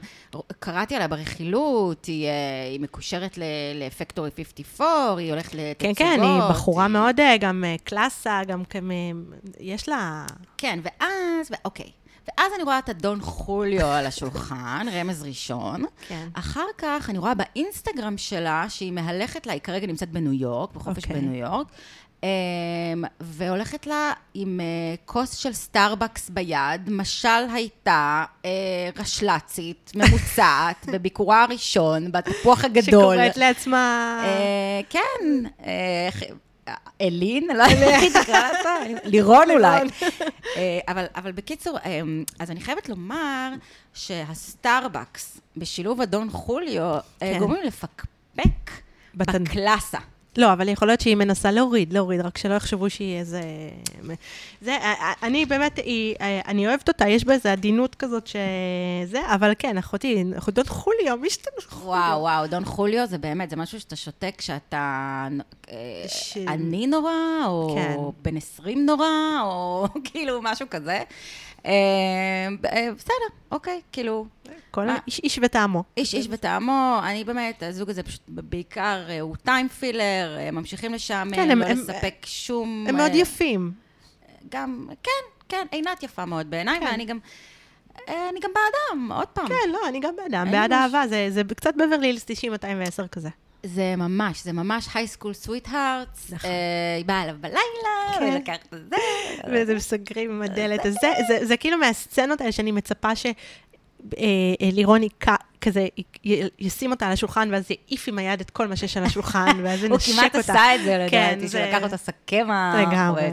קראתי 0.59 0.95
עליה 0.95 1.07
ברכילות, 1.07 2.05
היא, 2.05 2.27
אה, 2.27 2.31
היא 2.71 2.79
מקושרת 2.79 3.37
ל 3.75 3.82
Factory 3.82 4.29
54, 4.37 5.21
היא 5.21 5.31
הולכת 5.31 5.53
לתצוגות. 5.53 5.97
כן, 5.97 6.15
כן, 6.15 6.21
היא 6.21 6.41
בחורה 6.49 6.87
מאוד 6.87 7.19
גם 7.39 7.63
קלאסה, 7.83 8.41
גם 8.47 8.65
כמ... 8.65 8.91
יש 9.59 9.89
לה... 9.89 10.25
כן, 10.57 10.79
ואז, 10.83 11.51
ו- 11.51 11.55
אוקיי. 11.65 12.02
ואז 12.27 12.51
אני 12.55 12.63
רואה 12.63 12.79
את 12.79 12.89
ה 12.89 12.97
Don 12.97 13.21
Julio 13.21 13.87
על 13.87 14.05
השולחן, 14.05 14.85
רמז 14.95 15.23
ראשון. 15.23 15.83
כן. 16.07 16.27
אחר 16.33 16.65
כך 16.77 17.09
אני 17.09 17.17
רואה 17.17 17.33
באינסטגרם 17.33 18.17
שלה 18.17 18.65
שהיא 18.69 18.91
מהלכת 18.91 19.47
לה, 19.47 19.53
היא 19.53 19.61
כרגע 19.61 19.87
נמצאת 19.87 20.09
בניו 20.09 20.33
יורק, 20.33 20.73
בחופש 20.73 21.03
אוקיי. 21.03 21.21
בניו 21.21 21.33
יורק, 21.33 21.67
אמ, 22.23 23.03
והולכת 23.19 23.87
לה 23.87 24.11
עם 24.33 24.59
אה, 24.59 24.65
כוס 25.05 25.35
של 25.35 25.53
סטארבקס 25.53 26.29
ביד, 26.29 26.89
משל 26.89 27.45
הייתה 27.53 28.25
אה, 28.45 28.51
רשל"צית, 28.95 29.91
ממוצעת, 29.95 30.85
בביקורה 30.93 31.43
הראשון, 31.43 32.11
בתפוח 32.11 32.65
הגדול. 32.65 33.15
שקוראת 33.15 33.37
לעצמה... 33.37 34.19
אה, 34.25 34.81
כן, 34.89 35.49
אלין, 37.01 37.47
לא 37.57 37.63
יודעת 37.63 37.77
איך 37.77 38.01
היא 38.01 38.23
תקרא 38.23 38.49
אותה, 38.57 38.69
לירון 39.03 39.51
אולי. 39.51 39.81
אה, 40.55 40.79
אבל, 40.87 41.05
אבל 41.15 41.31
בקיצור, 41.31 41.77
אה, 41.85 42.01
אז 42.39 42.51
אני 42.51 42.61
חייבת 42.61 42.89
לומר 42.89 43.53
שהסטארבקס 43.93 45.41
בשילוב 45.57 46.01
אדון 46.01 46.29
חוליו, 46.29 46.83
אה, 46.83 46.99
כן. 47.19 47.39
גורמים 47.39 47.63
לפקפק 47.63 48.71
בקלאסה. 49.15 49.99
לא, 50.37 50.53
אבל 50.53 50.69
יכול 50.69 50.87
להיות 50.87 51.01
שהיא 51.01 51.15
מנסה 51.15 51.51
להוריד, 51.51 51.93
להוריד, 51.93 52.21
רק 52.21 52.37
שלא 52.37 52.53
יחשבו 52.53 52.89
שהיא 52.89 53.19
איזה... 53.19 53.41
זה, 54.61 54.77
אני 55.23 55.45
באמת, 55.45 55.77
היא, 55.77 56.15
אני 56.47 56.67
אוהבת 56.67 56.87
אותה, 56.87 57.07
יש 57.07 57.25
בה 57.25 57.33
איזו 57.33 57.49
עדינות 57.49 57.95
כזאת 57.95 58.27
שזה, 58.27 59.19
אבל 59.35 59.53
כן, 59.59 59.77
אחותי, 59.77 60.23
אחותות 60.37 60.67
חוליו, 60.67 61.17
מי 61.21 61.29
שאתה... 61.29 61.49
וואו, 61.83 62.21
וואו, 62.21 62.47
דון 62.47 62.65
חוליו 62.65 63.05
זה 63.07 63.17
באמת, 63.17 63.49
זה 63.49 63.55
משהו 63.55 63.79
שאתה 63.79 63.95
שותה 63.95 64.27
כשאתה 64.37 65.27
אה, 65.69 66.03
ש- 66.07 66.37
עני 66.37 66.87
נורא, 66.87 67.11
או 67.47 67.75
כן. 67.75 67.95
בן 68.21 68.37
20 68.37 68.85
נורא, 68.85 69.07
או 69.43 69.87
כאילו 70.05 70.39
משהו 70.43 70.67
כזה. 70.69 70.99
אה, 71.65 71.71
אה, 72.73 72.89
בסדר, 72.97 73.13
אוקיי, 73.51 73.81
כאילו, 73.91 74.25
כל? 74.71 74.87
איש, 75.07 75.19
איש 75.23 75.39
וטעמו. 75.41 75.83
איש 75.97 76.13
איש 76.13 76.27
בטעמו, 76.27 76.99
אני 77.03 77.23
באמת, 77.23 77.63
הזוג 77.63 77.89
הזה 77.89 78.03
פשוט 78.03 78.21
בעיקר, 78.27 79.05
אה, 79.09 79.19
הוא 79.19 79.35
טיים 79.43 79.69
פילר, 79.69 80.37
ממשיכים 80.51 80.93
לשם, 80.93 81.27
כן, 81.35 81.51
הם- 81.51 81.59
לא 81.59 81.65
הם- 81.65 81.77
לספק 81.77 82.15
שום... 82.25 82.85
הם 82.89 82.95
מאוד 82.95 83.11
יפים. 83.15 83.71
גם, 84.49 84.87
כן, 85.03 85.09
כן, 85.49 85.65
עינת 85.71 86.03
יפה 86.03 86.25
מאוד 86.25 86.49
בעיניי, 86.49 86.79
כן. 86.79 86.85
ואני 86.85 87.05
גם, 87.05 87.17
אני 88.07 88.39
גם 88.41 88.49
בעדם, 88.53 89.11
עוד 89.11 89.27
פעם. 89.27 89.47
כן, 89.47 89.69
לא, 89.71 89.79
אני 89.87 89.99
גם 89.99 90.15
באדם, 90.15 90.45
אין 90.47 90.51
בעד 90.51 90.71
אהבה, 90.71 91.03
זה, 91.07 91.27
זה 91.29 91.41
קצת 91.55 91.73
בברלי 91.75 92.07
הילס 92.07 92.25
90-210 93.03 93.07
כזה. 93.11 93.29
זה 93.65 93.95
ממש, 93.95 94.43
זה 94.43 94.53
ממש 94.53 94.87
הייסקול 94.93 95.33
סוויט 95.33 95.67
הארטס. 95.71 96.31
נכון. 96.31 96.49
היא 96.97 97.05
באה 97.05 97.23
אליו 97.23 97.35
בלילה, 97.39 98.19
כן. 98.19 98.33
ולקחת 98.33 98.73
את 98.73 98.79
זה. 98.89 98.95
וזה 99.51 99.75
מסגרים 99.75 100.31
עם 100.31 100.41
הדלת. 100.41 100.85
אז 100.85 100.93
זה, 101.01 101.13
זה, 101.27 101.45
זה 101.45 101.57
כאילו 101.57 101.77
מהסצנות 101.77 102.41
האלה 102.41 102.51
שאני 102.51 102.71
מצפה 102.71 103.15
ש... 103.15 103.25
אה, 103.25 103.31
אה, 104.61 104.69
לירון 104.71 105.01
כזה 105.63 105.87
י- 106.25 106.41
ישים 106.59 106.91
אותה 106.91 107.05
על 107.07 107.11
השולחן, 107.13 107.49
ואז 107.51 107.63
יעיף 107.71 108.07
עם 108.07 108.17
היד 108.19 108.39
את 108.41 108.49
כל 108.49 108.67
מה 108.67 108.75
שיש 108.75 108.97
על 108.97 109.03
השולחן, 109.03 109.57
ואז 109.63 109.83
הוא 109.83 109.93
ינשק 109.93 110.11
כמעט 110.13 110.35
אותה. 110.35 110.53
עשה 110.53 110.75
את 110.75 110.83
זה, 110.83 111.07
כן, 111.09 111.27
לדעתי, 111.27 111.39
שהוא 111.39 111.49
זה- 111.49 111.69
לקח 111.69 111.83
אותה 111.83 111.97
סכמה. 111.97 112.85
לגמרי. 112.87 113.23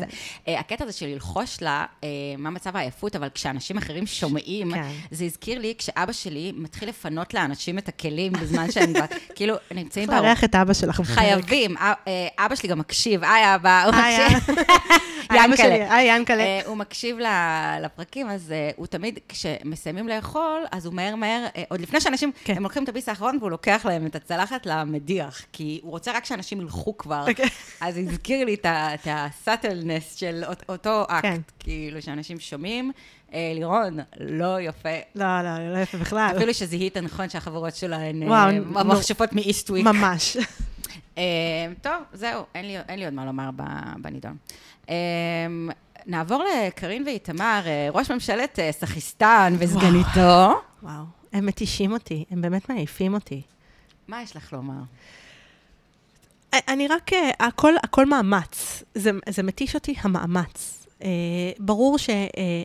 הקטע 0.47 0.85
הזה 0.85 0.93
של 0.93 1.07
ללחוש 1.07 1.63
לה, 1.63 1.85
אה, 2.05 2.09
מה 2.39 2.51
מצב 2.51 2.77
העייפות, 2.77 3.17
אבל 3.17 3.29
כשאנשים 3.35 3.79
אחרים 3.79 4.07
שומעים, 4.07 4.75
כן. 4.75 4.83
זה 5.11 5.25
הזכיר 5.25 5.59
לי 5.59 5.75
כשאבא 5.79 6.13
שלי 6.13 6.53
מתחיל 6.57 6.89
לפנות 6.89 7.35
לאנשים 7.35 7.79
את 7.79 7.89
הכלים 7.89 8.33
בזמן 8.33 8.71
שהם 8.71 8.93
כאילו, 9.37 9.55
נמצאים 9.71 10.07
צריך 10.09 10.23
לארח 10.23 10.45
את 10.45 10.55
אבא 10.55 10.73
שלך. 10.73 11.01
חייבים. 11.05 11.77
אה, 11.77 11.93
אה, 12.09 12.47
אבא 12.47 12.55
שלי 12.55 12.69
גם 12.69 12.79
מקשיב, 12.79 13.25
היי 13.25 13.55
אבא, 13.55 13.85
הוא 13.85 13.95
מקשיב. 13.95 14.55
ינקלה. 15.35 15.95
היי, 15.97 16.17
ינקלה. 16.17 16.43
אה, 16.43 16.61
הוא 16.67 16.77
מקשיב 16.77 17.17
לפרקים, 17.83 18.29
אז 18.31 18.53
אה, 18.53 18.71
הוא 18.77 18.87
תמיד, 18.87 19.19
כשמסיימים 19.29 20.09
לאכול, 20.09 20.63
אז 20.73 20.87
הוא 20.87 20.95
מהר 20.95 21.15
מהר, 21.17 21.47
אה, 21.57 21.63
עוד 21.69 21.81
לפני 21.81 22.01
שאנשים, 22.01 22.20
כן. 22.45 22.57
הם 22.57 22.63
לוקחים 22.63 22.85
את 22.85 22.89
הביס 22.89 23.09
האחרון 23.09 23.37
והוא 23.41 23.51
לוקח 23.51 23.83
להם 23.85 24.07
את 24.07 24.15
הצלחת 24.15 24.67
למדיח, 24.67 25.43
כי 25.53 25.81
הוא 25.83 25.91
רוצה 25.91 26.13
רק 26.13 26.25
שאנשים 26.25 26.61
ילכו 26.61 26.97
כבר. 26.99 27.25
אוקיי. 27.29 27.49
אז 27.81 27.99
הזכיר 27.99 28.45
לי 28.45 28.55
את 28.55 28.67
הסאטלנס 29.11 30.15
של 30.15 30.43
אות- 30.47 30.63
אותו 30.69 31.07
כן. 31.23 31.33
אקט, 31.33 31.53
כאילו, 31.59 32.03
שאנשים 32.03 32.41
שומעים. 32.41 32.93
אה, 33.35 33.53
לירון, 33.55 33.99
לא 34.21 34.61
יפה. 34.61 34.89
לא, 35.15 35.43
לא, 35.43 35.73
לא 35.73 35.79
יפה 35.79 35.99
בכלל. 35.99 36.33
אפילו 36.37 36.55
שזיהית 36.55 36.97
נכון 36.97 37.29
שהחברות 37.29 37.75
שלה 37.77 37.97
הן 37.97 38.33
אה, 38.33 38.51
נו. 38.53 38.85
מכשפות 38.85 39.33
מאיסטוויק. 39.33 39.85
ממש. 39.87 40.37
אה, 41.19 41.23
טוב, 41.83 41.93
זהו, 42.13 42.43
אין 42.55 42.65
לי, 42.67 42.77
אין 42.89 42.99
לי 42.99 43.05
עוד 43.05 43.15
מה 43.15 43.25
לומר 43.25 43.51
בנידון. 44.03 44.37
נעבור 46.07 46.45
לקרין 46.67 47.03
ואיתמר, 47.07 47.61
ראש 47.93 48.11
ממשלת 48.11 48.59
סחיסטן 48.71 49.55
וסגניתו. 49.59 50.61
וואו, 50.83 50.93
הם 51.33 51.47
מתישים 51.47 51.93
אותי, 51.93 52.25
הם 52.31 52.41
באמת 52.43 52.69
מעייפים 52.71 53.15
אותי. 53.15 53.43
מה 54.09 54.23
יש 54.23 54.37
לך 54.37 54.53
לומר? 54.53 54.81
אני 56.69 56.89
רק, 56.89 57.13
אה, 57.13 57.31
הכל, 57.41 57.75
הכל 57.83 58.07
מאמץ. 58.07 58.83
זה, 58.95 59.11
זה 59.29 59.43
מתיש 59.43 59.75
אותי, 59.75 59.95
המאמץ. 60.01 60.87
אה, 61.03 61.09
ברור 61.59 61.99
ש... 61.99 62.11
אה, 62.11 62.63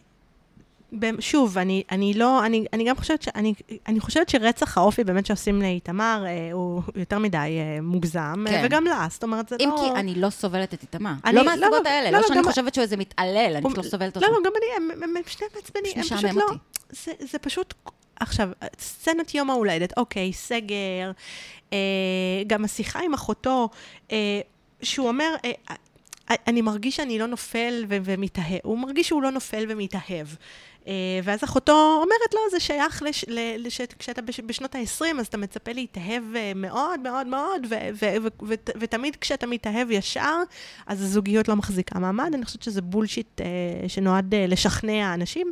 שוב, 1.20 1.58
אני, 1.58 1.84
אני 1.92 2.14
לא, 2.14 2.46
אני, 2.46 2.66
אני 2.74 2.84
גם 2.84 2.96
חושבת 2.98 3.22
ש... 3.22 3.28
אני, 3.36 3.54
אני 3.88 4.00
חושבת 4.00 4.30
שרצח 4.30 4.78
האופי 4.78 5.04
באמת 5.04 5.26
שעושים 5.26 5.62
לאיתמר 5.62 6.24
אה, 6.28 6.50
הוא 6.54 6.82
יותר 6.96 7.20
מדי 7.20 7.38
אה, 7.38 7.82
מוגזם, 7.82 8.46
כן. 8.48 8.54
אה, 8.54 8.62
וגם 8.66 8.84
לה, 8.86 9.08
זאת 9.10 9.24
אומרת, 9.24 9.50
זה 9.50 9.56
אם 9.60 9.70
לא... 9.70 9.78
כי 9.94 10.00
אני 10.00 10.16
לא 10.16 10.30
סובלת 10.30 10.74
את 10.74 10.82
איתמר. 10.82 11.14
אני- 11.26 11.36
לא 11.36 11.42
לא, 11.42 11.52
מהסיבות 11.52 11.84
לא, 11.86 11.90
האלה, 11.90 12.12
לא, 12.12 12.18
לא 12.18 12.22
לא, 12.22 12.28
שאני 12.28 12.38
גם- 12.40 12.44
חושבת 12.50 12.74
שהוא 12.74 12.84
איזה 12.84 12.98
מתעלל, 12.98 13.54
אני 13.56 13.64
פשוט 13.66 13.78
לא 13.78 13.84
סובלת 13.84 14.16
אותו. 14.16 14.28
לא, 14.28 14.34
לא, 14.34 14.40
גם 14.46 14.52
אני, 14.58 14.66
הם, 14.94 15.04
הם, 15.04 15.18
הם 15.18 15.24
שני 15.28 15.48
מעצבנים, 15.56 15.92
הם 15.96 16.04
פשוט 16.04 16.24
לא... 16.24 16.46
זה, 16.90 17.12
זה 17.32 17.40
פשוט... 17.40 17.74
עכשיו, 18.20 18.50
סצנת 18.80 19.36
יום 19.36 19.50
ההולדת, 19.50 19.98
אוקיי, 19.98 20.34
סגר, 20.34 21.12
אה, 21.74 21.78
גם 22.48 22.66
השיחה 22.66 23.00
עם 23.00 23.14
אחותו, 23.14 23.70
אה, 24.12 24.42
שהוא 24.82 25.08
אומר, 25.08 25.36
אה, 25.46 25.52
אה, 26.32 26.36
אני 26.48 26.62
מרגיש 26.62 26.96
שאני 26.96 27.20
לא 27.20 27.26
נופל 27.26 27.86
ו- 27.90 27.98
ומתאהב. 28.04 28.60
הוא 28.64 28.80
מרגיש 28.80 29.08
שהוא 29.08 29.24
לא 29.24 29.32
נופל 29.32 29.66
ומתאהב. 29.70 30.28
אה, 30.88 30.94
ואז 31.24 31.44
אחותו 31.44 32.00
אומרת, 32.02 32.34
לא, 32.34 32.40
זה 32.52 32.60
שייך 32.60 33.04
לש, 33.04 33.26
ל, 33.28 33.40
לש, 33.68 33.82
כשאתה 34.00 34.22
בש, 34.22 34.40
בשנות 34.40 34.76
ה-20, 34.76 35.20
אז 35.20 35.28
אתה 35.28 35.38
מצפה 35.38 35.72
להתאהב 35.74 36.24
אה, 36.36 36.52
מאוד 36.56 37.00
מאוד 37.00 37.28
מאוד, 37.28 37.66
ו, 37.70 37.76
ו, 37.94 38.06
ו, 38.22 38.24
ו, 38.24 38.28
ו, 38.48 38.54
ותמיד 38.80 39.16
כשאתה 39.16 39.48
מתאהב 39.48 39.92
ישר, 39.92 40.38
אז 40.88 41.02
הזוגיות 41.02 41.48
לא 41.48 41.56
מחזיקה 41.56 42.00
מעמד. 42.00 42.32
אני 42.34 42.46
חושבת 42.46 42.64
שזה 42.64 42.82
bullshit 42.82 43.42
אה, 43.42 43.90
שנועד 43.90 44.34
אה, 44.34 44.48
לשכנע 44.48 45.14
אנשים. 45.14 45.52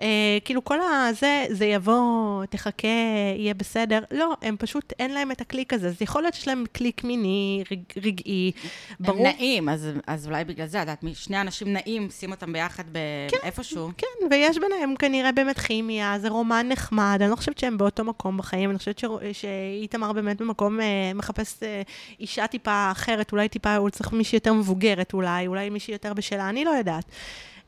אה, 0.00 0.38
כאילו 0.44 0.64
כל 0.64 0.78
הזה, 0.80 1.46
זה 1.50 1.64
יבוא, 1.64 2.44
תחכה, 2.44 2.88
יהיה 3.36 3.54
בסדר. 3.54 4.00
לא, 4.10 4.34
הם 4.42 4.56
פשוט, 4.58 4.92
אין 4.98 5.10
להם 5.10 5.30
את 5.30 5.40
הקליק 5.40 5.72
הזה. 5.72 5.88
אז 5.88 6.02
יכול 6.02 6.22
להיות 6.22 6.34
שיש 6.34 6.48
להם 6.48 6.64
קליק 6.72 7.04
מיני, 7.04 7.64
רג, 7.72 7.82
רגעי, 8.04 8.52
ברור. 9.00 9.26
הם 9.26 9.34
נעים, 9.34 9.68
אז, 9.68 9.88
אז 10.06 10.26
אולי 10.26 10.44
בגלל 10.44 10.66
זה, 10.66 10.82
את 10.82 10.88
יודעת, 10.88 11.04
שני 11.14 11.40
אנשים 11.40 11.72
נעים, 11.72 12.10
שים 12.10 12.30
אותם 12.30 12.52
ביחד 12.52 12.84
באיפשהו. 12.92 13.90
כן, 13.96 14.06
כן, 14.20 14.26
ויש 14.30 14.58
ביניהם 14.58 14.96
כנראה 14.96 15.32
באמת 15.32 15.58
כימיה, 15.58 16.18
זה 16.18 16.28
רומן 16.28 16.66
נחמד, 16.68 17.18
אני 17.20 17.30
לא 17.30 17.36
חושבת 17.36 17.58
שהם 17.58 17.78
באותו 17.78 18.04
מקום 18.04 18.36
בחיים, 18.36 18.70
אני 18.70 18.78
חושבת. 18.78 18.98
שאיתמר 19.32 20.12
באמת 20.12 20.40
במקום 20.40 20.80
אה, 20.80 21.12
מחפש 21.14 21.62
אה, 21.62 21.82
אישה 22.20 22.46
טיפה 22.46 22.90
אחרת, 22.90 23.32
אולי 23.32 23.48
טיפה, 23.48 23.76
הוא 23.76 23.90
צריך 23.90 24.12
מישהי 24.12 24.36
יותר 24.36 24.52
מבוגרת 24.52 25.12
אולי, 25.12 25.46
אולי 25.46 25.70
מישהי 25.70 25.92
יותר 25.92 26.14
בשלה, 26.14 26.48
אני 26.48 26.64
לא 26.64 26.70
יודעת. 26.70 27.04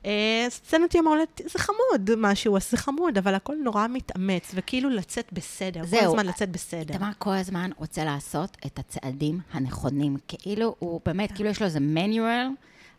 אה, 0.07 0.46
סצנת 0.48 0.94
יום 0.94 1.07
ההולדת, 1.07 1.40
זה 1.44 1.59
חמוד 1.59 2.16
מה 2.16 2.34
שהוא 2.34 2.57
עושה, 2.57 2.70
זה 2.70 2.76
חמוד, 2.76 3.18
אבל 3.18 3.34
הכל 3.34 3.55
נורא 3.64 3.86
מתאמץ, 3.86 4.51
וכאילו 4.55 4.90
לצאת 4.90 5.32
בסדר, 5.32 5.84
זהו. 5.84 6.01
כל 6.01 6.07
הזמן 6.07 6.26
לצאת 6.26 6.51
בסדר. 6.51 6.96
תמר 6.96 7.11
כל 7.18 7.34
הזמן 7.34 7.70
רוצה 7.76 8.05
לעשות 8.05 8.57
את 8.66 8.78
הצעדים 8.78 9.40
הנכונים. 9.53 10.16
כאילו, 10.28 10.74
הוא 10.78 11.01
באמת, 11.05 11.32
כאילו 11.32 11.51
יש 11.51 11.61
לו 11.61 11.66
איזה 11.66 11.80
מניואל. 11.80 12.46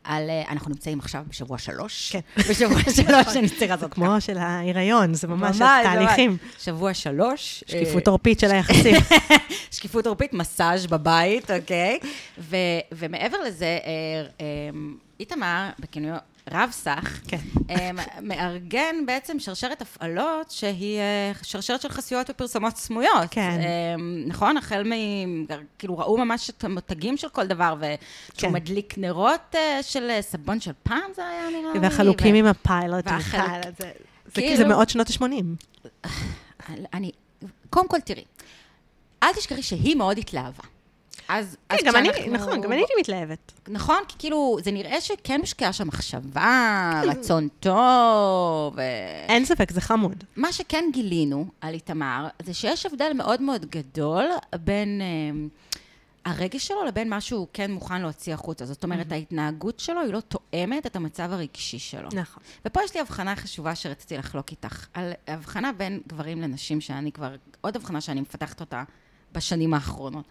על, 0.03 0.29
אה, 0.29 0.43
אנחנו 0.51 0.69
נמצאים 0.69 0.99
עכשיו 0.99 1.23
בשבוע 1.29 1.57
שלוש. 1.57 2.11
כן. 2.11 2.19
בשבוע 2.49 2.81
שלוש 2.81 3.37
אני 3.37 3.49
צריכה 3.49 3.75
לעשות. 3.75 3.93
כמו 3.93 4.21
של 4.21 4.37
ההיריון, 4.37 5.13
זה 5.13 5.27
ממש 5.27 5.57
תהליכים. 5.57 6.37
שבוע 6.59 6.93
שלוש. 6.93 7.63
שקיפות 7.67 8.07
עורפית 8.07 8.39
של 8.39 8.51
היחסים. 8.51 8.95
שקיפות 9.75 10.07
עורפית, 10.07 10.33
מסאז' 10.33 10.87
בבית, 10.87 11.51
אוקיי? 11.51 11.99
ומעבר 12.91 13.37
לזה, 13.47 13.65
אה, 13.65 14.25
אה, 14.41 14.45
איתמר, 15.19 15.69
בכינויו 15.79 16.17
רב 16.51 16.69
סך, 16.71 17.19
כן. 17.27 17.37
אה, 17.69 17.89
מארגן 18.21 18.95
בעצם 19.05 19.39
שרשרת 19.39 19.81
הפעלות 19.81 20.51
שהיא 20.51 20.99
אה, 20.99 21.31
שרשרת 21.43 21.81
של 21.81 21.89
חסויות 21.89 22.29
ופרסומות 22.29 22.77
סמויות. 22.77 23.27
כן. 23.31 23.59
אה, 23.63 23.95
נכון? 24.27 24.57
החל 24.57 24.83
מ... 24.83 24.91
כאילו, 25.79 25.97
ראו 25.97 26.17
ממש 26.17 26.49
את 26.49 26.63
המותגים 26.63 27.17
של 27.17 27.29
כל 27.29 27.47
דבר, 27.47 27.75
כן. 27.81 27.95
ושהוא 28.37 28.51
מדליק 28.51 28.93
נרות 28.97 29.55
אה, 29.55 29.79
של 29.83 30.09
אה, 30.09 30.21
סבון 30.21 30.59
של 30.59 30.71
פעם, 30.83 31.11
זה 31.15 31.25
היה 31.27 31.49
נראה 31.61 31.73
לי. 31.73 31.79
והחלוקים 31.79 32.35
ו- 32.35 32.37
עם 32.37 32.45
הפיילוט. 32.45 33.05
בכלל, 33.05 33.61
זה- 33.63 33.71
זה 33.77 33.91
כאילו- 34.33 34.47
כאילו, 34.47 34.57
זה 34.57 34.65
מאוד 34.65 34.89
שנות 34.89 35.07
ה-80. 35.09 35.43
אני, 36.93 37.11
קודם 37.69 37.87
כל, 37.87 37.99
תראי, 37.99 38.23
אל 39.23 39.33
תשכחי 39.33 39.63
שהיא 39.63 39.95
מאוד 39.95 40.17
התלהבה. 40.17 40.63
אז, 41.31 41.57
אז 41.69 41.79
כן, 41.79 41.85
גם 41.87 41.95
אני, 41.95 42.09
כשאנחנו- 42.13 42.33
נכון, 42.33 42.61
גם 42.61 42.71
אני 42.71 42.81
הייתי 42.81 42.93
מתלהבת. 42.99 43.51
נכון, 43.67 43.97
כי 44.07 44.15
כאילו, 44.19 44.57
זה 44.63 44.71
נראה 44.71 45.01
שכן 45.01 45.39
הושקעה 45.39 45.73
שם 45.73 45.87
מחשבה, 45.87 47.01
רצון 47.05 47.47
טוב. 47.59 48.73
ו... 48.75 48.81
אין 49.29 49.45
ספק, 49.45 49.71
זה 49.71 49.81
חמוד. 49.81 50.23
מה 50.35 50.51
שכן 50.51 50.83
גילינו 50.93 51.45
על 51.61 51.73
איתמר, 51.73 52.27
זה 52.43 52.53
שיש 52.53 52.85
הבדל 52.85 53.11
מאוד 53.15 53.41
מאוד 53.41 53.65
גדול 53.65 54.25
בין 54.59 55.01
אה, 55.01 55.47
הרגש 56.31 56.67
שלו 56.67 56.85
לבין 56.85 57.09
מה 57.09 57.21
שהוא 57.21 57.47
כן 57.53 57.71
מוכן 57.71 58.01
להוציא 58.01 58.33
החוצה. 58.33 58.65
זאת 58.65 58.83
אומרת, 58.83 59.11
ההתנהגות 59.11 59.79
שלו 59.79 60.01
היא 60.01 60.13
לא 60.13 60.19
תואמת 60.19 60.85
את 60.85 60.95
המצב 60.95 61.31
הרגשי 61.31 61.79
שלו. 61.79 62.09
נכון. 62.13 62.43
ופה 62.65 62.79
יש 62.83 62.93
לי 62.95 63.01
הבחנה 63.01 63.35
חשובה 63.35 63.75
שרציתי 63.75 64.17
לחלוק 64.17 64.51
איתך, 64.51 64.85
על 64.93 65.11
הבחנה 65.27 65.71
בין 65.71 66.01
גברים 66.07 66.41
לנשים, 66.41 66.81
שאני 66.81 67.11
כבר, 67.11 67.35
עוד 67.61 67.75
הבחנה 67.75 68.01
שאני 68.01 68.21
מפתחת 68.21 68.59
אותה 68.59 68.83
בשנים 69.31 69.73
האחרונות. 69.73 70.25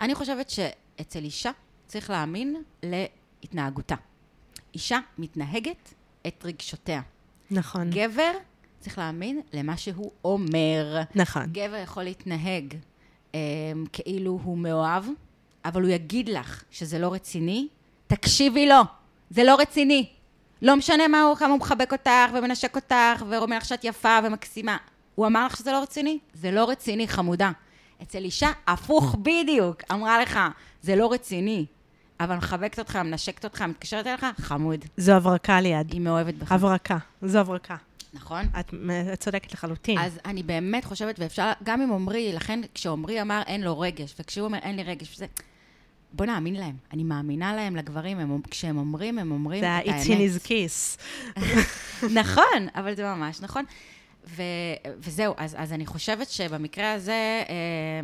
אני 0.00 0.14
חושבת 0.14 0.50
שאצל 0.50 1.24
אישה 1.24 1.50
צריך 1.86 2.10
להאמין 2.10 2.62
להתנהגותה. 2.82 3.94
אישה 4.74 4.98
מתנהגת 5.18 5.94
את 6.26 6.42
רגשותיה. 6.44 7.00
נכון. 7.50 7.90
גבר 7.90 8.32
צריך 8.80 8.98
להאמין 8.98 9.40
למה 9.52 9.76
שהוא 9.76 10.10
אומר. 10.24 11.02
נכון. 11.14 11.42
גבר 11.52 11.76
יכול 11.76 12.02
להתנהג 12.02 12.74
אה, 13.34 13.40
כאילו 13.92 14.38
הוא 14.44 14.58
מאוהב, 14.58 15.04
אבל 15.64 15.82
הוא 15.82 15.90
יגיד 15.90 16.28
לך 16.28 16.64
שזה 16.70 16.98
לא 16.98 17.12
רציני, 17.12 17.68
תקשיבי 18.06 18.66
לו, 18.66 18.80
זה 19.30 19.44
לא 19.44 19.56
רציני. 19.60 20.08
לא 20.62 20.76
משנה 20.76 21.08
מה 21.08 21.22
הוא, 21.22 21.36
כמה 21.36 21.48
הוא 21.48 21.58
מחבק 21.58 21.92
אותך 21.92 22.32
ומנשק 22.34 22.76
אותך 22.76 23.24
ואומר 23.28 23.56
לך 23.56 23.64
שאת 23.64 23.84
יפה 23.84 24.18
ומקסימה. 24.24 24.76
הוא 25.14 25.26
אמר 25.26 25.46
לך 25.46 25.56
שזה 25.56 25.72
לא 25.72 25.82
רציני? 25.82 26.18
זה 26.34 26.50
לא 26.50 26.70
רציני, 26.70 27.08
חמודה. 27.08 27.50
אצל 28.02 28.24
אישה, 28.24 28.48
הפוך 28.66 29.16
בדיוק, 29.22 29.82
אמרה 29.92 30.22
לך, 30.22 30.40
זה 30.82 30.96
לא 30.96 31.12
רציני, 31.12 31.66
אבל 32.20 32.36
מחבקת 32.36 32.78
אותך, 32.78 32.96
מנשקת 32.96 33.44
אותך, 33.44 33.62
מתקשרת 33.62 34.06
אליך, 34.06 34.26
חמוד. 34.40 34.84
זו 34.96 35.12
הברקה 35.12 35.60
ליד. 35.60 35.92
היא 35.92 36.00
מאוהבת 36.00 36.34
בך, 36.34 36.52
הברקה. 36.52 36.98
זו 37.22 37.38
הברקה. 37.38 37.76
נכון? 38.12 38.44
את 38.60 38.74
את 39.12 39.20
צודקת 39.20 39.52
לחלוטין. 39.52 39.98
אז 39.98 40.18
אני 40.24 40.42
באמת 40.42 40.84
חושבת, 40.84 41.14
ואפשר, 41.18 41.52
גם 41.62 41.80
עם 41.80 41.92
עמרי, 41.92 42.32
לכן 42.32 42.60
כשעמרי 42.74 43.22
אמר 43.22 43.42
אין 43.46 43.62
לו 43.62 43.80
רגש, 43.80 44.14
וכשהוא 44.20 44.44
אומר 44.44 44.58
אין 44.58 44.76
לי 44.76 44.82
רגש, 44.82 45.14
וזה, 45.14 45.26
בוא 46.12 46.26
נאמין 46.26 46.54
להם. 46.54 46.74
אני 46.92 47.04
מאמינה 47.04 47.54
להם, 47.56 47.76
לגברים, 47.76 48.18
הם, 48.18 48.40
כשהם 48.50 48.78
אומרים, 48.78 49.18
הם 49.18 49.32
אומרים 49.32 49.60
זה 49.60 49.78
את 49.78 49.88
ה-It's 49.88 50.06
in 50.06 50.12
האמת. 50.12 50.30
his 50.42 50.46
kiss. 50.46 51.00
נכון, 52.20 52.68
אבל 52.74 52.94
זה 52.96 53.04
ממש 53.04 53.40
נכון. 53.40 53.64
ו, 54.28 54.42
וזהו, 54.98 55.34
אז, 55.36 55.56
אז 55.58 55.72
אני 55.72 55.86
חושבת 55.86 56.28
שבמקרה 56.30 56.92
הזה, 56.92 57.42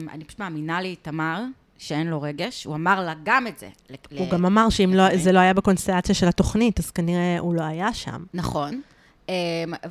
אמ, 0.01 0.09
אני 0.09 0.25
פשוט 0.25 0.39
מאמינה 0.41 0.83
לאיתמר, 0.83 1.43
שאין 1.79 2.07
לו 2.07 2.23
רגש. 2.23 2.65
הוא 2.65 2.75
אמר 2.75 3.01
לה 3.05 3.15
גם 3.23 3.47
את 3.47 3.59
זה. 3.59 3.69
הוא 4.11 4.27
ל- 4.27 4.31
גם 4.31 4.47
אמר 4.47 4.71
שאם 4.71 4.91
לא-. 4.95 5.17
זה 5.17 5.33
לא 5.33 5.39
היה 5.39 5.55
בקונסטלציה 5.55 6.15
של 6.15 6.29
התוכנית, 6.29 6.79
אז 6.79 6.91
כנראה 6.91 7.39
הוא 7.39 7.55
לא 7.55 7.63
היה 7.63 7.95
שם. 7.95 8.25
נכון. 8.35 8.81
אמ, 9.29 9.35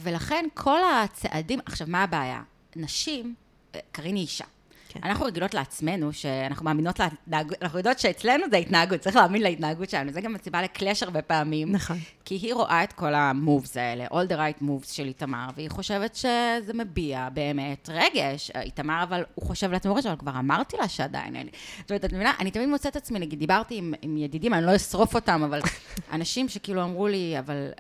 ולכן 0.01 0.45
כל 0.53 0.79
הצעדים, 1.03 1.59
עכשיו, 1.65 1.87
מה 1.89 2.03
הבעיה? 2.03 2.41
נשים, 2.75 3.35
אה, 3.75 3.79
קארין 3.91 4.15
היא 4.15 4.21
אישה. 4.23 4.45
כן. 4.93 4.99
אנחנו 5.03 5.25
רגילות 5.25 5.53
לעצמנו, 5.53 6.13
שאנחנו 6.13 6.65
מאמינות 6.65 6.99
להתנהגות, 6.99 7.57
אנחנו 7.61 7.77
יודעות 7.79 7.99
שאצלנו 7.99 8.45
זה 8.51 8.57
התנהגות, 8.57 8.99
צריך 8.99 9.15
להאמין 9.15 9.41
להתנהגות 9.41 9.89
שלנו. 9.89 10.11
זה 10.11 10.21
גם 10.21 10.35
הסיבה 10.35 10.61
לקלאש 10.61 11.03
הרבה 11.03 11.21
פעמים. 11.21 11.71
נכון. 11.71 11.97
כי 12.25 12.35
היא 12.35 12.53
רואה 12.53 12.83
את 12.83 12.93
כל 12.93 13.13
המובס 13.13 13.77
האלה, 13.77 14.05
all 14.05 14.29
the 14.29 14.35
right 14.35 14.63
moves 14.63 14.93
של 14.93 15.07
איתמר, 15.07 15.47
והיא 15.55 15.69
חושבת 15.69 16.15
שזה 16.15 16.73
מביע 16.73 17.29
באמת 17.33 17.89
רגש. 17.93 18.51
איתמר, 18.55 19.03
אבל 19.03 19.23
הוא 19.35 19.45
חושב 19.45 19.71
לעצמו 19.71 19.95
רגש, 19.95 20.05
אבל 20.05 20.15
כבר 20.15 20.39
אמרתי 20.39 20.77
לה 20.77 20.87
שעדיין 20.87 21.35
אין 21.35 21.45
לי. 21.45 21.51
זאת 21.79 21.91
אומרת, 21.91 22.05
את 22.05 22.13
מבינה, 22.13 22.31
אני 22.39 22.51
תמיד 22.51 22.69
מוצאת 22.69 22.91
את 22.91 22.95
עצמי, 22.95 23.19
נגיד, 23.19 23.39
דיברתי 23.39 23.77
עם, 23.77 23.93
עם 24.01 24.17
ידידים, 24.17 24.53
אני 24.53 24.65
לא 24.65 24.75
אשרוף 24.75 25.15
אותם, 25.15 25.43
אבל 25.43 25.61
אנשים 26.13 26.49
שכאילו 26.49 26.83
אמרו 26.83 27.07
לי, 27.07 27.39
אבל... 27.39 27.71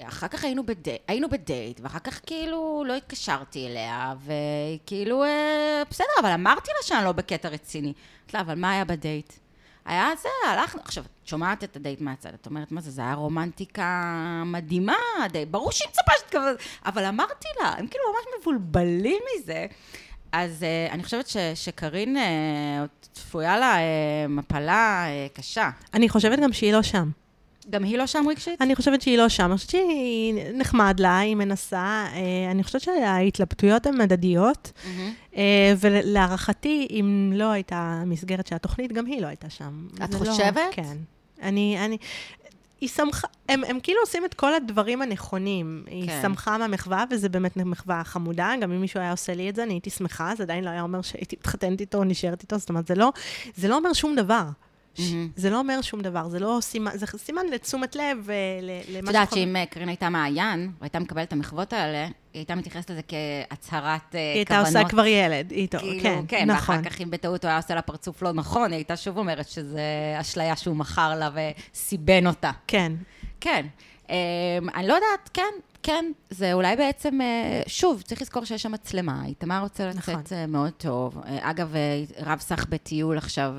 אה, 0.00 0.08
אחר 0.08 0.28
כך 0.28 0.44
היינו 0.44 0.66
בדייט, 0.66 1.02
היינו 1.08 1.28
בדייט, 1.28 1.80
ואחר 1.82 1.98
כך 1.98 2.20
כאילו 2.26 2.84
לא 2.86 2.94
התקשרתי 2.94 3.66
אליה, 3.66 4.14
וכאילו, 4.24 5.24
אה, 5.24 5.82
בסדר, 5.90 6.06
אבל 6.20 6.30
אמרתי 6.30 6.70
לה 6.76 6.82
שאני 6.82 7.04
לא 7.04 7.12
בקטע 7.12 7.48
רציני. 7.48 7.88
אמרתי 7.88 8.36
לה, 8.36 8.40
אבל 8.40 8.54
מה 8.54 8.72
היה 8.72 8.84
בדייט? 8.84 9.32
היה 9.84 10.10
זה, 10.22 10.28
הלכנו, 10.50 10.80
עכשיו, 10.84 11.04
את 11.04 11.28
שומעת 11.28 11.64
את 11.64 11.76
הדייט 11.76 12.00
מהצד, 12.00 12.34
את 12.34 12.46
אומרת, 12.46 12.72
מה 12.72 12.80
זה, 12.80 12.90
זה 12.90 13.02
היה 13.02 13.14
רומנטיקה 13.14 14.12
מדהימה, 14.46 14.96
הדייט, 15.24 15.48
ברור 15.48 15.72
שהיא 15.72 15.88
מצפה 15.88 16.12
שתקבל, 16.18 16.56
אבל 16.86 17.04
אמרתי 17.04 17.48
לה, 17.60 17.68
הם 17.68 17.86
כאילו 17.86 18.04
ממש 18.12 18.40
מבולבלים 18.40 19.22
מזה. 19.36 19.66
אז 20.32 20.62
אה, 20.62 20.92
אני 20.92 21.04
חושבת 21.04 21.28
ש, 21.28 21.36
שקארין, 21.54 22.16
אה, 22.16 22.20
צפויה 23.12 23.58
לה 23.58 23.76
uh, 23.76 24.28
מפלה 24.28 25.06
uh, 25.06 25.36
קשה. 25.36 25.70
אני 25.94 26.08
חושבת 26.08 26.38
גם 26.38 26.52
שהיא 26.52 26.72
לא 26.72 26.82
שם. 26.82 27.10
גם 27.70 27.84
היא 27.84 27.98
לא 27.98 28.06
שם 28.06 28.24
רגשית? 28.30 28.62
אני 28.62 28.76
חושבת 28.76 29.02
שהיא 29.02 29.18
לא 29.18 29.28
שם, 29.28 29.44
אני 29.44 29.56
חושבת 29.56 29.70
שהיא 29.70 30.34
נחמד 30.54 31.00
לה, 31.00 31.18
היא 31.18 31.36
מנסה. 31.36 32.06
אה, 32.14 32.50
אני 32.50 32.64
חושבת 32.64 32.82
שההתלבטויות 32.82 33.86
הן 33.86 34.00
הדדיות. 34.00 34.72
אה, 35.36 35.74
ולהערכתי, 35.80 36.86
אם 36.90 37.32
לא 37.34 37.50
הייתה 37.50 38.02
מסגרת 38.06 38.46
של 38.46 38.54
התוכנית, 38.54 38.92
גם 38.92 39.06
היא 39.06 39.22
לא 39.22 39.26
הייתה 39.26 39.50
שם. 39.50 39.86
את 40.04 40.14
לא- 40.14 40.18
חושבת? 40.18 40.60
כן. 40.70 40.96
אני, 41.42 41.76
אני, 41.84 41.98
היא 42.80 42.88
שמחה, 42.88 43.26
הם, 43.48 43.64
הם 43.64 43.80
כאילו 43.80 44.00
עושים 44.00 44.24
את 44.24 44.34
כל 44.34 44.54
הדברים 44.54 45.02
הנכונים. 45.02 45.84
היא 45.86 46.06
כן. 46.06 46.18
שמחה 46.22 46.58
מהמחווה, 46.58 47.04
וזה 47.10 47.28
באמת 47.28 47.56
מחווה 47.56 48.04
חמודה. 48.04 48.52
גם 48.60 48.72
אם 48.72 48.80
מישהו 48.80 49.00
היה 49.00 49.10
עושה 49.10 49.34
לי 49.34 49.48
את 49.48 49.56
זה, 49.56 49.62
אני 49.62 49.74
הייתי 49.74 49.90
שמחה, 49.90 50.32
זה 50.36 50.42
עדיין 50.42 50.64
לא 50.64 50.70
היה 50.70 50.82
אומר 50.82 51.02
שהייתי 51.02 51.36
מתחתנת 51.40 51.80
איתו 51.80 51.98
או 51.98 52.04
נשארת 52.04 52.42
איתו, 52.42 52.58
זאת 52.58 52.68
אומרת, 52.68 52.86
זה 52.86 52.94
לא, 52.94 53.12
זה 53.56 53.68
לא 53.68 53.76
אומר 53.76 53.92
שום 53.92 54.16
דבר. 54.16 54.42
מהמם. 54.98 55.28
זה 55.36 55.50
לא 55.50 55.58
אומר 55.58 55.80
שום 55.82 56.00
דבר, 56.00 56.28
זה 56.28 56.38
לא 56.38 56.58
סימן, 56.60 56.90
זה 56.94 57.06
סימן 57.16 57.46
לתשומת 57.52 57.96
לב 57.96 58.18
ול- 58.24 58.34
למה 58.88 59.00
את 59.00 59.06
יודעת 59.06 59.32
שאם 59.34 59.56
אה, 59.56 59.66
קארין 59.66 59.88
הייתה 59.88 60.08
מעיין, 60.08 60.72
והייתה 60.80 60.98
מקבלת 60.98 61.28
את 61.28 61.32
המחוות 61.32 61.72
האלה, 61.72 62.02
היא 62.04 62.10
הייתה 62.34 62.54
מתייחסת 62.54 62.90
לזה 62.90 63.00
כהצהרת 63.08 64.14
אה, 64.14 64.20
היא 64.20 64.36
הייתה 64.36 64.54
כוונות. 64.54 64.76
עושה 64.76 64.88
כבר 64.88 65.06
ילד 65.06 65.50
איתו, 65.50 65.78
כאילו, 65.78 66.02
כן, 66.02 66.20
כן, 66.28 66.50
נכון. 66.50 66.76
ואחר 66.76 66.90
כך 66.90 67.00
אם 67.00 67.10
בטעות 67.10 67.44
הוא 67.44 67.48
היה 67.48 67.56
עושה 67.58 67.74
לה 67.74 67.82
פרצוף 67.82 68.22
לא 68.22 68.32
נכון, 68.32 68.70
היא 68.70 68.76
הייתה 68.78 68.96
שוב 68.96 69.18
אומרת 69.18 69.48
שזה 69.48 69.80
אשליה 70.20 70.56
שהוא 70.56 70.76
מכר 70.76 71.14
לה 71.18 71.30
וסיבן 71.74 72.26
אותה. 72.26 72.50
כן. 72.66 72.92
כן. 73.40 73.66
אני 74.74 74.88
לא 74.88 74.94
יודעת, 74.94 75.30
כן, 75.34 75.42
כן, 75.88 76.12
זה 76.30 76.52
אולי 76.52 76.76
בעצם, 76.76 77.20
אה, 77.20 77.62
שוב, 77.66 78.02
צריך 78.02 78.22
לזכור 78.22 78.44
שיש 78.44 78.62
שם 78.62 78.72
מצלמה. 78.72 79.22
איתמר 79.26 79.60
רוצה 79.60 79.90
נכון. 79.94 80.14
לצאת 80.14 80.32
אה, 80.32 80.46
מאוד 80.46 80.72
טוב. 80.72 81.18
אה, 81.26 81.50
אגב, 81.50 81.74
רב 82.20 82.38
סך 82.40 82.66
בטיול 82.68 83.18
עכשיו 83.18 83.54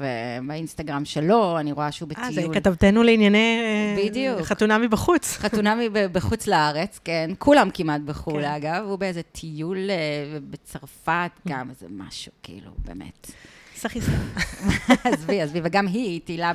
באינסטגרם 0.47 1.05
שלו, 1.05 1.59
אני 1.59 1.71
רואה 1.71 1.91
שהוא 1.91 2.09
אה, 2.17 2.31
זה 2.31 2.41
בטיול. 2.41 2.55
כתבתנו 2.55 3.03
לענייני 3.03 3.59
בדיוק. 3.97 4.41
חתונה 4.41 4.77
מבחוץ. 4.77 5.37
חתונה 5.37 5.75
בחוץ 6.11 6.47
לארץ, 6.47 6.99
כן, 7.03 7.31
כולם 7.39 7.69
כמעט 7.73 8.01
בחו"ל, 8.01 8.41
כן. 8.41 8.51
אגב, 8.51 8.85
הוא 8.87 8.95
באיזה 8.95 9.21
טיול 9.21 9.77
בצרפת, 10.49 11.31
גם 11.47 11.69
איזה 11.69 11.85
משהו, 11.89 12.31
כאילו, 12.43 12.71
באמת. 12.85 13.31
סחיסטה. 13.75 14.11
עזבי, 15.03 15.41
עזבי, 15.41 15.59
וגם 15.63 15.87
היא 15.87 16.21
טילה 16.21 16.51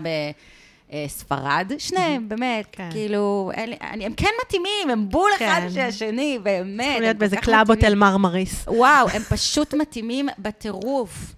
בספרד, 0.92 1.72
שניהם, 1.78 2.28
באמת, 2.28 2.66
כן. 2.72 2.88
כאילו, 2.92 3.50
לי- 3.66 3.76
אני- 3.90 4.06
הם 4.06 4.14
כן 4.16 4.28
מתאימים, 4.46 4.90
הם 4.90 5.08
בול 5.10 5.30
אחד 5.38 5.60
כן. 5.62 5.70
של 5.70 5.80
השני, 5.80 6.38
באמת. 6.42 6.80
צריכים 6.84 7.02
להיות 7.02 7.16
באיזה 7.16 7.36
כך 7.36 7.44
קלאב 7.44 7.60
מתאימים. 7.70 7.84
הוטל 7.84 7.94
מרמריס. 7.94 8.64
וואו, 8.68 9.08
הם 9.08 9.22
פשוט 9.36 9.74
מתאימים 9.74 10.28
בטירוף. 10.38 11.34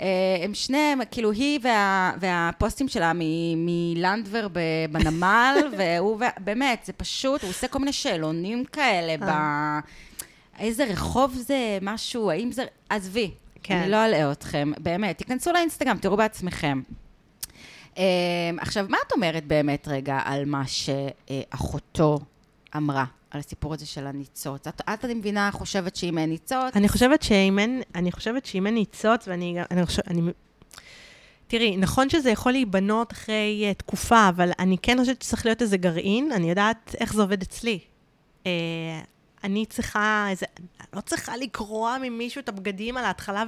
אה, 0.00 0.06
הם 0.44 0.54
שניהם, 0.54 1.00
כאילו, 1.10 1.30
היא 1.30 1.60
וה, 1.62 2.12
והפוסטים 2.20 2.88
שלה 2.88 3.12
מלנדבר 3.56 4.46
בנמל, 4.92 5.56
והוא, 5.78 6.20
באמת, 6.38 6.82
זה 6.84 6.92
פשוט, 6.92 7.42
הוא 7.42 7.50
עושה 7.50 7.68
כל 7.68 7.78
מיני 7.78 7.92
שאלונים 7.92 8.64
כאלה, 8.64 9.16
ב... 9.26 9.30
איזה 10.58 10.84
רחוב 10.84 11.34
זה, 11.34 11.78
משהו, 11.82 12.30
האם 12.30 12.52
זה... 12.52 12.64
עזבי, 12.88 13.30
כן. 13.62 13.76
אני 13.76 13.90
לא 13.90 14.04
אלאה 14.06 14.32
אתכם, 14.32 14.72
באמת, 14.78 15.18
תיכנסו 15.18 15.52
לאינסטגרם, 15.52 15.96
תראו 15.96 16.16
בעצמכם. 16.16 16.80
אה, 17.98 18.04
עכשיו, 18.58 18.86
מה 18.88 18.96
את 19.06 19.12
אומרת 19.12 19.44
באמת 19.46 19.88
רגע 19.88 20.20
על 20.24 20.44
מה 20.44 20.62
שאחותו 20.66 22.18
אמרה, 22.76 23.04
על 23.30 23.40
הסיפור 23.40 23.74
הזה 23.74 23.86
של 23.86 24.06
הניצוץ? 24.06 24.66
את, 24.66 24.80
את 24.94 25.04
אני 25.04 25.14
מבינה, 25.14 25.50
חושבת 25.52 25.96
שאם 25.96 26.18
אין 26.18 26.30
ניצוץ, 26.30 26.76
אני 26.76 26.88
חושבת 26.88 27.22
שאם 27.22 27.58
אין, 27.58 27.82
אני 27.94 28.12
חושבת 28.12 28.46
שאם 28.46 28.66
אין 28.66 28.74
ניצוץ, 28.74 29.28
ואני 29.28 29.56
אני 29.70 29.86
חושבת, 29.86 30.08
אני... 30.08 30.20
תראי, 31.46 31.76
נכון 31.76 32.10
שזה 32.10 32.30
יכול 32.30 32.52
להיבנות 32.52 33.12
אחרי 33.12 33.70
uh, 33.70 33.74
תקופה, 33.74 34.28
אבל 34.28 34.50
אני 34.58 34.76
כן 34.82 34.98
חושבת 35.00 35.22
שצריך 35.22 35.46
להיות 35.46 35.62
איזה 35.62 35.76
גרעין, 35.76 36.32
אני 36.32 36.50
יודעת 36.50 36.94
איך 37.00 37.14
זה 37.14 37.22
עובד 37.22 37.42
אצלי. 37.42 37.78
Uh, 38.44 38.46
אני 39.44 39.66
צריכה 39.66 40.26
איזה, 40.30 40.46
אני 40.58 40.86
לא 40.96 41.00
צריכה 41.00 41.36
לקרוע 41.36 41.96
ממישהו 42.02 42.40
את 42.40 42.48
הבגדים 42.48 42.96
על 42.96 43.04
ההתחלה, 43.04 43.44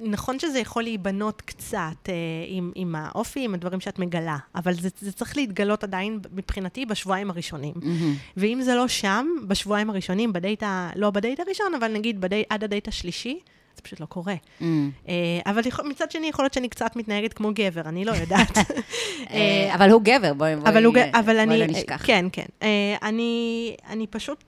ונכון 0.00 0.38
שזה 0.38 0.58
יכול 0.58 0.82
להיבנות 0.82 1.42
קצת 1.42 1.76
uh, 2.04 2.08
עם, 2.46 2.72
עם 2.74 2.94
האופי, 2.94 3.44
עם 3.44 3.54
הדברים 3.54 3.80
שאת 3.80 3.98
מגלה, 3.98 4.36
אבל 4.54 4.74
זה, 4.74 4.88
זה 5.00 5.12
צריך 5.12 5.36
להתגלות 5.36 5.84
עדיין, 5.84 6.20
מבחינתי, 6.32 6.86
בשבועיים 6.86 7.30
הראשונים. 7.30 7.74
מהמם. 7.76 8.14
ואם 8.36 8.62
זה 8.62 8.74
לא 8.74 8.88
שם, 8.88 9.26
בשבועיים 9.48 9.90
הראשונים, 9.90 10.32
בדייט 10.32 10.62
ה... 10.62 10.90
לא 10.96 11.10
בדייט 11.10 11.40
הראשון, 11.40 11.74
אבל 11.74 11.92
נגיד 11.92 12.20
בדי... 12.20 12.42
עד 12.48 12.64
הדייט 12.64 12.88
השלישי, 12.88 13.38
זה 13.76 13.82
פשוט 13.82 14.00
לא 14.00 14.06
קורה. 14.06 14.34
אמ, 14.60 14.90
אה, 15.08 15.14
אבל 15.46 15.66
יכול... 15.66 15.88
מצד 15.88 16.10
שני, 16.10 16.26
יכול 16.26 16.44
להיות 16.44 16.54
שאני 16.54 16.68
קצת 16.68 16.96
מתנהגת 16.96 17.32
כמו 17.32 17.50
גבר, 17.54 17.80
אני 17.80 18.04
לא 18.04 18.12
יודעת. 18.12 18.58
אה, 19.30 19.74
אבל 19.74 19.90
הוא 19.90 20.02
גבר, 20.02 20.34
בואי 20.34 20.56
בואי- 20.56 20.70
אבל, 20.70 20.84
הוא... 20.84 20.94
אבל 21.14 21.22
בואי 21.24 21.42
אני... 21.42 21.58
לא 21.58 21.66
נשכח. 21.66 22.02
כן, 22.06 22.26
כן. 22.32 22.46
אה, 22.62 22.96
אני, 23.02 23.76
אני 23.88 24.06
פשוט... 24.06 24.44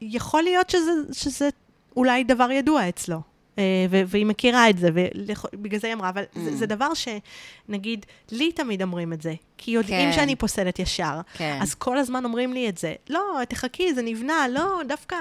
יכול 0.00 0.42
להיות 0.42 0.70
שזה, 0.70 0.90
שזה 1.12 1.48
אולי 1.96 2.24
דבר 2.24 2.50
ידוע 2.50 2.88
אצלו. 2.88 3.20
אה, 3.58 3.62
ו- 3.90 4.02
והיא 4.06 4.26
מכירה 4.26 4.70
את 4.70 4.78
זה, 4.78 4.88
ובגלל 4.94 5.80
זה 5.80 5.86
היא 5.86 5.94
אמרה, 5.94 6.08
אבל 6.08 6.22
זה, 6.34 6.50
Mm. 6.50 6.54
זה 6.54 6.66
דבר 6.66 6.88
שנגיד, 6.94 8.06
לי 8.30 8.52
תמיד 8.52 8.82
אומרים 8.82 9.12
את 9.12 9.22
זה, 9.22 9.34
כי 9.58 9.70
יודעים 9.70 10.10
כן. 10.10 10.16
שאני 10.16 10.36
פוסלת 10.36 10.78
ישר. 10.78 11.20
כן. 11.34 11.58
אז 11.62 11.74
כל 11.74 11.98
הזמן 11.98 12.24
אומרים 12.24 12.52
לי 12.52 12.68
את 12.68 12.78
זה. 12.78 12.94
לא, 13.08 13.40
תחכי, 13.48 13.94
זה 13.94 14.02
נבנה, 14.02 14.48
לא, 14.48 14.80
דווקא 14.88 15.16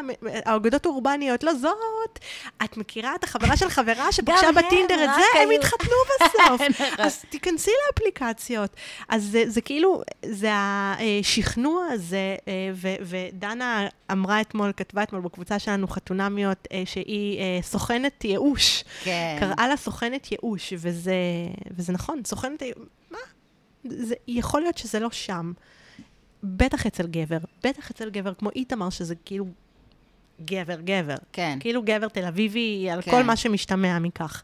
האגדות 0.45 0.85
האורבניות, 0.85 1.43
לא 1.43 1.53
זאת. 1.53 2.19
את 2.63 2.77
מכירה 2.77 3.15
את 3.15 3.23
החברה 3.23 3.57
של 3.57 3.69
חברה 3.69 4.11
שפגשה 4.11 4.51
בטינדר 4.51 5.03
את 5.03 5.09
זה, 5.15 5.39
הם. 5.41 5.49
התחתנו 5.51 5.95
בסוף. 6.19 6.61
אז 7.05 7.25
תיכנסי 7.29 7.71
לאפליקציות. 7.87 8.75
אז 9.09 9.23
זה, 9.23 9.43
זה 9.47 9.61
כאילו, 9.61 10.01
זה 10.25 10.49
השכנוע 10.53 11.85
הזה, 11.91 12.35
אה, 12.47 12.53
ו- 12.73 12.95
ודנה 13.01 13.87
אמרה 14.11 14.41
אתמול, 14.41 14.71
כתבה 14.77 15.03
אתמול 15.03 15.21
בקבוצה 15.21 15.59
שלנו, 15.59 15.87
חתונמיות, 15.87 16.67
אה, 16.71 16.83
שהיא 16.85 17.39
אה, 17.39 17.59
סוכנת 17.61 18.25
ייאוש. 18.25 18.83
כן. 19.03 19.37
קראה 19.39 19.67
לה 19.67 19.77
סוכנת 19.77 20.31
ייאוש, 20.31 20.73
וזה, 20.77 21.15
וזה 21.71 21.93
נכון, 21.93 22.21
סוכנת 22.25 22.63
מה? 23.11 23.17
זה, 23.89 24.15
יכול 24.27 24.61
להיות 24.61 24.77
שזה 24.77 24.99
לא 24.99 25.09
שם. 25.11 25.53
בטח 26.43 26.85
אצל 26.85 27.07
גבר, 27.07 27.37
בטח 27.63 27.91
אצל 27.91 28.09
גבר 28.09 28.33
כמו 28.33 28.49
איתמר, 28.49 28.89
שזה 28.89 29.15
כאילו 29.25 29.45
גבר, 30.45 30.81
גבר. 30.81 31.15
כן. 31.33 31.57
כאילו 31.59 31.81
גבר 31.83 32.07
תל 32.07 32.25
אביבי, 32.25 32.89
על 32.89 33.01
כן. 33.01 33.11
כל 33.11 33.23
מה 33.23 33.35
שמשתמע 33.35 33.99
מכך. 33.99 34.43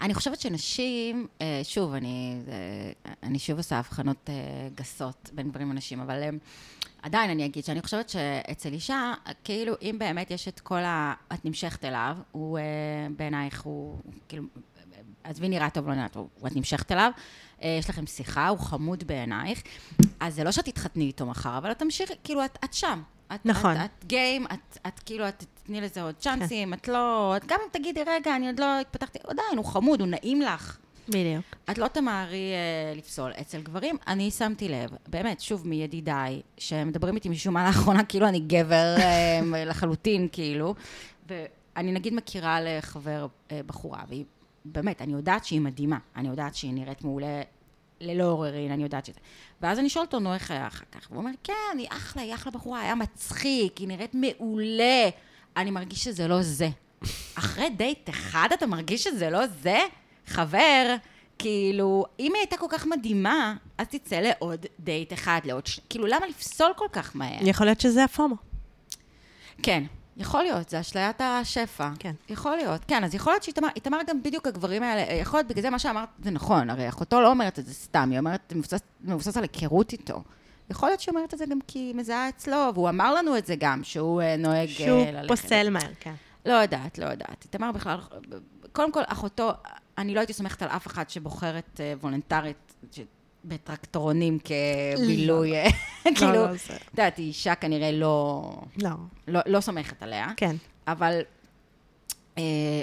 אני 0.00 0.14
חושבת 0.14 0.40
שנשים, 0.40 1.26
אה, 1.40 1.60
שוב, 1.62 1.94
אני, 1.94 2.36
אה, 2.48 3.12
אני 3.22 3.38
שוב 3.38 3.56
עושה 3.56 3.78
הבחנות 3.78 4.30
אה, 4.30 4.34
גסות 4.74 5.30
בין 5.32 5.50
גברים 5.50 5.72
לנשים, 5.72 6.00
אבל 6.00 6.22
עדיין 7.02 7.30
אני 7.30 7.46
אגיד 7.46 7.64
שאני 7.64 7.82
חושבת 7.82 8.08
שאצל 8.08 8.72
אישה, 8.72 9.14
כאילו, 9.44 9.74
אם 9.82 9.96
באמת 9.98 10.30
יש 10.30 10.48
את 10.48 10.60
כל 10.60 10.78
ה... 10.78 11.14
את 11.34 11.44
נמשכת 11.44 11.84
אליו, 11.84 12.16
הוא 12.32 12.58
בעינייך, 13.16 13.62
הוא 13.62 13.98
כאילו, 14.28 14.44
עזבי 15.24 15.48
נראה 15.48 15.70
טוב, 15.70 15.88
לא 15.88 15.94
נראה 15.94 16.08
טוב, 16.08 16.28
את 16.46 16.56
נמשכת 16.56 16.92
אליו, 16.92 17.10
אה, 17.62 17.76
יש 17.78 17.90
לכם 17.90 18.06
שיחה, 18.06 18.48
הוא 18.48 18.58
חמוד 18.58 19.04
בעינייך, 19.04 19.62
אז 20.20 20.34
זה 20.34 20.44
לא 20.44 20.52
שאת 20.52 20.64
תתחתני 20.64 21.04
איתו 21.04 21.26
מחר, 21.26 21.58
אבל 21.58 21.70
את 21.70 21.78
תמשיכי, 21.78 22.14
כאילו, 22.24 22.44
את, 22.44 22.58
את 22.64 22.74
שם. 22.74 23.02
את, 23.34 23.46
נכון. 23.46 23.76
את, 23.76 23.90
את 23.98 24.04
גיים, 24.04 24.46
את, 24.46 24.78
את 24.86 24.98
כאילו, 24.98 25.28
את 25.28 25.44
תתני 25.54 25.80
לזה 25.80 26.02
עוד 26.02 26.14
צ'אנסים, 26.14 26.74
את 26.74 26.88
לא... 26.88 27.34
את 27.36 27.44
גם 27.46 27.58
אם 27.64 27.68
תגידי, 27.72 28.00
רגע, 28.06 28.36
אני 28.36 28.46
עוד 28.46 28.60
לא 28.60 28.80
התפתחתי, 28.80 29.18
עדיין, 29.24 29.56
הוא 29.56 29.64
חמוד, 29.64 30.00
הוא 30.00 30.08
נעים 30.08 30.40
לך. 30.42 30.78
בדיוק. 31.08 31.44
את 31.70 31.78
לא 31.78 31.88
תמהרי 31.88 32.52
אה, 32.52 32.94
לפסול. 32.96 33.32
אצל 33.40 33.60
גברים, 33.60 33.96
אני 34.06 34.30
שמתי 34.30 34.68
לב, 34.68 34.90
באמת, 35.08 35.40
שוב, 35.40 35.68
מידידיי, 35.68 36.42
שמדברים 36.58 37.14
איתי 37.14 37.28
משום 37.28 37.54
מה 37.54 37.66
לאחרונה, 37.66 38.04
כאילו 38.08 38.28
אני 38.28 38.40
גבר 38.40 38.94
אה, 38.98 39.64
לחלוטין, 39.70 40.28
כאילו, 40.32 40.74
ואני 41.28 41.92
נגיד 41.92 42.14
מכירה 42.14 42.58
לחבר 42.60 43.26
אה, 43.50 43.60
בחורה, 43.66 44.00
והיא, 44.08 44.24
באמת, 44.64 45.02
אני 45.02 45.12
יודעת 45.12 45.44
שהיא 45.44 45.60
מדהימה, 45.60 45.98
אני 46.16 46.28
יודעת 46.28 46.54
שהיא 46.54 46.74
נראית 46.74 47.04
מעולה. 47.04 47.42
ללא 48.00 48.24
עוררין, 48.24 48.72
אני 48.72 48.82
יודעת 48.82 49.04
שזה. 49.04 49.18
ואז 49.60 49.78
אני 49.78 49.88
שואלת 49.88 50.06
אותו, 50.06 50.24
נו, 50.24 50.34
איך 50.34 50.50
היה 50.50 50.66
אחר 50.66 50.84
כך? 50.92 51.06
והוא 51.10 51.20
אומר, 51.20 51.30
כן, 51.44 51.78
היא 51.78 51.86
אחלה, 51.90 52.22
היא 52.22 52.34
אחלה 52.34 52.52
בחורה, 52.52 52.80
היה 52.80 52.94
מצחיק, 52.94 53.78
היא 53.78 53.88
נראית 53.88 54.14
מעולה. 54.14 55.08
אני 55.56 55.70
מרגיש 55.70 56.04
שזה 56.04 56.28
לא 56.28 56.42
זה. 56.42 56.68
אחרי 57.34 57.70
דייט 57.70 58.10
אחד 58.10 58.48
אתה 58.54 58.66
מרגיש 58.66 59.04
שזה 59.04 59.30
לא 59.30 59.46
זה? 59.46 59.78
חבר, 60.26 60.96
כאילו, 61.38 62.04
אם 62.20 62.32
היא 62.34 62.40
הייתה 62.40 62.56
כל 62.56 62.66
כך 62.68 62.86
מדהימה, 62.86 63.56
אז 63.78 63.86
תצא 63.88 64.16
לעוד 64.16 64.66
דייט 64.80 65.12
אחד, 65.12 65.40
לעוד 65.44 65.66
ש... 65.66 65.80
כאילו, 65.88 66.06
למה 66.06 66.26
לפסול 66.26 66.72
כל 66.76 66.86
כך 66.92 67.16
מהר? 67.16 67.38
יכול 67.48 67.66
להיות 67.66 67.80
שזה 67.80 68.04
הפומו. 68.04 68.36
כן, 69.62 69.84
יכול 70.16 70.42
להיות, 70.42 70.68
זה 70.68 70.80
אשליית 70.80 71.20
השפע. 71.20 71.90
כן. 71.98 72.12
יכול 72.28 72.56
להיות, 72.56 72.80
כן, 72.88 73.04
אז 73.04 73.14
יכול 73.14 73.32
להיות 73.32 73.42
שאיתמר, 73.42 73.68
איתמר 73.76 73.98
גם 74.08 74.22
בדיוק 74.22 74.46
הגברים 74.46 74.82
האלה, 74.82 75.12
יכול 75.12 75.38
להיות, 75.38 75.46
בגלל 75.48 75.62
זה 75.62 75.70
מה 75.70 75.78
שאמרת 75.78 76.08
זה 76.24 76.30
נכון, 76.30 76.70
הרי 76.70 76.88
אחותו 76.88 77.20
לא 77.20 77.30
אומרת 77.30 77.58
את 77.58 77.66
זה 77.66 77.74
סתם, 77.74 78.08
היא 78.10 78.18
אומרת, 78.18 78.40
זה 78.50 78.56
מבוסס, 78.56 78.80
מבוסס 79.00 79.36
על 79.36 79.42
היכרות 79.42 79.92
איתו. 79.92 80.22
יכול 80.70 80.88
להיות 80.88 81.00
שהיא 81.00 81.14
אומרת 81.14 81.34
את 81.34 81.38
זה 81.38 81.44
גם 81.46 81.58
כי 81.66 81.78
היא 81.78 81.94
מזהה 81.94 82.28
אצלו, 82.28 82.70
והוא 82.74 82.88
אמר 82.88 83.14
לנו 83.14 83.38
את 83.38 83.46
זה 83.46 83.54
גם, 83.58 83.84
שהוא 83.84 84.22
אה, 84.22 84.36
נוהג 84.36 84.68
אה, 84.68 84.74
שהוא 84.74 85.06
ללכת. 85.06 85.28
פוסל 85.28 85.70
מהר, 85.70 85.92
כן. 86.00 86.14
לא 86.46 86.52
יודעת, 86.52 86.98
לא 86.98 87.06
יודעת. 87.06 87.44
איתמר 87.44 87.72
בכלל, 87.72 87.98
קודם 88.72 88.92
כל, 88.92 89.02
אחותו, 89.06 89.50
אני 89.98 90.14
לא 90.14 90.20
הייתי 90.20 90.32
סומכת 90.32 90.62
על 90.62 90.68
אף 90.68 90.86
אחת 90.86 91.10
שבוחרת 91.10 91.80
אה, 91.80 91.94
וולונטרית 92.00 92.74
ש- 92.92 93.00
בטרקטורונים 93.44 94.38
כבילוי, 94.44 95.54
אה, 95.56 95.66
כאילו, 96.16 96.32
לא, 96.32 96.50
את 96.54 96.58
זה- 96.58 96.74
יודעת, 96.92 97.16
היא 97.16 97.26
אישה 97.26 97.54
כנראה 97.54 97.92
לא, 97.92 98.52
לא, 98.82 98.90
לא, 99.28 99.40
לא 99.46 99.60
סומכת 99.60 100.02
עליה, 100.02 100.28
כן. 100.36 100.56
אבל 100.86 101.20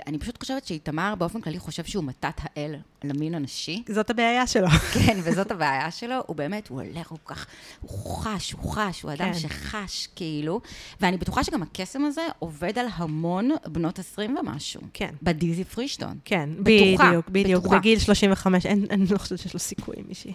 אני 0.08 0.18
פשוט 0.20 0.40
חושבת 0.40 0.66
שאיתמר 0.66 1.14
באופן 1.18 1.42
כללי 1.42 1.60
חושב 1.60 1.84
שהוא 1.84 2.04
מתת 2.04 2.34
האל 2.38 2.76
למין 3.04 3.36
הנשי. 3.36 3.84
זאת 3.90 4.10
הבעיה 4.10 4.48
שלו. 4.48 4.68
כן, 5.06 5.18
וזאת 5.24 5.52
הבעיה 5.52 5.92
שלו, 5.92 6.16
הוא 6.28 6.36
באמת, 6.36 6.68
הוא 6.68 6.82
הולך, 6.82 7.10
הוא 7.10 7.20
כך, 7.26 7.46
הוא 7.82 8.18
חש, 8.18 8.52
הוא 8.52 8.72
חש, 8.72 9.02
הוא 9.02 9.14
אדם 9.14 9.34
כן. 9.34 9.40
שחש, 9.40 10.08
כאילו. 10.16 10.62
ואני 11.02 11.18
בטוחה 11.18 11.44
שגם 11.44 11.62
הקסם 11.62 12.06
הזה 12.06 12.22
עובד 12.40 12.80
על 12.80 12.86
המון 12.94 13.52
בנות 13.66 14.00
20 14.00 14.38
ומשהו. 14.38 14.82
כן. 14.94 15.14
בדיזי 15.24 15.64
פרישטון. 15.64 16.18
כן, 16.26 16.50
בטוחה, 16.60 17.08
בדיוק, 17.08 17.30
בדיוק. 17.30 17.64
בטוחה. 17.64 17.80
בגיל 17.80 18.00
35, 18.00 18.66
אין, 18.66 18.86
אני 18.90 19.06
לא 19.12 19.18
חושבת 19.18 19.40
שיש 19.40 19.54
לו 19.54 19.60
סיכוי 19.60 19.96
עם 19.98 20.06
מישהי. 20.08 20.34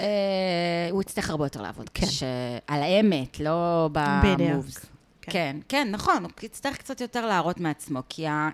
אה, 0.00 0.06
הוא 0.90 1.02
יצטרך 1.02 1.30
הרבה 1.30 1.46
יותר 1.46 1.62
לעבוד. 1.62 1.90
כן. 1.94 2.06
על 2.66 2.82
האמת, 2.82 3.40
לא 3.40 3.88
במובס. 3.92 4.93
כן. 5.24 5.32
כן, 5.32 5.56
כן, 5.68 5.88
נכון, 5.90 6.22
הוא 6.22 6.30
יצטרך 6.42 6.76
קצת 6.78 7.00
יותר 7.00 7.26
להראות 7.26 7.60
מעצמו, 7.60 8.00
כי 8.08 8.26
ה... 8.26 8.48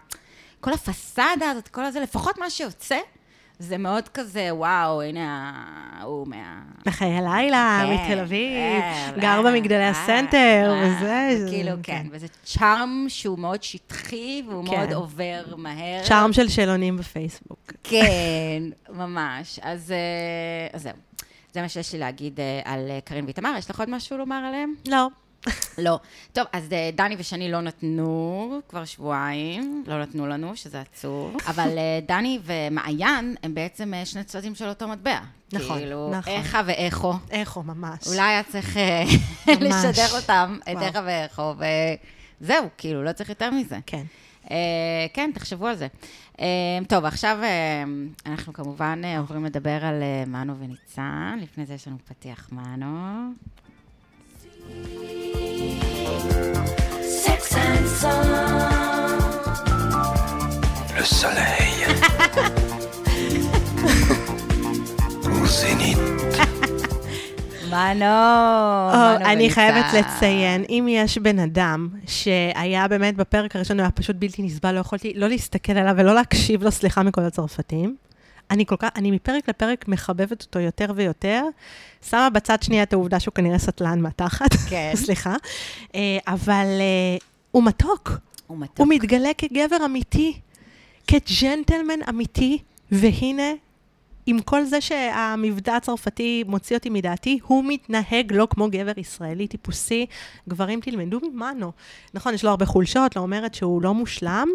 כל 0.60 0.72
הפסאדה 0.72 1.50
הזאת, 1.50 1.68
כל 1.68 1.84
הזה, 1.84 2.00
לפחות 2.00 2.38
מה 2.38 2.50
שיוצא, 2.50 2.98
זה 3.58 3.78
מאוד 3.78 4.08
כזה, 4.08 4.48
וואו, 4.54 5.02
הנה 5.02 5.52
ה- 6.00 6.02
הוא 6.04 6.26
מה... 6.28 6.62
בחיי 6.86 7.16
הלילה, 7.16 7.82
כן, 7.86 7.92
מתל 7.94 8.20
אביב, 8.20 8.52
אה, 8.56 9.10
גר 9.18 9.28
אה, 9.28 9.42
במגדלי 9.42 9.78
אה, 9.84 9.90
הסנטר, 9.90 10.70
אה, 10.72 10.96
וזה. 10.96 11.46
כאילו, 11.50 11.72
כן, 11.82 12.06
וזה 12.10 12.26
צ'ארם 12.44 13.04
שהוא 13.08 13.38
מאוד 13.38 13.62
שטחי, 13.62 14.42
והוא 14.48 14.66
כן. 14.66 14.76
מאוד 14.76 14.92
עובר 14.92 15.42
מהר. 15.56 16.04
צ'ארם 16.04 16.32
של 16.32 16.48
שאלונים 16.48 16.96
בפייסבוק. 16.96 17.72
כן, 17.84 18.62
ממש. 18.88 19.60
אז 19.62 19.94
אז 20.72 20.82
זהו. 20.82 20.92
זה 21.52 21.62
מה 21.62 21.68
שיש 21.68 21.92
לי 21.92 21.98
להגיד 21.98 22.40
על 22.64 22.90
קארין 23.04 23.24
ואיתמר. 23.24 23.54
יש 23.58 23.70
לך 23.70 23.80
עוד 23.80 23.90
משהו 23.90 24.18
לומר 24.18 24.42
עליהם? 24.48 24.74
לא. 24.88 25.08
לא. 25.78 25.98
טוב, 26.32 26.46
אז 26.52 26.72
אה, 26.72 26.90
דני 26.94 27.16
ושני 27.18 27.50
לא 27.50 27.60
נתנו 27.60 28.60
כבר 28.68 28.84
שבועיים, 28.84 29.84
לא 29.86 30.02
נתנו 30.02 30.26
לנו, 30.26 30.56
שזה 30.56 30.80
עצוב. 30.80 31.36
אבל 31.50 31.78
אה, 31.78 32.00
דני 32.06 32.38
ומעיין 32.44 33.36
הם 33.42 33.54
בעצם 33.54 33.94
אה, 33.94 34.06
שני 34.06 34.24
צדדים 34.24 34.54
של 34.54 34.68
אותו 34.68 34.88
מטבע. 34.88 35.20
נכון, 35.52 35.78
כאילו, 35.78 36.10
נכון. 36.10 36.32
איכה 36.32 36.62
ואיכו. 36.66 37.14
איכו, 37.30 37.62
ממש. 37.62 38.06
אולי 38.06 38.20
היה 38.20 38.42
צריך. 38.42 38.76
לשדר 39.60 40.16
אותם, 40.16 40.58
את. 40.62 40.82
איכה 40.82 41.00
ואיכו, 41.04 41.54
וזהו, 42.40 42.68
כאילו, 42.78 43.04
לא 43.04 43.12
צריך 43.12 43.28
יותר 43.28 43.50
מזה. 43.50 43.78
כן. 43.86 44.02
אה, 44.50 45.06
כן, 45.14 45.30
תחשבו 45.34 45.66
על 45.66 45.76
זה. 45.76 45.86
אה, 46.40 46.46
טוב, 46.88 47.04
עכשיו 47.04 47.38
אה, 47.42 47.84
אנחנו 48.26 48.52
כמובן 48.52 49.02
עוברים 49.18 49.44
לדבר 49.44 49.84
על 49.84 50.02
מנו 50.26 50.56
וניצן. 50.58 51.38
לפני 51.42 51.66
זה 51.66 51.74
יש 51.74 51.88
לנו 51.88 51.96
פתיח 52.04 52.48
מנו. 52.52 53.30
Sex 57.24 57.40
and 57.64 57.86
Song. 58.00 58.30
Le 60.96 61.04
soleil. 61.20 61.76
Au 65.26 65.46
zénith. 65.46 65.98
מנו, 67.70 68.00
מנו 68.00 69.16
אני 69.24 69.34
וניצן. 69.34 69.54
חייבת 69.54 69.84
לציין, 69.92 70.64
אם 70.68 70.86
יש 70.90 71.18
בן 71.18 71.38
אדם 71.38 71.88
שהיה 72.06 72.88
באמת 72.88 73.16
בפרק 73.16 73.56
הראשון, 73.56 73.76
הוא 73.76 73.84
היה 73.84 73.90
פשוט 73.90 74.16
בלתי 74.16 74.42
נסבל, 74.42 74.72
לא 74.72 74.80
יכולתי 74.80 75.12
לא 75.16 75.28
להסתכל 75.28 75.72
עליו 75.72 75.94
ולא 75.98 76.14
להקשיב 76.14 76.62
לו, 76.62 76.70
סליחה 76.70 77.02
מכל 77.02 77.20
הצרפתים. 77.20 77.96
אני 78.50 78.66
כל 78.66 78.76
כך, 78.78 78.88
אני 78.96 79.10
מפרק 79.10 79.48
לפרק 79.48 79.88
מחבבת 79.88 80.42
אותו 80.42 80.58
יותר 80.58 80.92
ויותר, 80.94 81.44
שמה 82.10 82.30
בצד 82.30 82.62
שנייה 82.62 82.82
את 82.82 82.92
העובדה 82.92 83.20
שהוא 83.20 83.34
כנראה 83.34 83.58
סטלן 83.58 84.00
מהתחת, 84.00 84.54
כן. 84.70 84.92
סליחה, 85.04 85.36
אה, 85.94 86.18
אבל 86.26 86.66
אה, 86.66 87.16
הוא 87.50 87.64
מתוק. 87.64 88.10
הוא 88.46 88.58
מתוק. 88.58 88.78
הוא 88.78 88.86
מתגלה 88.88 89.30
כגבר 89.38 89.84
אמיתי, 89.84 90.40
כג'נטלמן 91.06 92.02
אמיתי, 92.08 92.58
והנה, 92.92 93.52
עם 94.26 94.40
כל 94.40 94.64
זה 94.64 94.80
שהמבטא 94.80 95.70
הצרפתי 95.70 96.44
מוציא 96.46 96.76
אותי 96.76 96.90
מדעתי, 96.90 97.38
הוא 97.46 97.64
מתנהג 97.68 98.32
לא 98.32 98.48
כמו 98.50 98.68
גבר 98.70 98.92
ישראלי 98.96 99.46
טיפוסי. 99.46 100.06
גברים 100.48 100.80
תלמדו 100.80 101.20
ממנו. 101.32 101.72
נכון, 102.14 102.34
יש 102.34 102.44
לו 102.44 102.50
הרבה 102.50 102.66
חולשות, 102.66 103.16
לא 103.16 103.20
אומרת 103.20 103.54
שהוא 103.54 103.82
לא 103.82 103.94
מושלם, 103.94 104.48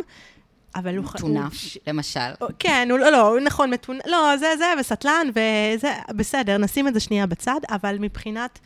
אבל 0.75 0.97
הוא... 0.97 1.05
טונף, 1.17 1.63
הוא- 1.63 1.81
למשל. 1.87 2.19
כן, 2.59 2.87
הוא 2.91 2.99
לא, 2.99 3.09
לא, 3.09 3.37
נכון, 3.45 3.69
מתון... 3.69 3.97
לא, 4.07 4.37
זה, 4.37 4.47
זה, 4.57 4.65
וסטלן, 4.79 5.27
וזה, 5.29 5.93
בסדר, 6.15 6.57
נשים 6.57 6.87
את 6.87 6.93
זה 6.93 6.99
שנייה 6.99 7.25
בצד, 7.25 7.59
אבל 7.69 7.97
מבחינת 7.99 8.59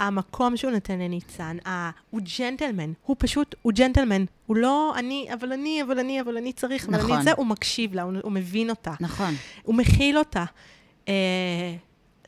המקום 0.00 0.56
שהוא 0.56 0.70
נותן 0.70 0.98
לניצן, 0.98 1.56
אה, 1.66 1.90
הוא 2.10 2.20
ג'נטלמן, 2.38 2.92
הוא 3.06 3.16
פשוט, 3.18 3.54
הוא 3.62 3.72
ג'נטלמן. 3.72 4.24
הוא 4.46 4.56
לא, 4.56 4.94
אני, 4.96 5.28
אבל 5.32 5.52
אני, 5.52 5.82
אבל 5.82 5.98
אני, 5.98 6.20
אבל 6.20 6.36
אני 6.36 6.52
צריך, 6.52 6.88
אבל 6.88 6.98
נכון. 6.98 7.12
אני 7.12 7.24
זה, 7.24 7.32
הוא 7.36 7.46
מקשיב 7.46 7.94
לה, 7.94 8.02
הוא, 8.02 8.12
הוא 8.22 8.32
מבין 8.32 8.70
אותה, 8.70 8.94
נכון. 9.00 9.34
הוא 9.62 9.74
מכיל 9.74 10.18
אותה. 10.18 10.44
אה, 11.08 11.14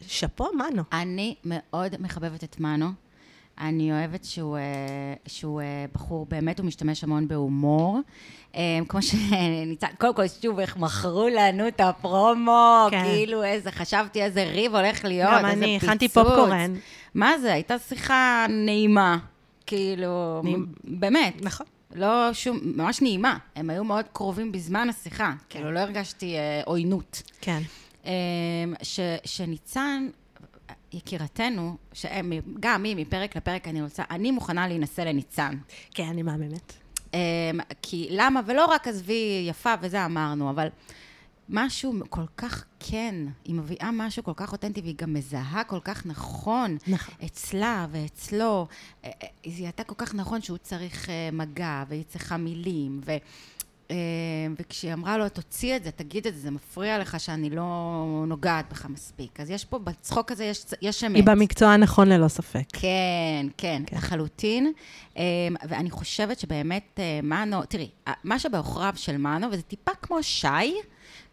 שאפו, 0.07 0.49
מנו. 0.55 0.83
אני 0.93 1.35
מאוד 1.45 1.95
מחבבת 2.01 2.45
את 2.45 2.61
מנו. 2.61 2.87
אני 3.61 3.93
אוהבת 3.93 4.25
שהוא, 4.25 4.57
אה, 4.57 4.63
שהוא 5.27 5.61
אה, 5.61 5.67
בחור, 5.95 6.27
באמת 6.31 6.59
הוא 6.59 6.67
משתמש 6.67 7.05
המון 7.05 7.29
בהומור. 7.29 7.99
אה, 8.57 8.61
כמו 8.89 9.03
שניצן, 9.03 9.87
קודם 9.99 10.15
כל, 10.15 10.23
שוב, 10.43 10.59
איך 10.59 10.77
מכרו 10.77 11.29
לנו 11.29 11.69
את 11.69 11.81
הפרומו, 11.81 12.87
כן. 12.91 13.03
כאילו 13.05 13.45
איזה, 13.45 13.71
חשבתי 13.71 14.23
איזה 14.23 14.45
ריב 14.45 14.75
הולך 14.75 15.05
להיות, 15.05 15.31
גם 15.33 15.47
איזה 15.47 15.65
אני, 15.65 15.73
פיצוץ. 15.75 15.89
הכנתי 15.89 16.09
פופקורן. 16.09 16.75
מה 17.15 17.39
זה, 17.39 17.53
הייתה 17.53 17.79
שיחה 17.79 18.47
נעימה. 18.51 19.19
כאילו, 19.67 20.41
נעימ- 20.45 20.67
באמת. 20.85 21.35
נכון. 21.43 21.67
לא 21.95 22.33
שום, 22.33 22.59
ממש 22.63 23.03
נעימה. 23.03 23.37
הם 23.57 23.71
היו 23.71 23.85
מאוד 23.85 24.05
קרובים 24.13 24.53
בזמן 24.53 24.89
השיחה. 24.89 25.33
כאילו, 25.49 25.73
לא 25.73 25.79
הרגשתי 25.79 26.35
אה, 26.37 26.61
עוינות. 26.65 27.23
כן. 27.41 27.63
ש, 28.83 29.01
שניצן, 29.25 30.09
יקירתנו, 30.95 31.77
שהם, 31.93 32.33
גם 32.61 32.85
היא, 32.85 32.97
מפרק 32.97 33.37
לפרק 33.37 33.69
אני 33.69 33.83
רוצה, 33.83 34.03
אני 34.11 34.31
מוכנה 34.31 34.69
להינשא 34.69 35.01
לניצן. 35.01 35.57
כן, 35.95 36.05
אני 36.05 36.23
מהממת. 36.23 36.73
אמ, 37.15 37.19
כי 37.83 38.09
למה, 38.11 38.41
ולא 38.47 38.65
רק 38.65 38.89
עזבי 38.89 39.47
יפה 39.49 39.75
וזה 39.81 40.05
אמרנו, 40.05 40.51
אבל 40.51 40.69
משהו 41.49 41.95
כל 42.09 42.27
כך 42.37 42.65
כן, 42.81 43.15
היא 43.45 43.55
מביאה 43.55 43.91
משהו 43.93 44.25
כל 44.25 44.33
כך 44.37 44.53
אותנטי, 44.53 44.81
והיא 44.81 44.95
גם 44.99 45.15
מזהה 45.15 45.65
כל 45.65 45.81
כך 45.85 46.07
נכון, 46.07 46.77
נכון. 46.87 47.15
אצלה 47.25 47.87
ואצלו. 47.91 48.67
אה, 49.05 49.11
אה, 49.23 49.29
היא 49.43 49.55
זיהתה 49.55 49.85
כל 49.85 49.95
כך 49.99 50.15
נכון 50.15 50.43
שהוא 50.43 50.59
צריך 50.59 51.11
אה, 51.11 51.29
מגע, 51.33 51.85
והיא 51.89 52.05
צריכה 52.05 52.37
מילים, 52.37 53.01
ו... 53.05 53.17
אה, 53.91 53.97
וכשהיא 54.59 54.93
אמרה 54.93 55.19
לו, 55.19 55.29
תוציא 55.29 55.77
את 55.77 55.85
זה, 55.85 55.91
תגיד 55.91 56.27
את 56.27 56.35
זה, 56.35 56.41
זה 56.41 56.51
מפריע 56.51 56.99
לך 56.99 57.21
שאני 57.21 57.51
לא 57.51 58.25
נוגעת 58.27 58.71
בך 58.71 58.87
מספיק. 58.87 59.41
אז 59.41 59.51
יש 59.51 59.65
פה, 59.65 59.79
בצחוק 59.79 60.33
הזה 60.33 60.45
יש, 60.45 60.65
יש 60.83 61.05
אמת. 61.05 61.17
היא 61.17 61.25
במקצוע 61.25 61.69
הנכון 61.69 62.09
ללא 62.09 62.29
ספק. 62.29 62.65
כן, 62.73 63.47
כן, 63.57 63.83
כן. 63.87 63.97
לחלוטין. 63.97 64.73
אמ, 65.17 65.23
ואני 65.69 65.91
חושבת 65.91 66.39
שבאמת 66.39 66.99
אה, 66.99 67.21
מנו, 67.23 67.65
תראי, 67.65 67.89
מה 68.25 68.39
שבעוכריו 68.39 68.93
של 68.97 69.17
מנו, 69.17 69.47
וזה 69.53 69.63
טיפה 69.63 69.93
כמו 70.03 70.23
שי, 70.23 70.49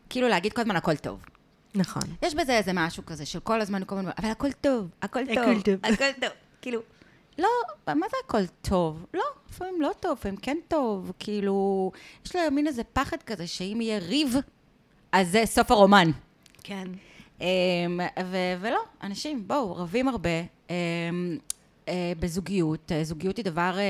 כאילו 0.09 0.27
להגיד 0.27 0.53
כל 0.53 0.61
הזמן 0.61 0.75
הכל 0.75 0.95
טוב. 0.95 1.19
נכון. 1.75 2.03
יש 2.21 2.35
בזה 2.35 2.57
איזה 2.57 2.71
משהו 2.73 3.05
כזה 3.05 3.25
של 3.25 3.39
כל 3.39 3.61
הזמן, 3.61 3.81
כל 3.85 3.97
הזמן, 3.97 4.11
אבל 4.17 4.29
הכל 4.29 4.51
טוב, 4.51 4.87
הכל 5.01 5.19
טוב, 5.25 5.37
הכל 5.37 5.61
טוב. 5.61 5.75
הכל 5.83 6.11
טוב. 6.21 6.29
כאילו, 6.61 6.81
לא, 7.39 7.49
מה 7.87 8.05
זה 8.11 8.17
הכל 8.25 8.45
טוב? 8.61 9.05
לא, 9.13 9.23
לפעמים 9.49 9.81
לא 9.81 9.91
טוב, 9.99 10.17
לפעמים 10.17 10.37
כן 10.37 10.57
טוב. 10.67 11.11
כאילו, 11.19 11.91
יש 12.25 12.35
לו 12.35 12.41
מין 12.51 12.67
איזה 12.67 12.83
פחד 12.83 13.23
כזה 13.23 13.47
שאם 13.47 13.79
יהיה 13.81 13.99
ריב, 13.99 14.35
אז 15.11 15.31
זה 15.31 15.43
סוף 15.45 15.71
הרומן. 15.71 16.11
כן. 16.63 16.87
אמ, 17.41 17.99
ו- 18.25 18.53
ולא, 18.59 18.79
אנשים, 19.03 19.47
בואו, 19.47 19.75
רבים 19.75 20.07
הרבה. 20.07 20.29
אמ, 20.69 21.37
אה, 21.87 22.13
בזוגיות, 22.19 22.91
אה, 22.91 23.03
זוגיות 23.03 23.37
היא 23.37 23.45
דבר, 23.45 23.73
אה, 23.77 23.83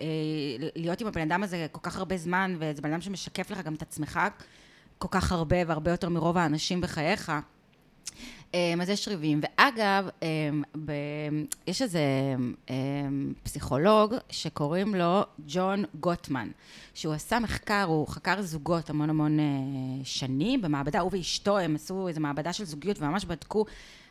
אה, 0.00 0.68
להיות 0.76 1.00
עם 1.00 1.06
הבן 1.06 1.20
אדם 1.20 1.42
הזה 1.42 1.66
כל 1.72 1.80
כך 1.82 1.96
הרבה 1.96 2.16
זמן, 2.16 2.56
וזה 2.58 2.82
בן 2.82 2.92
אדם 2.92 3.00
שמשקף 3.00 3.50
לך 3.50 3.60
גם 3.60 3.74
את 3.74 3.82
עצמך 3.82 4.20
כל 4.98 5.08
כך 5.10 5.32
הרבה, 5.32 5.56
והרבה 5.66 5.90
יותר 5.90 6.08
מרוב 6.08 6.36
האנשים 6.36 6.80
בחייך. 6.80 7.32
אמ, 8.54 8.80
אז 8.80 8.88
יש 8.88 9.08
ריבים. 9.08 9.40
ואגב, 9.42 10.08
אמ, 10.22 10.62
ב- 10.84 10.92
יש 11.66 11.82
איזה 11.82 12.00
אמ, 12.70 13.32
פסיכולוג 13.42 14.14
שקוראים 14.30 14.94
לו 14.94 15.22
ג'ון 15.46 15.84
גוטמן, 16.00 16.48
שהוא 16.94 17.14
עשה 17.14 17.38
מחקר, 17.38 17.82
הוא 17.82 18.08
חקר 18.08 18.42
זוגות 18.42 18.90
המון 18.90 19.10
המון 19.10 19.40
אה, 19.40 19.44
שנים 20.04 20.62
במעבדה, 20.62 21.00
הוא 21.00 21.10
ואשתו, 21.12 21.58
הם 21.58 21.74
עשו 21.74 22.08
איזו 22.08 22.20
מעבדה 22.20 22.52
של 22.52 22.64
זוגיות 22.64 23.02
וממש 23.02 23.24
בדקו 23.24 23.64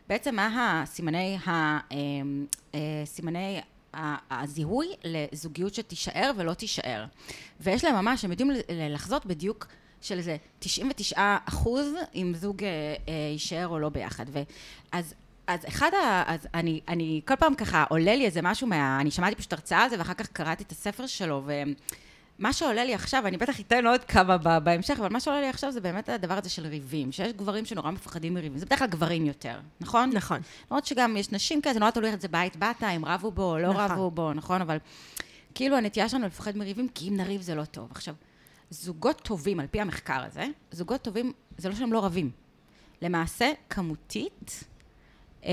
בעצם 0.10 0.36
מה 0.36 0.82
הסימני, 0.84 1.38
ה, 1.48 1.50
אה, 1.92 2.80
סימני 3.06 3.62
הזיהוי 4.32 4.88
לזוגיות 5.04 5.74
שתישאר 5.74 6.32
ולא 6.38 6.54
תישאר. 6.54 7.06
ויש 7.62 7.84
להם 7.84 7.96
ממש, 7.96 8.26
הם 8.26 8.32
יודעים 8.32 8.52
לחזות 8.70 9.26
בדיוק 9.26 9.68
של 10.06 10.18
איזה 10.18 10.38
99 10.60 11.38
אחוז 11.46 11.88
אם 12.16 12.34
זוג 12.36 12.64
אה, 12.64 12.70
אה, 13.08 13.14
יישאר 13.34 13.68
או 13.68 13.80
לא 13.80 13.90
ביחד. 13.90 14.26
ואז 14.32 15.14
אז 15.48 15.60
אחד 15.68 15.94
ה... 15.94 16.24
אז 16.34 16.48
אני, 16.54 16.82
אני 16.88 17.22
כל 17.28 17.36
פעם 17.36 17.56
ככה 17.56 17.84
עולה 17.90 18.16
לי 18.16 18.26
איזה 18.26 18.42
משהו 18.42 18.68
מה... 18.68 18.98
אני 19.02 19.12
שמעתי 19.12 19.36
פשוט 19.36 19.54
הרצאה 19.54 19.84
על 19.84 19.90
זה, 19.90 19.96
ואחר 20.00 20.14
כך 20.14 20.28
קראתי 20.28 20.64
את 20.64 20.72
הספר 20.72 21.08
שלו, 21.08 21.44
ומה 21.46 22.54
שעולה 22.54 22.86
לי 22.86 22.94
עכשיו, 22.94 23.28
אני 23.28 23.38
בטח 23.38 23.60
אתן 23.60 23.88
עוד 23.88 24.04
כמה 24.04 24.38
בהמשך, 24.60 25.00
אבל 25.00 25.10
מה 25.10 25.20
שעולה 25.20 25.42
לי 25.42 25.50
עכשיו 25.50 25.72
זה 25.72 25.82
באמת 25.82 26.10
הדבר 26.10 26.34
הזה 26.34 26.50
של 26.50 26.68
ריבים, 26.68 27.12
שיש 27.12 27.34
גברים 27.34 27.66
שנורא 27.66 27.92
מפחדים 27.92 28.34
מריבים, 28.34 28.58
זה 28.58 28.66
בדרך 28.66 28.80
כלל 28.80 28.88
גברים 28.88 29.26
יותר, 29.26 29.60
נכון? 29.82 30.10
נכון. 30.14 30.40
למרות 30.72 30.86
שגם 30.86 31.18
יש 31.18 31.32
נשים 31.32 31.62
כאלה, 31.62 31.74
זה 31.74 31.80
נורא 31.80 31.92
תלוי 31.92 32.10
איך 32.10 32.22
זה 32.22 32.28
בית 32.28 32.56
באת, 32.56 32.84
אם 32.84 33.06
רבו 33.06 33.32
בו 33.32 33.52
או 33.52 33.60
לא 33.60 33.70
נכון. 33.70 33.92
רבו 33.92 34.12
בו, 34.12 34.34
נכון? 34.34 34.62
אבל 34.62 34.78
כאילו 35.56 35.78
הנטייה 35.78 36.10
שלנו 36.10 36.26
לפחד 36.26 36.58
מריבים, 36.58 36.88
כי 36.88 37.10
אם 37.10 37.18
נריב 37.18 37.42
זה 37.42 37.56
לא 37.56 37.66
טוב. 37.66 37.88
עכשיו, 37.92 38.16
זוגות 38.70 39.22
טובים, 39.22 39.60
על 39.60 39.68
פי 39.68 39.82
המחקר 39.82 40.24
הזה, 40.26 40.46
זוגות 40.72 41.02
טובים, 41.02 41.34
זה 41.58 41.70
לא 41.70 41.76
שהם 41.76 41.94
לא 41.94 42.06
רבים. 42.06 42.32
למעשה, 43.02 43.52
כמותית, 43.70 44.64
אמ, 45.44 45.50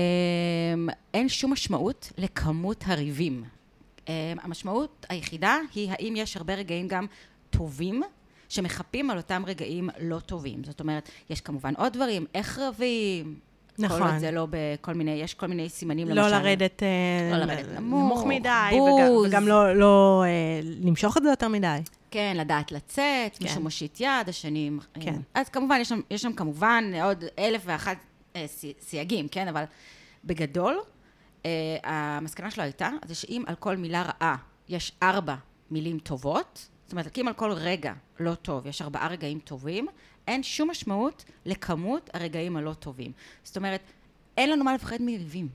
אין 1.13 1.29
שום 1.29 1.53
משמעות 1.53 2.11
לכמות 2.17 2.83
הריבים. 2.87 3.43
אמ, 4.07 4.13
המשמעות 4.41 5.05
היחידה 5.09 5.57
היא 5.75 5.91
האם 5.91 6.13
יש 6.17 6.37
הרבה 6.37 6.53
רגעים 6.55 6.87
גם 6.87 7.05
טובים, 7.49 8.03
שמחפים 8.49 9.09
על 9.09 9.17
אותם 9.17 9.43
רגעים 9.47 9.89
לא 9.99 10.19
טובים. 10.19 10.63
זאת 10.63 10.79
אומרת, 10.79 11.09
יש 11.29 11.41
כמובן 11.41 11.73
עוד 11.77 11.93
דברים, 11.93 12.25
איך 12.35 12.59
רבים, 12.59 13.39
נכון. 13.79 13.99
כל 14.01 14.07
עוד 14.07 14.17
זה 14.17 14.31
לא 14.31 14.47
בכל 14.49 14.93
מיני, 14.93 15.11
יש 15.11 15.33
כל 15.33 15.47
מיני 15.47 15.69
סימנים, 15.69 16.09
לא 16.09 16.13
למשל. 16.23 16.37
לרדת, 16.37 16.83
אה, 16.83 16.87
לא 17.37 17.45
לרדת 17.45 17.79
נמוך, 17.79 18.03
נמוך 18.03 18.23
מדי, 18.27 18.49
בוז. 18.71 18.93
וגם, 18.99 19.27
וגם 19.27 19.47
לא, 19.47 19.75
לא 19.75 20.23
אה, 20.25 20.29
למשוך 20.63 21.17
את 21.17 21.23
זה 21.23 21.29
יותר 21.29 21.47
מדי. 21.47 21.77
כן, 22.11 22.33
לדעת 22.39 22.71
לצאת, 22.71 23.01
כן. 23.37 23.43
מישהו 23.45 23.61
מושיט 23.61 24.01
יד, 24.01 24.29
השני... 24.29 24.69
כן. 24.99 25.15
אז 25.33 25.49
כמובן, 25.49 25.77
יש 25.81 25.89
שם, 25.89 25.99
יש 26.11 26.21
שם 26.21 26.33
כמובן 26.33 26.91
עוד 27.03 27.23
אלף 27.39 27.61
ואחת 27.65 27.97
אה, 28.35 28.47
סי- 28.47 28.73
סייגים, 28.81 29.27
כן? 29.27 29.47
אבל 29.47 29.63
בגדול, 30.25 30.77
אה, 31.45 31.51
המסקנה 31.83 32.51
שלו 32.51 32.63
הייתה, 32.63 32.89
זה 33.05 33.15
שאם 33.15 33.43
על 33.47 33.55
כל 33.55 33.77
מילה 33.77 34.01
רעה 34.01 34.35
יש 34.69 34.91
ארבע 35.03 35.35
מילים 35.71 35.99
טובות, 35.99 36.69
זאת 36.85 36.91
אומרת, 36.91 37.17
אם 37.17 37.27
על 37.27 37.33
כל 37.33 37.51
רגע 37.51 37.93
לא 38.19 38.33
טוב 38.35 38.67
יש 38.67 38.81
ארבעה 38.81 39.07
רגעים 39.07 39.39
טובים, 39.39 39.87
אין 40.27 40.43
שום 40.43 40.71
משמעות 40.71 41.23
לכמות 41.45 42.09
הרגעים 42.13 42.57
הלא 42.57 42.73
טובים. 42.73 43.11
זאת 43.43 43.57
אומרת, 43.57 43.79
אין 44.37 44.49
לנו 44.49 44.63
מה 44.63 44.73
לפחד 44.73 44.97
מריבים. 44.99 45.47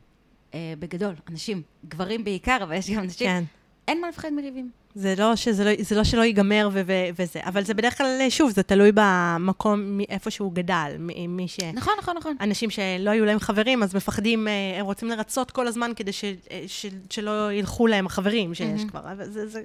אה, 0.55 0.75
בגדול, 0.79 1.15
אנשים, 1.31 1.63
גברים 1.89 2.25
בעיקר, 2.25 2.59
אבל 2.63 2.75
יש 2.75 2.91
גם 2.91 2.99
אנשים, 3.03 3.27
כן. 3.27 3.45
אין 3.89 4.01
מה 4.01 4.09
לפחד 4.09 4.31
מריבים. 4.33 4.71
זה 4.95 5.15
לא, 5.19 5.37
שזה 5.37 5.65
לא, 5.65 5.71
זה 5.81 5.97
לא 5.97 6.05
שלא 6.05 6.23
ייגמר 6.23 6.69
ו- 6.73 6.81
ו- 6.87 6.93
וזה, 7.19 7.41
אבל 7.45 7.65
זה 7.65 7.75
בדרך 7.75 7.99
כלל, 7.99 8.27
שוב, 8.29 8.51
זה 8.51 8.63
תלוי 8.63 8.91
במקום, 8.95 9.99
מ- 9.99 10.01
איפה 10.01 10.31
שהוא 10.31 10.53
גדל. 10.53 10.97
מ- 10.99 11.37
מי 11.37 11.49
ש... 11.49 11.59
נכון, 11.61 11.93
נכון, 11.99 12.17
נכון. 12.17 12.37
אנשים 12.41 12.71
שלא 12.71 13.11
היו 13.11 13.25
להם 13.25 13.39
חברים, 13.39 13.83
אז 13.83 13.95
מפחדים, 13.95 14.49
אה, 14.49 14.53
הם 14.81 14.87
רוצים 14.87 15.09
לרצות 15.09 15.51
כל 15.51 15.67
הזמן 15.67 15.93
כדי 15.97 16.13
ש, 16.13 16.25
אה, 16.25 16.65
ש, 16.67 16.87
שלא 17.11 17.53
ילכו 17.53 17.87
להם 17.87 18.07
החברים 18.07 18.55
שיש 18.55 18.85
כבר. 18.85 19.01
אבל 19.01 19.31
זה, 19.31 19.47
זה, 19.47 19.63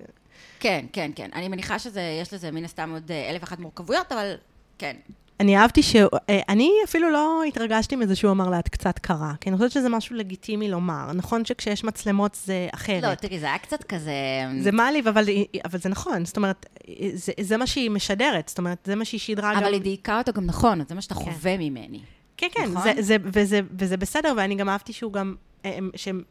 כן, 0.60 0.86
כן, 0.94 1.12
כן. 1.16 1.30
אני 1.34 1.48
מניחה 1.48 1.80
שיש 1.80 2.34
לזה 2.34 2.52
מן 2.52 2.66
הסתם 2.66 2.90
עוד 2.94 3.12
אה, 3.12 3.30
אלף 3.30 3.42
ואחת 3.42 3.60
מורכבויות, 3.60 4.12
אבל 4.12 4.34
כן. 4.78 4.96
אני 5.40 5.58
אהבתי 5.58 5.84
ש... 5.84 5.96
אה, 5.96 6.40
אני 6.50 6.72
אפילו 6.86 7.10
לא 7.12 7.44
התרגשתי 7.48 7.96
מזה 7.96 8.16
שהוא 8.16 8.32
אמר 8.32 8.50
לה, 8.50 8.60
את 8.60 8.70
קצת 8.70 9.00
קרה, 9.00 9.34
כי 9.42 9.50
אני 9.50 9.58
חושבת 9.58 9.72
שזה 9.72 9.90
משהו 9.90 10.16
לגיטימי 10.16 10.70
לומר. 10.72 11.12
נכון 11.14 11.46
שכשיש 11.46 11.84
מצלמות 11.84 12.38
זה 12.46 12.68
אחרת. 12.74 13.04
לא, 13.04 13.16
תראי, 13.16 13.40
זה 13.40 13.46
היה 13.46 13.58
קצת 13.58 13.84
כזה... 13.84 14.14
זה 14.60 14.72
מעליב, 14.72 15.08
אבל, 15.08 15.26
אבל 15.66 15.80
זה 15.80 15.90
נכון. 15.90 16.26
זאת 16.26 16.38
אומרת, 16.38 16.66
זה, 17.14 17.32
זה 17.42 17.58
מה 17.58 17.68
שהיא 17.68 17.92
משדרת. 17.92 18.50
זאת 18.50 18.58
אומרת, 18.58 18.78
זה 18.86 18.96
מה 18.96 19.06
שהיא 19.06 19.20
שידרה 19.20 19.54
גם... 19.56 19.64
אבל 19.64 19.74
היא 19.74 19.82
דייקה 19.82 20.18
אותו 20.18 20.34
גם 20.34 20.46
נכון, 20.46 20.82
זה 20.90 20.96
מה 20.96 21.02
שאתה 21.02 21.16
כן. 21.16 21.22
חווה 21.22 21.58
ממני. 21.58 22.00
כן, 22.38 22.48
כן, 22.52 22.70
נכון? 22.72 22.84
זה, 22.96 23.02
זה, 23.02 23.18
וזה, 23.24 23.60
וזה 23.80 23.98
בסדר, 23.98 24.34
ואני 24.38 24.56
גם 24.56 24.70
אהבתי 24.70 24.94
שהוא 24.94 25.14
גם... 25.14 25.36
אה, 25.66 25.78
שהם- 25.96 26.24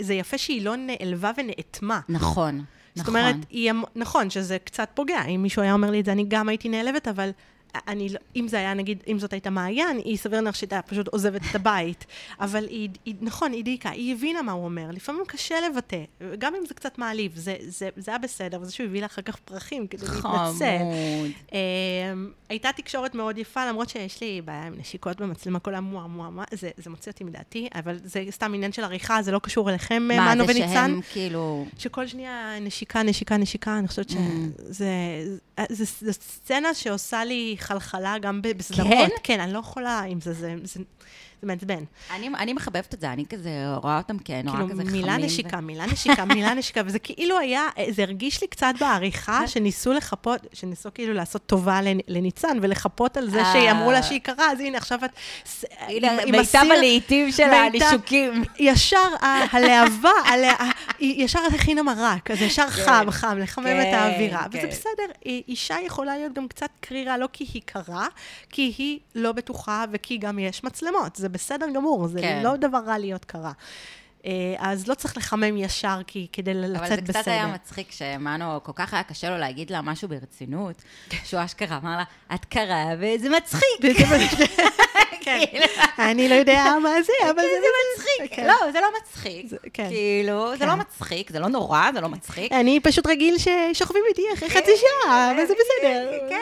זה 0.00 0.14
יפה 0.14 0.38
שהיא 0.38 0.64
לא 0.64 0.74
נעלבה 0.76 1.30
ונאטמה. 1.36 2.00
נכון, 2.08 2.54
נכון. 2.54 2.64
זאת 2.94 3.08
אומרת, 3.08 3.36
היא, 3.50 3.70
אמ- 3.70 3.82
נכון 3.96 4.30
שזה 4.30 4.58
קצת 4.64 4.88
פוגע. 4.94 5.24
אם 5.24 5.42
מישהו 5.42 5.62
היה 5.62 5.72
אומר 5.72 5.90
לי 5.90 6.00
את 6.00 6.04
זה, 6.04 6.12
אני 6.12 6.24
גם 6.28 6.48
הייתי 6.48 6.68
נעלבת, 6.68 7.08
אבל 7.08 7.30
אני, 7.88 8.08
לא- 8.08 8.18
אם 8.36 8.48
זה 8.48 8.58
היה, 8.58 8.74
נגיד, 8.74 9.02
אם 9.08 9.18
זאת 9.18 9.32
הייתה 9.32 9.50
מעיין, 9.50 9.96
היא 10.04 10.16
סביר 10.16 10.40
להניח 10.40 10.54
שהייתה 10.54 10.82
פשוט 10.82 11.08
עוזבת 11.08 11.40
את 11.50 11.54
הבית. 11.54 12.06
אבל 12.40 12.66
היא, 12.68 12.88
היא, 13.04 13.14
נכון, 13.20 13.52
היא 13.52 13.64
דייקה, 13.64 13.90
היא 13.90 14.14
הבינה 14.14 14.42
מה 14.42 14.52
הוא 14.52 14.64
אומר. 14.64 14.90
לפעמים 14.92 15.22
קשה 15.26 15.54
לבטא, 15.60 16.04
גם 16.38 16.54
אם 16.54 16.66
זה 16.66 16.74
קצת 16.74 16.98
מעליב, 16.98 17.32
זה, 17.34 17.56
זה, 17.60 17.88
זה 17.96 18.10
היה 18.10 18.18
בסדר, 18.18 18.58
וזה 18.60 18.72
שהוא 18.72 18.86
הביא 18.86 19.00
לה 19.00 19.06
אחר 19.06 19.22
כך 19.22 19.36
פרחים 19.36 19.86
כדי 19.86 20.06
להתנצל. 20.06 20.22
חמוד. 20.22 21.30
אמ, 21.52 22.30
הייתה 22.48 22.70
תקשורת 22.76 23.14
מאוד 23.14 23.38
יפה, 23.38 23.66
למרות 23.66 23.88
שיש 23.88 24.20
לי 24.20 24.40
בעיה 24.44 24.66
עם 24.66 24.74
נשיקות 24.78 25.20
במצלמה, 25.20 25.58
כל 25.58 25.74
המואה 25.74 26.06
מואה 26.06 26.30
מואה, 26.30 26.44
זה, 26.52 26.70
זה 26.76 26.90
מוציא 26.90 27.12
אותי 27.12 27.24
מדעתי, 27.24 27.68
אבל 27.74 27.98
זה 28.04 28.24
סתם 28.30 28.54
עניין 28.54 28.72
של 28.72 28.84
עריכה, 28.84 29.22
זה 29.22 29.32
לא 29.32 29.38
קשור 29.38 29.70
אליכם, 29.70 30.02
מה, 30.02 30.34
מנו 30.34 30.46
זה 30.46 30.52
וניצן. 30.52 30.72
שהם 30.72 31.00
כאילו... 31.12 31.66
שכל 31.78 32.06
שנייה 32.06 32.58
נשיקה, 32.60 33.02
נשיקה, 33.02 33.36
נשיקה, 33.36 33.78
אני 33.78 33.88
חושבת 33.88 34.08
שזה 34.08 34.88
זה, 35.68 35.84
זה 36.00 36.12
סצנה 36.12 36.74
שעושה 36.74 37.24
לי 37.24 37.56
חלחלה 37.62 38.18
גם 38.18 38.40
בסדרות. 38.42 38.88
כן? 38.92 39.08
כן, 39.22 39.40
אני 39.40 39.52
לא 39.52 39.58
יכולה 39.58 40.00
עם 40.00 40.20
זה, 40.20 40.32
זה, 40.32 40.54
זה, 40.64 40.80
זה 41.42 41.48
מעצבן. 41.48 41.84
אני, 42.16 42.28
אני 42.38 42.52
מחבבת 42.52 42.94
את 42.94 43.00
זה, 43.00 43.12
אני 43.12 43.24
כזה 43.26 43.50
רואה 43.82 43.98
אותם 43.98 44.18
כנורא 44.18 44.56
כאילו, 44.56 44.70
כזה 44.70 44.82
חמים. 44.82 44.92
מילה 44.92 45.16
נשיקה, 45.16 45.60
מילה 45.60 45.86
נשיקה, 45.86 46.24
מילה 46.24 46.54
נשיקה, 46.58 46.80
וזה 46.86 46.98
כאילו 46.98 47.38
היה, 47.38 47.62
זה 47.90 48.02
הרגיש 48.02 48.40
לי 48.40 48.46
קצת 48.46 48.74
בעריכה, 48.80 49.46
שניסו 49.48 49.92
לחפות, 49.92 50.40
שניסו 50.52 50.88
כאילו 50.94 51.12
לעשות 51.14 51.42
טובה 51.46 51.80
לנ- 51.82 52.00
לניצן, 52.08 52.58
ולחפות 52.62 53.16
על 53.16 53.30
זה 53.30 53.42
אה. 53.42 53.52
שאמרו 53.52 53.92
לה 53.92 54.02
שהיא 54.02 54.20
קרה, 54.20 54.52
אז 54.52 54.60
הנה, 54.60 54.78
עכשיו 54.78 55.04
את... 55.04 55.10
ס- 55.46 55.64
הנה, 55.80 56.08
מיטב 56.26 56.64
הלהיטים 56.76 57.32
של 57.32 57.42
הנישוקים. 57.42 58.44
ישר 58.58 59.08
הלהבה, 59.52 60.10
הלה- 60.24 60.70
היא 61.02 61.24
ישר 61.24 61.38
הכינה 61.54 61.82
מרק, 61.82 62.30
אז 62.30 62.42
ישר 62.42 62.70
חם, 62.70 63.06
חם, 63.10 63.38
לחמם 63.38 63.66
את 63.66 63.84
כן, 63.84 63.94
האווירה. 63.94 64.46
וזה 64.50 64.60
כן. 64.60 64.68
בסדר, 64.68 65.12
היא- 65.24 65.42
אישה 65.48 65.76
יכולה 65.86 66.16
להיות 66.16 66.32
גם 66.32 66.48
קצת 66.48 66.68
קרירה, 66.80 67.18
לא 67.18 67.28
כי 67.32 67.46
היא 67.54 67.62
קרה, 67.64 68.06
כי 68.50 68.74
היא 68.78 68.98
לא 69.14 69.32
בטוחה 69.32 69.84
וכי 69.92 70.16
גם 70.18 70.38
יש 70.38 70.64
מצלמות. 70.64 71.16
זה 71.16 71.28
בסדר 71.28 71.66
גמור, 71.74 72.08
זה 72.08 72.20
כן. 72.20 72.40
לא 72.44 72.56
דבר 72.56 72.78
רע 72.86 72.98
להיות 72.98 73.24
קרה. 73.24 73.52
אה, 74.26 74.30
אז 74.58 74.88
לא 74.88 74.94
צריך 74.94 75.16
לחמם 75.16 75.56
ישר 75.56 76.00
כי, 76.06 76.26
כדי 76.32 76.50
אבל 76.52 76.60
לצאת 76.60 76.88
זה 76.88 76.96
בסדר. 77.02 77.20
קצת 77.22 77.28
היה 77.28 77.46
מצחיק 77.46 77.92
שמנו, 77.92 78.60
כל 78.62 78.72
כך 78.74 78.94
היה 78.94 79.02
קשה 79.02 79.30
לו 79.30 79.38
להגיד 79.38 79.70
לה 79.70 79.82
משהו 79.82 80.08
ברצינות, 80.08 80.82
שהוא 81.24 81.44
אשכרה 81.44 81.76
אמר 81.76 81.96
לה, 81.96 82.04
את 82.34 82.44
קרה 82.44 82.84
וזה 83.00 83.28
מצחיק. 83.30 83.62
כן. 85.24 85.40
כאילו, 85.50 85.66
אני 85.98 86.28
לא 86.28 86.34
יודע 86.34 86.64
מה 86.82 87.02
זה, 87.02 87.12
אבל 87.30 87.42
זה 87.42 87.48
זה 87.60 87.66
מצחיק. 87.96 88.36
כן. 88.36 88.46
לא, 88.46 88.72
זה 88.72 88.80
לא 88.80 88.86
מצחיק. 89.00 89.46
כן. 89.72 89.88
כאילו, 89.88 90.50
זה 90.52 90.58
כן. 90.58 90.68
לא 90.68 90.74
מצחיק, 90.76 91.30
זה 91.30 91.38
לא 91.38 91.48
נורא, 91.48 91.90
זה 91.94 92.00
לא 92.00 92.08
מצחיק. 92.08 92.52
אני 92.52 92.80
פשוט 92.80 93.06
רגיל 93.06 93.36
ששוכבים 93.38 94.02
איתי 94.08 94.22
אחרי 94.34 94.50
חצי 94.50 94.72
שעה, 94.76 95.30
אבל 95.30 95.46
זה 95.46 95.54
בסדר. 95.54 96.18
כן. 96.28 96.36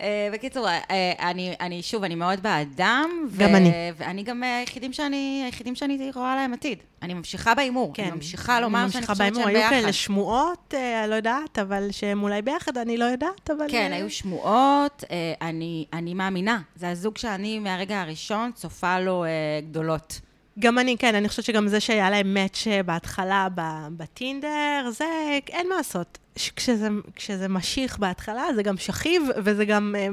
אה, 0.00 0.28
בקיצור, 0.32 0.68
אה, 0.68 1.30
אני, 1.30 1.54
אני, 1.60 1.82
שוב, 1.82 2.04
אני 2.04 2.14
מאוד 2.14 2.40
בעדם. 2.40 3.10
ו- 3.30 3.42
גם 3.42 3.54
אני. 3.54 3.72
ואני 3.96 4.22
גם 4.22 4.44
אה, 4.44 4.58
היחידים 4.58 4.92
שאני, 4.92 5.42
היחידים 5.44 5.74
שאני 5.74 6.10
רואה 6.14 6.36
להם 6.36 6.52
עתיד. 6.52 6.78
אני 7.02 7.14
ממשיכה 7.14 7.54
בהימור. 7.54 7.92
אני 7.98 8.10
ממשיכה 8.10 8.60
לומר 8.60 8.78
שאני 8.78 8.86
ממשיכה 8.86 9.12
חושבת 9.12 9.18
בהימור. 9.18 9.42
שהם 9.42 9.48
היו 9.48 9.58
ביחד. 9.58 9.70
כאלה 9.70 9.92
שמועות, 9.92 10.74
אה, 10.76 11.06
לא 11.06 11.14
יודעת, 11.14 11.58
אבל 11.58 11.88
שהם 11.90 12.22
אולי 12.22 12.42
ביחד, 12.42 12.78
אני 12.78 12.96
לא 12.96 13.04
יודעת, 13.04 13.50
אבל... 13.50 13.66
כן, 13.68 13.90
היו 13.92 14.10
שמועות, 14.10 15.04
אני, 15.42 15.84
אני 15.92 16.14
מאמינה. 16.14 16.60
זה 16.76 16.88
הזוג 16.90 17.18
שאני 17.18 17.58
מהרגע 17.58 18.00
הראשון 18.00 18.50
צופה 18.54 19.00
לו 19.00 19.24
גדולות. 19.70 20.20
גם 20.58 20.78
אני, 20.78 20.96
כן, 20.98 21.14
אני 21.14 21.28
חושבת 21.28 21.44
שגם 21.44 21.68
זה 21.68 21.80
שהיה 21.80 22.10
להם 22.10 22.34
מאץ' 22.34 22.64
בהתחלה 22.86 23.48
ב- 23.54 23.86
בטינדר, 23.96 24.90
זה, 24.90 25.04
אין 25.48 25.68
מה 25.68 25.76
לעשות. 25.76 26.18
כשזה, 26.56 26.88
כשזה 27.16 27.48
משיך 27.48 27.98
בהתחלה, 27.98 28.44
זה 28.54 28.62
גם 28.62 28.76
שכיב, 28.76 29.22
וזה 29.44 29.64
גם, 29.64 29.94
אה, 29.98 30.08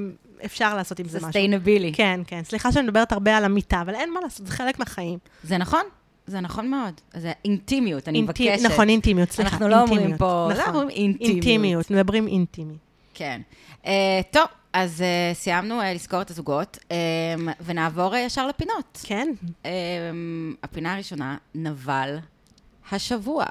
אפשר 0.45 0.75
לעשות 0.75 0.99
עם 0.99 1.05
זה 1.07 1.17
משהו. 1.17 1.27
סוסטיינבילי. 1.27 1.91
כן, 1.93 2.19
כן. 2.27 2.41
סליחה 2.43 2.71
שאני 2.71 2.87
מדברת 2.87 3.11
הרבה 3.11 3.37
על 3.37 3.45
המיטה, 3.45 3.81
אבל 3.81 3.95
אין 3.95 4.13
מה 4.13 4.19
לעשות, 4.23 4.47
זה 4.47 4.53
חלק 4.53 4.79
מהחיים. 4.79 5.19
זה 5.43 5.57
נכון? 5.57 5.81
זה 6.27 6.39
נכון 6.39 6.69
מאוד. 6.69 6.93
זה 7.13 7.31
אינטימיות, 7.45 8.07
אני 8.07 8.17
אינטי- 8.19 8.49
מבקשת. 8.49 8.65
נכון, 8.65 8.89
אינטימיות, 8.89 9.31
סליחה. 9.31 9.49
אנחנו 9.51 9.67
לא 9.67 9.81
אומרים 9.81 10.17
פה, 10.17 10.47
נכון. 10.51 10.61
אנחנו 10.61 10.79
אומרים 10.81 10.89
אינטימיות. 10.89 11.33
אינטימיות, 11.35 11.91
מדברים 11.91 12.27
אינטימי. 12.27 12.75
כן. 13.13 13.41
Uh, 13.83 13.87
טוב, 14.31 14.43
אז 14.79 15.01
uh, 15.01 15.35
סיימנו 15.35 15.81
uh, 15.81 15.85
לזכור 15.85 16.21
את 16.21 16.29
הזוגות, 16.31 16.77
um, 16.77 16.91
ונעבור 17.65 18.13
uh, 18.13 18.17
ישר 18.17 18.47
לפינות. 18.47 18.99
כן, 19.03 19.33
Um, 19.63 19.67
הפינה 20.63 20.93
הראשונה, 20.93 21.37
נבל 21.55 22.17
השבוע. 22.91 23.45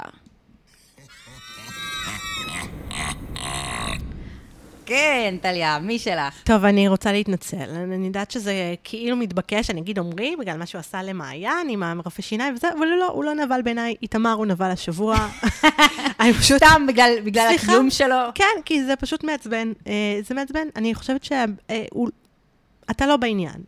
כן, 4.87 5.35
טליה, 5.43 5.79
מי 5.79 5.99
שלך? 5.99 6.43
טוב, 6.45 6.65
אני 6.65 6.89
רוצה 6.89 7.13
להתנצל. 7.13 7.71
אני 7.71 8.07
יודעת 8.07 8.31
שזה 8.31 8.75
כאילו 8.85 9.17
מתבקש, 9.17 9.71
אני 9.71 9.81
אגיד 9.81 9.99
עמרי, 9.99 10.37
בגלל 10.41 10.59
מה 10.59 10.67
שהוא 10.67 10.79
עשה 10.79 11.03
למעיין 11.03 11.69
עם 11.69 11.83
המרפא 11.83 12.23
שיניים 12.23 12.55
וזה, 12.55 12.69
אבל 12.79 12.87
לא, 12.87 13.07
הוא 13.07 13.25
לא 13.25 13.35
נבל 13.35 13.63
בעיניי, 13.63 13.95
איתמר 14.03 14.33
הוא 14.33 14.47
נבל 14.47 14.71
השבוע. 14.71 15.29
אני 16.21 16.33
פשוט... 16.33 16.57
סתם 16.57 16.87
בגלל, 16.89 17.13
בגלל? 17.25 17.55
הקיום 17.55 17.91
שלו. 17.91 18.17
כן, 18.35 18.63
כי 18.65 18.85
זה 18.85 18.97
פשוט 18.97 19.25
מעצבן. 19.25 19.73
אה, 19.87 20.19
זה 20.29 20.35
מעצבן, 20.35 20.69
אני 20.77 20.95
חושבת 20.95 21.25
שאתה 21.25 23.07
לא 23.07 23.17
בעניין. 23.17 23.63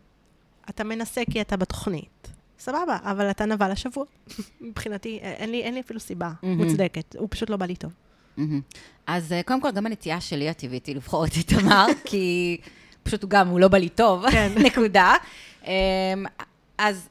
אתה 0.69 0.83
מנסה 0.83 1.21
כי 1.31 1.41
אתה 1.41 1.57
בתוכנית. 1.57 2.27
סבבה, 2.59 2.97
אבל 3.03 3.29
אתה 3.29 3.45
נבל 3.45 3.71
השבוע. 3.71 4.05
מבחינתי, 4.61 5.19
אה, 5.23 5.31
אין 5.31 5.51
לי, 5.51 5.63
אין 5.63 5.73
לי 5.73 5.79
אפילו 5.79 5.99
סיבה. 5.99 6.31
מוצדקת. 6.43 7.15
הוא 7.19 7.27
פשוט 7.31 7.49
לא 7.49 7.57
בא 7.57 7.65
לי 7.65 7.75
טוב. 7.75 7.91
מהמם. 8.39 8.61
אז 9.07 9.33
אה, 9.33 9.41
קודם 9.45 9.61
כל, 9.61 9.71
גם 9.71 9.85
הנטייה 9.85 10.21
שלי 10.21 10.49
הטבעית 10.49 10.85
היא 10.85 10.95
לבחור 10.95 11.25
את 11.25 11.33
איתמר, 11.35 11.85
כי 12.05 12.57
פשוט 13.03 13.23
הוא 13.23 13.29
גם, 13.29 13.47
הוא 13.47 13.59
לא 13.59 13.67
בא 13.67 13.77
לי 13.77 13.89
טוב, 13.89 14.29
כן. 14.31 14.51
נקודה. 14.65 15.15
אמ, 15.65 15.71
אז... 16.77 17.09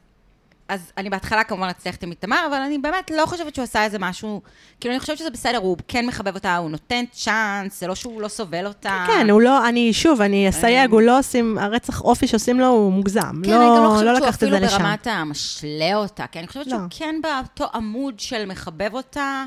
אז 0.68 0.92
אני 0.96 1.10
בהתחלה 1.10 1.44
כמובן 1.44 1.66
ללכת 1.86 2.02
עם 2.02 2.10
איתמר, 2.10 2.44
אבל 2.50 2.56
אני 2.56 2.78
באמת 2.78 3.10
לא 3.10 3.26
חושבת 3.26 3.54
שהוא 3.54 3.62
עשה 3.62 3.84
איזה 3.84 3.98
משהו, 3.98 4.42
כאילו 4.80 4.94
אני 4.94 5.00
חושבת 5.00 5.18
שזה 5.18 5.30
בסדר, 5.30 5.58
הוא 5.58 5.76
כן 5.88 6.06
מחבב 6.06 6.34
אותה, 6.34 6.56
הוא 6.56 6.70
נותן 6.70 7.04
צ'אנס, 7.12 7.80
זה 7.80 7.86
לא 7.86 7.94
שהוא 7.94 8.20
לא 8.20 8.28
סובל 8.28 8.66
אותה. 8.66 9.04
כן, 9.06 9.30
הוא 9.30 9.40
לא, 9.40 9.68
אני, 9.68 9.92
שוב, 9.92 10.20
אני 10.20 10.48
אסייג, 10.48 10.90
הוא 10.90 11.00
לא 11.00 11.18
עושים, 11.18 11.58
הרצח 11.58 12.00
אופי 12.00 12.26
שעושים 12.26 12.60
לו 12.60 12.66
הוא 12.66 12.92
מוגזם. 12.92 13.20
כן, 13.44 13.52
אני 13.52 13.66
גם 13.66 13.74
לא 13.76 13.84
לא 13.84 13.88
חושבת 13.90 14.16
שהוא 14.16 14.26
לקחת 14.26 14.42
את 14.42 14.42
אפילו. 14.42 14.78
ברמת 14.78 15.06
המשלה 15.06 15.94
אותה, 15.94 16.26
כי 16.26 16.38
אני 16.38 16.46
חושבת 16.46 16.66
לא. 16.66 16.70
שהוא 16.70 16.88
כן 16.90 17.14
באותו 17.22 17.66
עמוד 17.74 18.20
של 18.20 18.46
מחבב 18.46 18.94
אותה, 18.94 19.44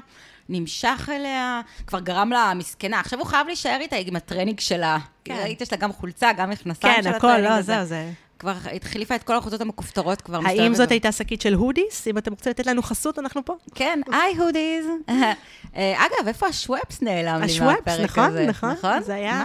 נמשך 0.51 1.09
אליה, 1.11 1.61
כבר 1.87 1.99
גרם 1.99 2.29
לה 2.29 2.53
מסכנה. 2.55 2.99
עכשיו 2.99 3.19
הוא 3.19 3.27
חייב 3.27 3.47
להישאר 3.47 3.77
איתה 3.81 3.95
עם 3.95 4.15
הטרנינג 4.15 4.59
שלה. 4.59 4.97
כן. 5.25 5.39
ראית, 5.43 5.61
יש 5.61 5.71
לה 5.71 5.77
גם 5.77 5.93
חולצה, 5.93 6.33
גם 6.33 6.49
מכנסיים 6.49 6.95
כן, 6.95 7.03
של 7.03 7.09
הכל, 7.09 7.27
הטרנינג 7.27 7.49
לא, 7.49 7.53
הזה. 7.53 7.73
זהו, 7.73 7.85
זה... 7.85 8.09
כבר 8.39 8.53
החליפה 8.83 9.15
את 9.15 9.23
כל 9.23 9.35
החולצות 9.35 9.61
המכופתרות 9.61 10.21
כבר. 10.21 10.37
האם 10.37 10.45
מסתובבת 10.45 10.75
זאת 10.75 10.87
ב- 10.87 10.91
הייתה 10.91 11.11
שקית 11.11 11.41
של 11.41 11.53
Hoodies? 11.53 12.07
אם 12.07 12.17
אתם 12.17 12.31
רוצים 12.31 12.49
לתת 12.49 12.65
לנו 12.65 12.81
חסות, 12.81 13.19
אנחנו 13.19 13.45
פה. 13.45 13.55
כן, 13.75 13.99
היי 14.11 14.37
Hoodies. 14.37 14.85
אה, 15.09 16.05
אגב, 16.05 16.27
איפה 16.27 16.47
השוופס 16.47 17.01
נעלם 17.01 17.39
לי 17.39 17.45
השוופס, 17.45 17.87
מהפרק 17.87 17.99
נכון, 18.03 18.23
הזה? 18.23 18.45
נכון. 18.47 18.75
זה 19.03 19.15
היה? 19.15 19.43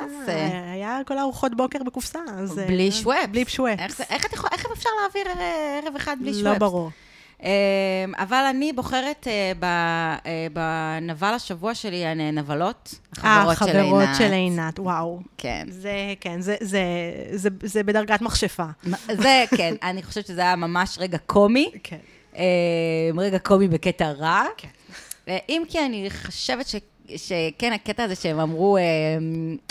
היה 0.72 1.00
כל 1.06 1.18
הארוחות 1.18 1.56
בוקר 1.56 1.78
בקופסה, 1.82 2.18
אז... 2.38 2.58
אה, 2.58 2.66
בלי 2.66 2.92
שוואפס. 2.92 3.28
בלי 3.30 3.44
שוואפס. 3.48 4.00
איך 4.00 4.26
אפשר 4.72 4.90
להעביר 5.00 5.40
אה, 5.40 5.80
ערב 5.84 5.96
אחד 5.96 6.16
בלי 6.20 6.32
שוואפס? 6.34 6.46
לא 6.46 6.58
ברור. 6.58 6.90
אה, 7.42 7.50
אבל 8.18 8.44
אני 8.50 8.72
בוחרת 8.72 9.26
אה, 9.28 9.52
ב- 9.58 9.64
אה, 10.26 10.46
בנבל 10.52 11.34
השבוע 11.34 11.74
שלי, 11.74 12.06
הן 12.06 12.20
אה, 12.20 12.44
החברות 13.16 13.56
של 13.58 13.76
עינת. 13.76 13.86
חברות 13.86 14.08
של 14.18 14.32
עינת, 14.32 14.78
וואו. 14.78 15.20
כן. 15.38 15.66
זה, 15.70 16.14
כן, 16.20 16.40
זה, 16.40 16.56
זה, 16.60 16.82
זה, 17.32 17.48
זה 17.62 17.82
בדרגת 17.82 18.20
מכשפה. 18.20 18.66
זה, 19.12 19.44
כן, 19.56 19.74
אני 19.88 20.02
חושבת 20.02 20.26
שזה 20.26 20.40
היה 20.40 20.56
ממש 20.56 20.98
רגע 21.00 21.18
קומי. 21.18 21.70
כן. 21.82 21.98
אה, 22.36 22.42
רגע 23.18 23.38
קומי 23.38 23.68
בקטע 23.68 24.10
רע. 24.10 24.44
כן. 24.56 24.68
אם 25.48 25.62
כי 25.68 25.78
אני 25.86 26.08
חושבת 26.10 26.66
ש... 26.66 26.74
שכן, 27.16 27.72
הקטע 27.72 28.04
הזה 28.04 28.14
שהם 28.14 28.40
אמרו, 28.40 28.76
אה, 28.76 28.82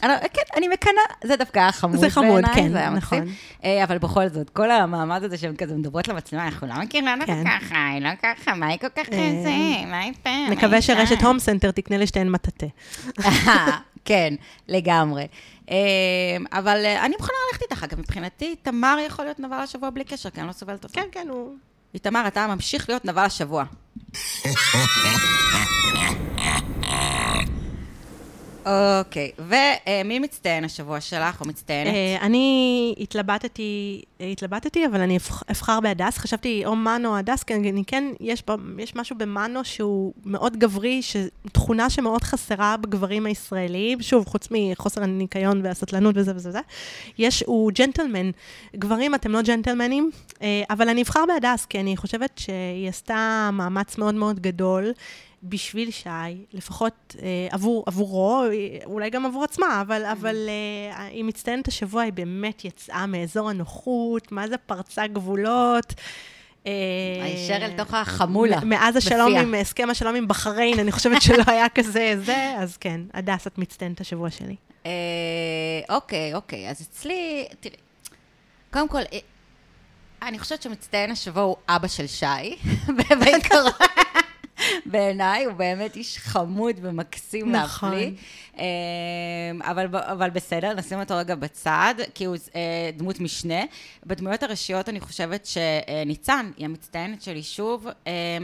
אני, 0.03 0.11
לא- 0.11 0.27
כן, 0.33 0.41
אני 0.57 0.67
מקנאה, 0.67 1.03
זה 1.23 1.35
דווקא 1.35 1.59
היה 1.59 1.71
חמוד 1.71 1.99
זה 1.99 2.09
חמוד, 2.09 2.27
בעיניי, 2.41 2.53
כן, 2.55 2.71
זה 2.71 2.77
היה 2.77 2.89
נכון. 2.89 3.17
מקסים. 3.19 3.35
אה, 3.63 3.83
אבל 3.83 3.97
בכל 3.97 4.27
זאת, 4.29 4.49
כל 4.49 4.71
המעמד 4.71 5.23
הזה 5.23 5.37
שהן 5.37 5.55
כזה 5.55 5.75
מדברות 5.75 6.07
למצלמה, 6.07 6.45
אנחנו 6.45 6.67
לא 6.67 6.73
מכירים 6.75 7.07
אותה 7.07 7.25
כן. 7.25 7.43
ככה, 7.45 7.87
היא 7.93 8.01
לא 8.01 8.09
ככה, 8.23 8.55
מה 8.55 8.67
היא 8.67 8.79
כל 8.79 8.89
כך 8.95 9.09
אה, 9.13 9.41
זה, 9.43 9.85
מה 9.87 9.99
היא 9.99 10.13
פה, 10.23 10.29
מה 10.29 10.49
נקווה 10.49 10.81
שרשת 10.81 11.19
שם?" 11.19 11.25
הום 11.25 11.39
סנטר 11.39 11.71
תקנה 11.71 11.97
לשתיהן 11.97 12.29
מטאטא. 12.29 12.67
כן, 14.05 14.33
לגמרי. 14.67 15.27
אבל 16.51 16.85
אני 16.85 17.15
מוכנה 17.19 17.35
ללכת 17.51 17.61
איתך, 17.61 17.83
אגב, 17.83 17.99
מבחינתי, 17.99 18.55
תמר 18.61 18.97
יכול 19.07 19.25
להיות 19.25 19.39
נבל 19.39 19.57
השבוע 19.57 19.89
בלי 19.89 20.03
קשר, 20.03 20.29
כי 20.29 20.39
אני 20.39 20.47
לא 20.47 20.53
סובלת 20.53 20.83
אותו. 20.83 20.93
כן, 20.93 21.05
כן, 21.11 21.27
הוא... 21.29 21.55
איתמר, 21.93 22.27
אתה 22.27 22.47
ממשיך 22.47 22.89
להיות 22.89 23.05
נבל 23.05 23.23
השבוע. 23.23 23.63
אוקיי, 28.65 29.31
ומי 29.39 30.19
מצטיין 30.19 30.63
השבוע 30.65 31.01
שלך, 31.01 31.41
או 31.41 31.47
מצטיינת? 31.47 31.93
אה, 31.93 32.17
אני 32.21 32.95
התלבטתי, 32.99 34.01
אה, 34.21 34.25
התלבטתי, 34.27 34.85
אבל 34.85 35.01
אני 35.01 35.17
אבח- 35.17 35.43
אבחר 35.51 35.79
בהדס. 35.79 36.17
חשבתי 36.17 36.65
או 36.65 36.75
מנו 36.75 37.09
או 37.09 37.17
הדס, 37.17 37.43
כי 37.43 37.53
אני 37.55 37.83
כן, 37.87 38.03
יש, 38.19 38.43
יש 38.79 38.95
משהו 38.95 39.15
במנו 39.17 39.63
שהוא 39.63 40.13
מאוד 40.25 40.57
גברי, 40.57 41.01
תכונה 41.51 41.89
שמאוד 41.89 42.23
חסרה 42.23 42.77
בגברים 42.77 43.25
הישראלים. 43.25 44.01
שוב, 44.01 44.25
חוץ 44.27 44.47
מחוסר 44.51 45.03
הניקיון 45.03 45.61
והסטלנות 45.63 46.15
וזה 46.17 46.31
וזה 46.35 46.49
וזה. 46.49 46.59
יש, 47.17 47.43
הוא 47.47 47.71
ג'נטלמן. 47.75 48.31
גברים, 48.75 49.15
אתם 49.15 49.31
לא 49.31 49.41
ג'נטלמנים, 49.41 50.11
אה, 50.41 50.63
אבל 50.69 50.89
אני 50.89 51.01
אבחר 51.01 51.23
בהדס, 51.27 51.65
כי 51.65 51.79
אני 51.79 51.97
חושבת 51.97 52.31
שהיא 52.37 52.89
עשתה 52.89 53.49
מאמץ 53.53 53.97
מאוד 53.97 54.15
מאוד 54.15 54.39
גדול. 54.39 54.91
בשביל 55.49 55.91
שי, 55.91 56.09
לפחות 56.53 57.15
אה, 57.21 57.47
עבור, 57.51 57.83
עבורו, 57.87 58.43
אולי 58.85 59.09
גם 59.09 59.25
עבור 59.25 59.43
עצמה, 59.43 59.81
אבל, 59.81 60.05
אבל 60.05 60.35
אה, 60.49 61.05
היא 61.05 61.23
מצטיינת 61.23 61.67
השבוע, 61.67 62.01
היא 62.01 62.13
באמת 62.13 62.65
יצאה 62.65 63.05
מאזור 63.05 63.49
הנוחות, 63.49 64.31
מה 64.31 64.47
זה 64.47 64.57
פרצה 64.57 65.07
גבולות. 65.07 65.93
אה, 66.67 66.71
הישר 67.23 67.55
אל 67.55 67.77
תוך 67.77 67.93
החמולה. 67.93 68.59
מאז 68.63 68.95
השלום. 68.95 69.35
עם, 69.35 69.53
הסכם 69.53 69.89
השלום 69.89 70.15
עם 70.15 70.27
בחריין, 70.27 70.79
אני 70.79 70.91
חושבת 70.91 71.21
שלא 71.21 71.43
היה 71.51 71.69
כזה 71.69 72.15
זה, 72.25 72.55
אז 72.57 72.77
כן, 72.77 73.01
הדס, 73.13 73.47
את 73.47 73.57
מצטיינת 73.57 74.01
השבוע 74.01 74.29
שלי. 74.29 74.55
אה, 74.85 74.91
אוקיי, 75.89 76.33
אוקיי, 76.33 76.69
אז 76.69 76.81
אצלי, 76.81 77.45
תראי, 77.59 77.75
קודם 78.73 78.89
כל, 78.89 79.01
אה, 79.13 79.19
אני 80.21 80.39
חושבת 80.39 80.61
שמצטיין 80.61 81.11
השבוע 81.11 81.43
הוא 81.43 81.55
אבא 81.69 81.87
של 81.87 82.07
שי, 82.07 82.25
בעיקרון. 83.19 83.71
בעיניי, 84.85 85.45
הוא 85.45 85.53
באמת 85.53 85.95
איש 85.95 86.17
חמוד 86.17 86.75
ומקסים 86.81 87.51
נכון. 87.51 87.91
להפליא. 87.91 88.11
אה, 88.57 89.71
אבל, 89.71 89.87
אבל 89.93 90.29
בסדר, 90.29 90.73
נשים 90.73 90.99
אותו 90.99 91.17
רגע 91.17 91.35
בצד, 91.35 91.95
כי 92.13 92.25
הוא 92.25 92.35
אה, 92.55 92.89
דמות 92.97 93.19
משנה. 93.19 93.61
בדמויות 94.05 94.43
הראשיות 94.43 94.89
אני 94.89 94.99
חושבת 94.99 95.45
שניצן 95.45 96.51
היא 96.57 96.65
המצטיינת 96.65 97.21
שלי 97.21 97.43
שוב. 97.43 97.87
אה, 98.07 98.37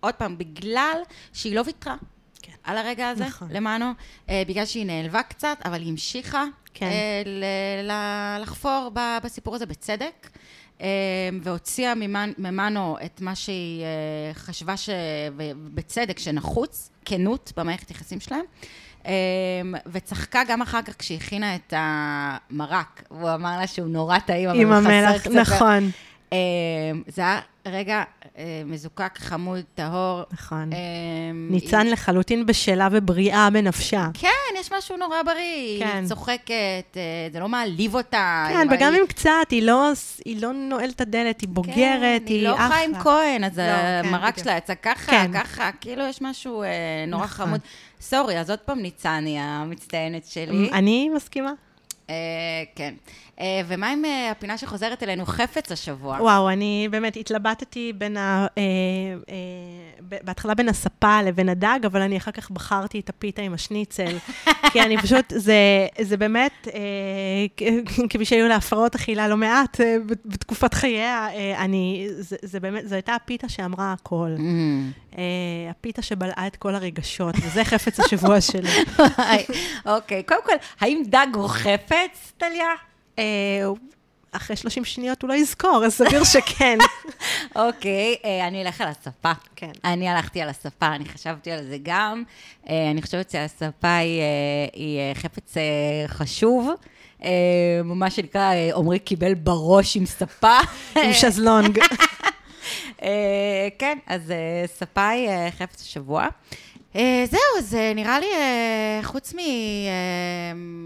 עוד 0.00 0.14
פעם, 0.14 0.38
בגלל 0.38 0.98
שהיא 1.32 1.54
לא 1.54 1.62
ויתרה. 1.66 1.96
כן. 2.42 2.52
על 2.64 2.78
הרגע 2.78 3.08
הזה, 3.08 3.24
נכון. 3.24 3.48
למענו, 3.50 3.92
אה, 4.30 4.42
בגלל 4.48 4.64
שהיא 4.64 4.86
נעלבה 4.86 5.22
קצת, 5.22 5.58
אבל 5.64 5.80
היא 5.80 5.90
המשיכה 5.90 6.44
כן. 6.74 6.90
אה, 6.90 8.38
לחפור 8.40 8.90
בסיפור 9.22 9.54
הזה 9.54 9.66
בצדק, 9.66 10.28
והוציאה 11.42 11.92
ממנ- 11.94 12.34
ממנו 12.38 12.96
את 13.04 13.20
מה 13.20 13.34
שהיא 13.34 13.82
אה, 13.84 13.88
חשבה, 14.34 14.76
ש- 14.76 14.90
בצדק, 15.74 16.18
שנחוץ, 16.18 16.90
כנות 17.04 17.52
במערכת 17.56 17.90
יחסים 17.90 18.20
שלהם. 18.20 18.44
אה, 19.06 19.12
וצחקה 19.86 20.40
גם 20.48 20.62
אחר 20.62 20.82
כך 20.82 20.94
כשהיא 20.98 21.18
הכינה 21.18 21.54
את 21.54 21.72
המרק, 21.76 23.02
והוא 23.10 23.34
אמר 23.34 23.58
לה 23.60 23.66
שהוא 23.66 23.88
נורא 23.88 24.18
טעים, 24.18 24.48
אבל 24.48 24.60
עם 24.60 24.72
הוא 24.72 24.80
חסר 24.80 24.90
המלח, 24.90 25.20
קצת... 25.20 25.30
נכון, 25.30 25.90
אה, 26.32 26.38
זה 27.06 27.22
היה 27.22 27.40
רגע 27.66 28.02
מזוקק, 28.66 29.18
חמוד, 29.18 29.60
טהור. 29.74 30.22
נכון. 30.32 30.72
אה, 30.72 30.78
ניצן 31.34 31.86
לחלוטין 31.86 32.46
בשלה 32.46 32.88
ובריאה 32.92 33.50
בנפשה. 33.50 34.08
כן, 34.14 34.28
יש 34.60 34.72
משהו 34.72 34.96
נורא 34.96 35.22
בריא, 35.22 35.78
כן. 35.84 35.98
היא 36.00 36.08
צוחקת, 36.08 36.50
אה, 36.96 37.02
זה 37.32 37.40
לא 37.40 37.48
מעליב 37.48 37.94
אותה. 37.94 38.46
כן, 38.48 38.68
היא- 38.70 38.78
וגם 38.78 38.92
היא- 38.92 39.02
אם 39.02 39.06
קצת, 39.06 39.30
היא 39.50 39.62
לא, 39.62 39.90
היא 40.24 40.42
לא 40.42 40.52
נועלת 40.52 40.94
את 40.94 41.00
הדלת, 41.00 41.40
היא 41.40 41.48
בוגרת, 41.48 41.76
כן, 41.76 42.26
היא 42.26 42.36
היא 42.36 42.44
לא 42.48 42.54
אחלה. 42.54 42.68
חיים 42.68 42.94
כהן, 43.00 43.44
אז 43.44 43.58
לא, 43.58 43.64
כן, 43.64 44.02
המרק. 44.04 44.38
שלה 44.38 44.56
יצא 44.56 44.74
ככה, 44.82 45.10
כן. 45.12 45.30
ככה, 45.34 45.70
כאילו 45.80 46.04
יש 46.04 46.22
משהו 46.22 46.62
אה, 46.62 46.68
נורא 47.08 47.24
נכון. 47.24 47.46
חמוד. 47.46 47.60
סורי, 48.00 48.40
אז 48.40 48.50
עוד 48.50 48.58
פעם 48.58 48.78
ניצן 48.78 49.22
היא 49.26 49.38
המצטיינת 49.40 50.24
שלי. 50.26 50.70
אני 50.72 51.08
מסכימה. 51.16 51.52
אה, 52.10 52.14
כן. 52.74 52.94
אה, 53.40 53.60
ומה 53.68 53.88
עם 53.90 54.04
אה, 54.04 54.30
הפינה 54.30 54.58
שחוזרת 54.58 55.02
אלינו, 55.02 55.26
חפץ 55.26 55.72
השבוע? 55.72 56.16
וואו, 56.20 56.48
אני 56.50 56.88
באמת 56.90 57.16
התלבטתי 57.16 57.92
בין 57.98 58.16
ה... 58.16 58.46
בהתחלה 60.22 60.54
בין 60.54 60.68
הספה 60.68 61.22
לבין 61.22 61.48
הדג, 61.48 61.78
אבל 61.86 62.00
אני 62.02 62.16
אחר 62.16 62.30
כך 62.30 62.50
בחרתי 62.50 63.00
את 63.00 63.08
הפיתה 63.08 63.42
עם 63.42 63.54
השניצל. 63.54 64.16
כי 64.72 64.82
אני 64.82 64.98
פשוט, 64.98 65.24
זה, 65.36 65.54
זה 66.00 66.16
באמת, 66.16 66.68
כ- 67.56 67.62
כמי 68.10 68.24
שהיו 68.24 68.48
לה 68.48 68.56
הפרעות 68.56 68.94
אכילה 68.94 69.28
לא 69.28 69.36
מעט 69.36 69.80
בת- 70.06 70.26
בתקופת 70.26 70.74
חייה, 70.74 71.28
אני, 71.58 72.06
זה, 72.18 72.36
זה 72.42 72.60
באמת, 72.60 72.88
זו 72.88 72.94
הייתה 72.94 73.14
הפיתה 73.14 73.48
שאמרה 73.48 73.92
הכל. 73.92 74.30
Mm. 74.36 75.12
הפיתה 75.70 76.02
שבלעה 76.02 76.46
את 76.46 76.56
כל 76.56 76.74
הרגשות, 76.74 77.34
וזה 77.42 77.64
חפץ 77.64 78.00
השבוע 78.00 78.40
שלי. 78.40 78.70
אוקיי, 79.86 80.22
קודם 80.22 80.40
כל, 80.44 80.52
האם 80.80 81.02
דג 81.06 81.26
הוא 81.34 81.48
חפץ, 81.48 81.96
טליה? 82.36 82.68
אה, 83.18 83.24
אחרי 84.32 84.56
30 84.56 84.84
שניות 84.84 85.22
הוא 85.22 85.28
לא 85.28 85.34
יזכור, 85.34 85.82
אז 85.84 85.94
סביר 85.94 86.24
שכן. 86.24 86.78
אוקיי, 87.56 88.16
אה, 88.24 88.46
אני 88.46 88.62
אלך 88.62 88.80
על 88.80 88.88
הספה. 88.88 89.32
כן. 89.56 89.70
אני 89.84 90.08
הלכתי 90.08 90.42
על 90.42 90.48
הספה, 90.48 90.86
אני 90.86 91.04
חשבתי 91.04 91.50
על 91.50 91.64
זה 91.64 91.76
גם. 91.82 92.22
אה, 92.68 92.90
אני 92.90 93.02
חושבת 93.02 93.30
שהספה 93.30 93.96
היא, 93.96 94.22
היא 94.72 95.14
חפץ 95.14 95.56
אה, 95.56 95.62
חשוב. 96.08 96.70
אה, 97.24 97.30
מה 97.84 98.10
שנקרא, 98.10 98.52
עמרי 98.76 98.98
קיבל 98.98 99.34
בראש 99.34 99.96
עם 99.96 100.06
ספה. 100.06 100.58
עם 100.96 101.12
שזלונג. 101.12 101.78
אה, 103.02 103.68
כן, 103.78 103.98
אז 104.06 104.30
אה, 104.30 104.64
ספה 104.66 105.08
היא 105.08 105.28
אה, 105.28 105.48
חפץ 105.58 105.82
השבוע. 105.82 106.26
אה, 106.96 107.24
זהו, 107.30 107.40
אז 107.58 107.74
אה, 107.74 107.92
נראה 107.94 108.20
לי, 108.20 108.26
אה, 108.26 109.00
חוץ 109.02 109.34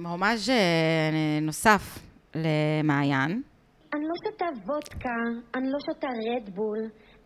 מהומאז' 0.03 0.51
אה, 0.51 1.11
נוסף 1.43 1.99
למעיין, 2.35 3.43
אני 3.95 4.03
לא 4.09 4.15
שותה 4.25 4.45
וודקה, 4.67 5.15
אני 5.55 5.71
לא 5.71 5.79
שותה 5.87 6.07
רדבול, 6.09 6.79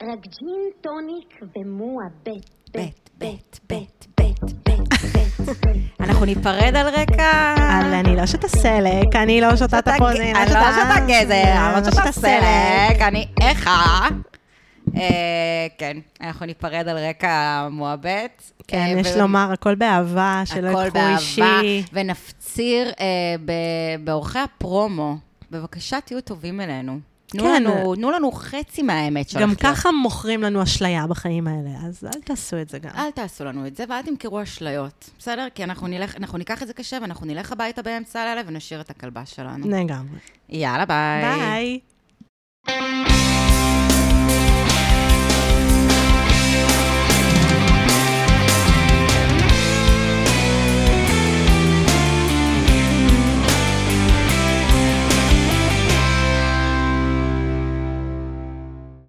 רק 0.03 0.21
ג'ין 0.23 0.71
טוניק 0.81 1.35
ומועה 1.43 2.07
בית, 2.23 2.51
בית, 2.73 3.11
בית, 3.19 3.61
בית, 3.69 4.07
בית, 4.19 4.41
בית, 4.65 4.79
בית. 5.05 6.01
אנחנו 6.01 6.25
ניפרד 6.25 6.77
על 6.77 6.89
רקע... 6.89 7.55
אני 8.01 8.17
לא 8.17 8.27
שותה 8.27 8.49
סלק, 8.49 9.17
אני 9.23 9.41
לא 9.41 9.57
שותה 9.57 9.79
את 9.79 9.89
הפוזין. 9.89 10.37
אני 10.37 10.55
לא 10.55 10.61
שותה 10.73 11.01
גזר, 11.09 11.77
אני 11.77 11.85
לא 11.87 11.91
שותה 11.91 12.13
סלק, 12.13 13.01
אני 13.01 13.27
איכה. 13.43 14.09
אה, 14.97 15.67
כן, 15.79 15.97
אנחנו 16.21 16.47
ניפרד 16.47 16.89
על 16.89 16.99
רקע 16.99 17.69
מועבט. 17.71 18.43
כן, 18.69 18.79
אה, 18.97 19.01
יש 19.01 19.17
לומר, 19.17 19.53
הכל 19.53 19.75
באהבה, 19.75 20.43
שלא 20.45 20.69
הכל 20.69 20.87
יקחו 20.87 20.99
באהבה, 20.99 21.17
אישי. 21.17 21.83
ונפציר 21.93 22.91
אה, 23.01 23.07
באורחי 24.05 24.39
הפרומו. 24.39 25.17
בבקשה, 25.51 26.01
תהיו 26.01 26.21
טובים 26.21 26.61
אלינו. 26.61 26.99
תנו, 27.27 27.43
כן. 27.43 27.63
לנו, 27.63 27.95
תנו 27.95 28.11
לנו 28.11 28.33
חצי 28.33 28.83
מהאמת 28.83 29.27
גם 29.27 29.41
שהולכת 29.41 29.63
להיות. 29.63 29.77
ככה 29.77 29.91
מוכרים 29.91 30.43
לנו 30.43 30.63
אשליה 30.63 31.07
בחיים 31.07 31.47
האלה, 31.47 31.71
אז 31.87 32.05
אל 32.15 32.21
תעשו 32.21 32.61
את 32.61 32.69
זה 32.69 32.79
גם. 32.79 32.91
אל 32.97 33.11
תעשו 33.11 33.45
לנו 33.45 33.67
את 33.67 33.77
זה, 33.77 33.85
ואל 33.89 34.03
תמכרו 34.03 34.43
אשליות, 34.43 35.11
בסדר? 35.19 35.47
כי 35.55 35.65
אנחנו, 35.65 35.87
נלך, 35.87 36.17
אנחנו 36.17 36.39
ניקח 36.39 36.63
את 36.63 36.67
זה 36.67 36.75
קשה, 36.75 36.99
ואנחנו 37.03 37.27
נלך 37.27 37.53
הביתה 37.53 37.83
באמצע 37.83 38.21
הלילה 38.21 38.43
ונשאיר 38.47 38.81
את 38.81 38.91
הכלבה 38.91 39.27
שלנו. 39.27 39.69
לגמרי. 39.69 40.19
יאללה, 40.49 40.85
ביי. 40.85 41.81
ביי. 42.67 43.46